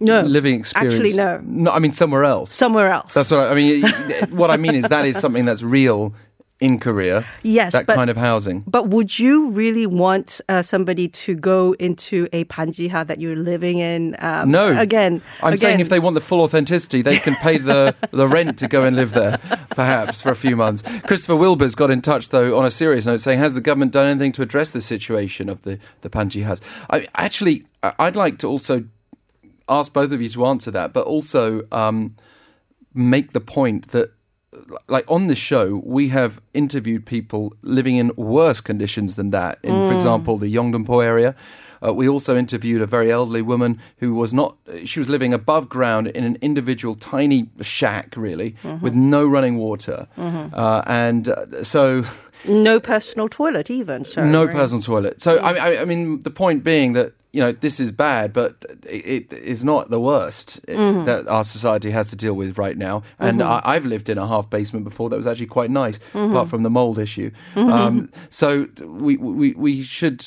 No, 0.00 0.20
living 0.22 0.60
experience. 0.60 0.94
Actually, 0.94 1.12
no. 1.14 1.40
No, 1.44 1.70
I 1.72 1.78
mean 1.80 1.92
somewhere 1.92 2.24
else. 2.24 2.52
Somewhere 2.52 2.90
else. 2.90 3.14
That's 3.14 3.30
what 3.30 3.40
I, 3.40 3.50
I 3.50 3.54
mean. 3.54 3.82
what 4.30 4.50
I 4.50 4.56
mean 4.56 4.74
is 4.74 4.84
that 4.84 5.04
is 5.04 5.18
something 5.18 5.44
that's 5.44 5.62
real 5.62 6.14
in 6.60 6.78
Korea. 6.78 7.24
Yes, 7.42 7.72
that 7.72 7.86
but- 7.86 7.94
kind 7.94 8.10
of 8.10 8.16
housing. 8.16 8.64
But 8.66 8.88
would 8.88 9.18
you 9.18 9.50
really 9.50 9.86
want 9.86 10.40
uh, 10.48 10.62
somebody 10.62 11.08
to 11.08 11.34
go 11.34 11.74
into 11.78 12.28
a 12.32 12.44
panjiha 12.44 13.06
that 13.06 13.20
you're 13.20 13.36
living 13.36 13.78
in? 13.78 14.16
Um, 14.18 14.50
No. 14.50 14.76
Again, 14.76 15.22
I'm 15.42 15.56
saying 15.58 15.80
if 15.80 15.88
they 15.88 16.00
want 16.00 16.14
the 16.14 16.20
full 16.20 16.40
authenticity, 16.42 17.02
they 17.02 17.18
can 17.18 17.36
pay 17.36 17.58
the, 17.58 17.94
the 18.10 18.26
rent 18.26 18.58
to 18.58 18.68
go 18.68 18.84
and 18.84 18.96
live 18.96 19.12
there, 19.12 19.38
perhaps, 19.70 20.20
for 20.20 20.30
a 20.30 20.36
few 20.36 20.56
months. 20.56 20.82
Christopher 21.02 21.36
Wilbur's 21.36 21.74
got 21.74 21.90
in 21.90 22.00
touch, 22.00 22.30
though, 22.30 22.58
on 22.58 22.64
a 22.64 22.70
serious 22.70 23.06
note, 23.06 23.20
saying, 23.20 23.38
Has 23.38 23.54
the 23.54 23.60
government 23.60 23.92
done 23.92 24.06
anything 24.06 24.32
to 24.32 24.42
address 24.42 24.72
the 24.72 24.80
situation 24.80 25.48
of 25.48 25.62
the, 25.62 25.78
the 26.00 26.10
Panjihas? 26.10 26.60
I, 26.90 27.06
actually, 27.14 27.64
I'd 27.82 28.16
like 28.16 28.38
to 28.38 28.48
also 28.48 28.84
ask 29.68 29.92
both 29.92 30.12
of 30.12 30.20
you 30.20 30.28
to 30.30 30.46
answer 30.46 30.70
that, 30.70 30.92
but 30.92 31.06
also 31.06 31.62
um, 31.72 32.16
make 32.94 33.32
the 33.32 33.40
point 33.40 33.88
that 33.88 34.12
like 34.88 35.04
on 35.08 35.26
this 35.26 35.38
show, 35.38 35.82
we 35.84 36.08
have 36.08 36.40
interviewed 36.54 37.06
people 37.06 37.54
living 37.62 37.96
in 37.96 38.12
worse 38.16 38.60
conditions 38.60 39.16
than 39.16 39.30
that. 39.30 39.58
In, 39.62 39.72
for 39.88 39.92
example, 39.92 40.38
the 40.38 40.52
Yeongdeungpo 40.52 41.04
area. 41.04 41.34
Uh, 41.80 41.94
we 41.94 42.08
also 42.08 42.36
interviewed 42.36 42.82
a 42.82 42.86
very 42.86 43.12
elderly 43.12 43.42
woman 43.42 43.78
who 43.98 44.12
was 44.12 44.34
not. 44.34 44.56
She 44.84 44.98
was 44.98 45.08
living 45.08 45.32
above 45.32 45.68
ground 45.68 46.08
in 46.08 46.24
an 46.24 46.36
individual 46.40 46.96
tiny 46.96 47.50
shack, 47.60 48.14
really, 48.16 48.56
with 48.80 48.94
no 48.94 49.24
running 49.26 49.58
water, 49.58 50.08
uh, 50.16 50.82
and 50.86 51.28
uh, 51.28 51.62
so 51.62 52.04
no 52.48 52.80
personal 52.80 53.28
toilet 53.28 53.70
even. 53.70 54.04
So 54.04 54.24
no 54.24 54.48
personal 54.48 54.82
toilet. 54.82 55.22
So 55.22 55.36
I, 55.38 55.52
I, 55.52 55.82
I 55.82 55.84
mean, 55.84 56.20
the 56.20 56.30
point 56.30 56.64
being 56.64 56.94
that 56.94 57.12
you 57.32 57.40
know 57.42 57.52
this 57.52 57.78
is 57.80 57.92
bad, 57.92 58.32
but 58.32 58.64
it, 58.84 59.32
is 59.32 59.64
not 59.64 59.90
the 59.90 60.00
worst 60.00 60.60
Mm-hmm. 60.66 61.04
that 61.04 61.28
our 61.28 61.44
society 61.44 61.90
has 61.90 62.10
to 62.10 62.16
deal 62.16 62.34
with 62.34 62.58
right 62.58 62.76
now. 62.76 63.02
And 63.18 63.42
I, 63.42 63.60
I've 63.64 63.84
lived 63.86 64.08
in 64.08 64.18
a 64.18 64.26
half 64.26 64.48
basement 64.48 64.84
before 64.84 65.10
that 65.10 65.16
was 65.16 65.26
actually 65.26 65.46
quite 65.46 65.70
nice, 65.70 65.98
Mm-hmm. 65.98 66.30
apart 66.32 66.48
from 66.48 66.62
the 66.62 66.70
mold 66.70 66.98
issue. 66.98 67.30
Um, 67.56 68.10
so 68.30 68.66
we, 68.82 69.16
we 69.16 69.52
we 69.52 69.82
should 69.82 70.24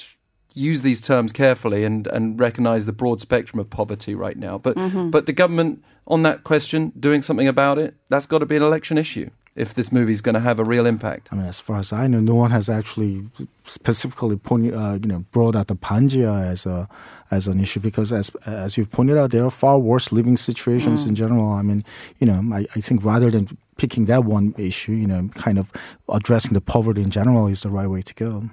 use 0.54 0.82
these 0.82 0.99
terms 0.99 1.32
carefully 1.32 1.86
and, 1.86 2.08
and 2.08 2.38
recognize 2.39 2.86
the 2.86 2.91
broad 2.93 3.22
spectrum 3.22 3.60
of 3.60 3.70
poverty 3.70 4.14
right 4.16 4.38
now. 4.38 4.58
But 4.58 4.76
Mm-hmm. 4.78 5.10
but 5.10 5.26
the 5.26 5.34
government 5.34 5.84
on 6.08 6.24
that 6.24 6.43
question 6.43 6.91
doing 6.99 7.22
something 7.22 7.47
about 7.47 7.78
it, 7.78 7.95
that's 8.10 8.26
got 8.26 8.39
to 8.39 8.45
be 8.45 8.58
an 8.58 8.64
election 8.64 8.97
issue 8.97 9.30
if 9.56 9.74
this 9.74 9.91
movie's 9.91 10.22
going 10.22 10.36
to 10.36 10.39
have 10.39 10.60
a 10.60 10.64
real 10.64 10.86
impact. 10.86 11.28
I 11.32 11.36
mean, 11.36 11.45
as 11.45 11.60
far 11.60 11.78
as 11.78 11.91
I 11.91 12.08
know, 12.08 12.20
no 12.20 12.36
one 12.36 12.52
has 12.52 12.70
actually 12.70 13.26
specifically 13.66 14.38
pointed, 14.38 14.74
uh, 14.74 14.97
you 15.02 15.08
know, 15.08 15.26
brought 15.32 15.56
out 15.56 15.68
the 15.68 15.76
Panjiha 15.76 16.47
as 16.47 16.66
a 16.66 16.88
as 17.32 17.47
an 17.47 17.60
issue 17.60 17.80
because, 17.80 18.14
as 18.14 18.30
as 18.45 18.78
you've 18.78 18.91
pointed 18.91 19.18
out, 19.18 19.32
there 19.32 19.45
are 19.45 19.52
far 19.52 19.78
worse 19.78 20.12
living 20.12 20.38
situations 20.38 21.06
in 21.06 21.16
general. 21.16 21.52
I 21.52 21.62
mean, 21.62 21.84
you 22.20 22.28
know, 22.28 22.41
I, 22.54 22.66
I 22.76 22.80
think 22.80 23.04
rather 23.04 23.30
than 23.30 23.58
picking 23.78 24.06
that 24.06 24.24
one 24.24 24.54
issue, 24.58 24.93
you 24.93 25.08
know, 25.08 25.30
kind 25.36 25.58
of 25.58 25.72
addressing 26.08 26.54
the 26.54 26.62
poverty 26.62 27.02
in 27.02 27.10
general 27.10 27.47
is 27.47 27.64
the 27.64 27.70
right 27.70 27.88
way 27.88 28.02
to 28.04 28.14
go. 28.14 28.49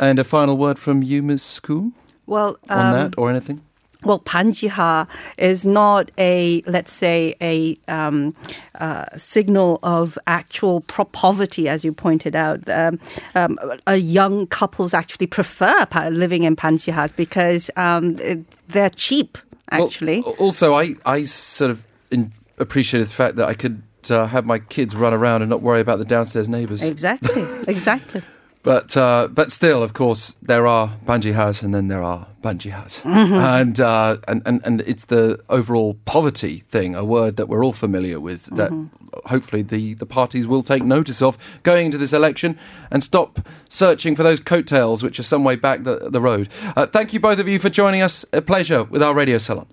And 0.00 0.18
a 0.18 0.24
final 0.24 0.56
word 0.56 0.78
from 0.78 1.02
you, 1.02 1.22
Ms. 1.22 1.60
Koo, 1.60 1.92
Well, 2.26 2.58
on 2.68 2.86
um, 2.86 2.92
that 2.92 3.14
or 3.16 3.30
anything? 3.30 3.62
Well, 4.04 4.18
panjiha 4.20 5.06
is 5.38 5.64
not 5.66 6.10
a, 6.18 6.62
let's 6.66 6.92
say, 6.92 7.34
a 7.40 7.76
um, 7.88 8.34
uh, 8.74 9.04
signal 9.16 9.78
of 9.82 10.18
actual 10.26 10.80
pro- 10.82 11.04
poverty, 11.06 11.68
as 11.68 11.84
you 11.84 11.92
pointed 11.92 12.34
out. 12.34 12.68
Um, 12.68 12.98
um, 13.34 13.58
uh, 13.88 13.92
young 13.92 14.46
couples 14.46 14.92
actually 14.94 15.26
prefer 15.28 15.86
pa- 15.86 16.08
living 16.08 16.42
in 16.42 16.56
panjihas 16.56 17.14
because 17.16 17.70
um, 17.76 18.16
it- 18.20 18.44
they're 18.68 18.90
cheap, 18.90 19.38
actually. 19.70 20.18
al- 20.24 20.32
also, 20.38 20.74
I, 20.74 20.94
I 21.04 21.22
sort 21.24 21.70
of 21.70 21.84
in, 22.10 22.32
appreciated 22.58 23.06
the 23.08 23.12
fact 23.12 23.36
that 23.36 23.48
I 23.48 23.54
could 23.54 23.82
uh, 24.10 24.26
have 24.26 24.44
my 24.46 24.58
kids 24.58 24.96
run 24.96 25.12
around 25.12 25.42
and 25.42 25.48
not 25.50 25.62
worry 25.62 25.80
about 25.80 25.98
the 25.98 26.04
downstairs 26.04 26.48
neighbours. 26.48 26.82
exactly, 26.82 27.42
exactly. 27.68 28.22
But 28.62 28.96
uh, 28.96 29.28
but 29.32 29.50
still, 29.50 29.82
of 29.82 29.92
course, 29.92 30.36
there 30.40 30.66
are 30.68 30.90
panjihas 31.04 31.62
and 31.64 31.74
then 31.74 31.88
there 31.88 32.02
are 32.02 32.26
panjihas, 32.42 33.00
Mm-hmm. 33.02 33.34
and, 33.34 33.80
uh, 33.80 34.16
and 34.28 34.42
and 34.46 34.60
and 34.64 34.80
it's 34.82 35.06
the 35.06 35.40
overall 35.48 35.94
poverty 36.04 36.62
thing, 36.68 36.94
a 36.94 37.04
word 37.04 37.36
that 37.36 37.48
we're 37.48 37.64
all 37.64 37.72
familiar 37.72 38.20
with. 38.20 38.44
That 38.56 38.70
Mm-hmm. 38.70 39.28
hopefully 39.28 39.62
the 39.62 39.94
the 39.94 40.06
parties 40.06 40.46
will 40.46 40.62
take 40.62 40.84
notice 40.84 41.20
of 41.22 41.36
going 41.64 41.86
into 41.86 41.98
this 41.98 42.12
election 42.12 42.56
and 42.90 43.02
stop 43.02 43.40
searching 43.68 44.14
for 44.16 44.22
those 44.22 44.38
coattails 44.40 45.02
which 45.02 45.18
are 45.18 45.24
some 45.24 45.42
way 45.44 45.56
back 45.56 45.82
the 45.82 46.08
the 46.10 46.20
road. 46.20 46.48
Uh, 46.76 46.86
thank 46.86 47.12
you 47.12 47.20
both 47.20 47.40
of 47.40 47.48
you 47.48 47.58
for 47.58 47.68
joining 47.70 48.00
us. 48.02 48.24
A 48.32 48.40
pleasure 48.40 48.84
with 48.84 49.02
our 49.02 49.14
radio 49.14 49.38
salon. 49.38 49.66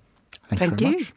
Thank, 0.50 0.60
Thank 0.62 0.80
very 0.80 0.92
you. 0.94 0.98
much. 0.98 1.14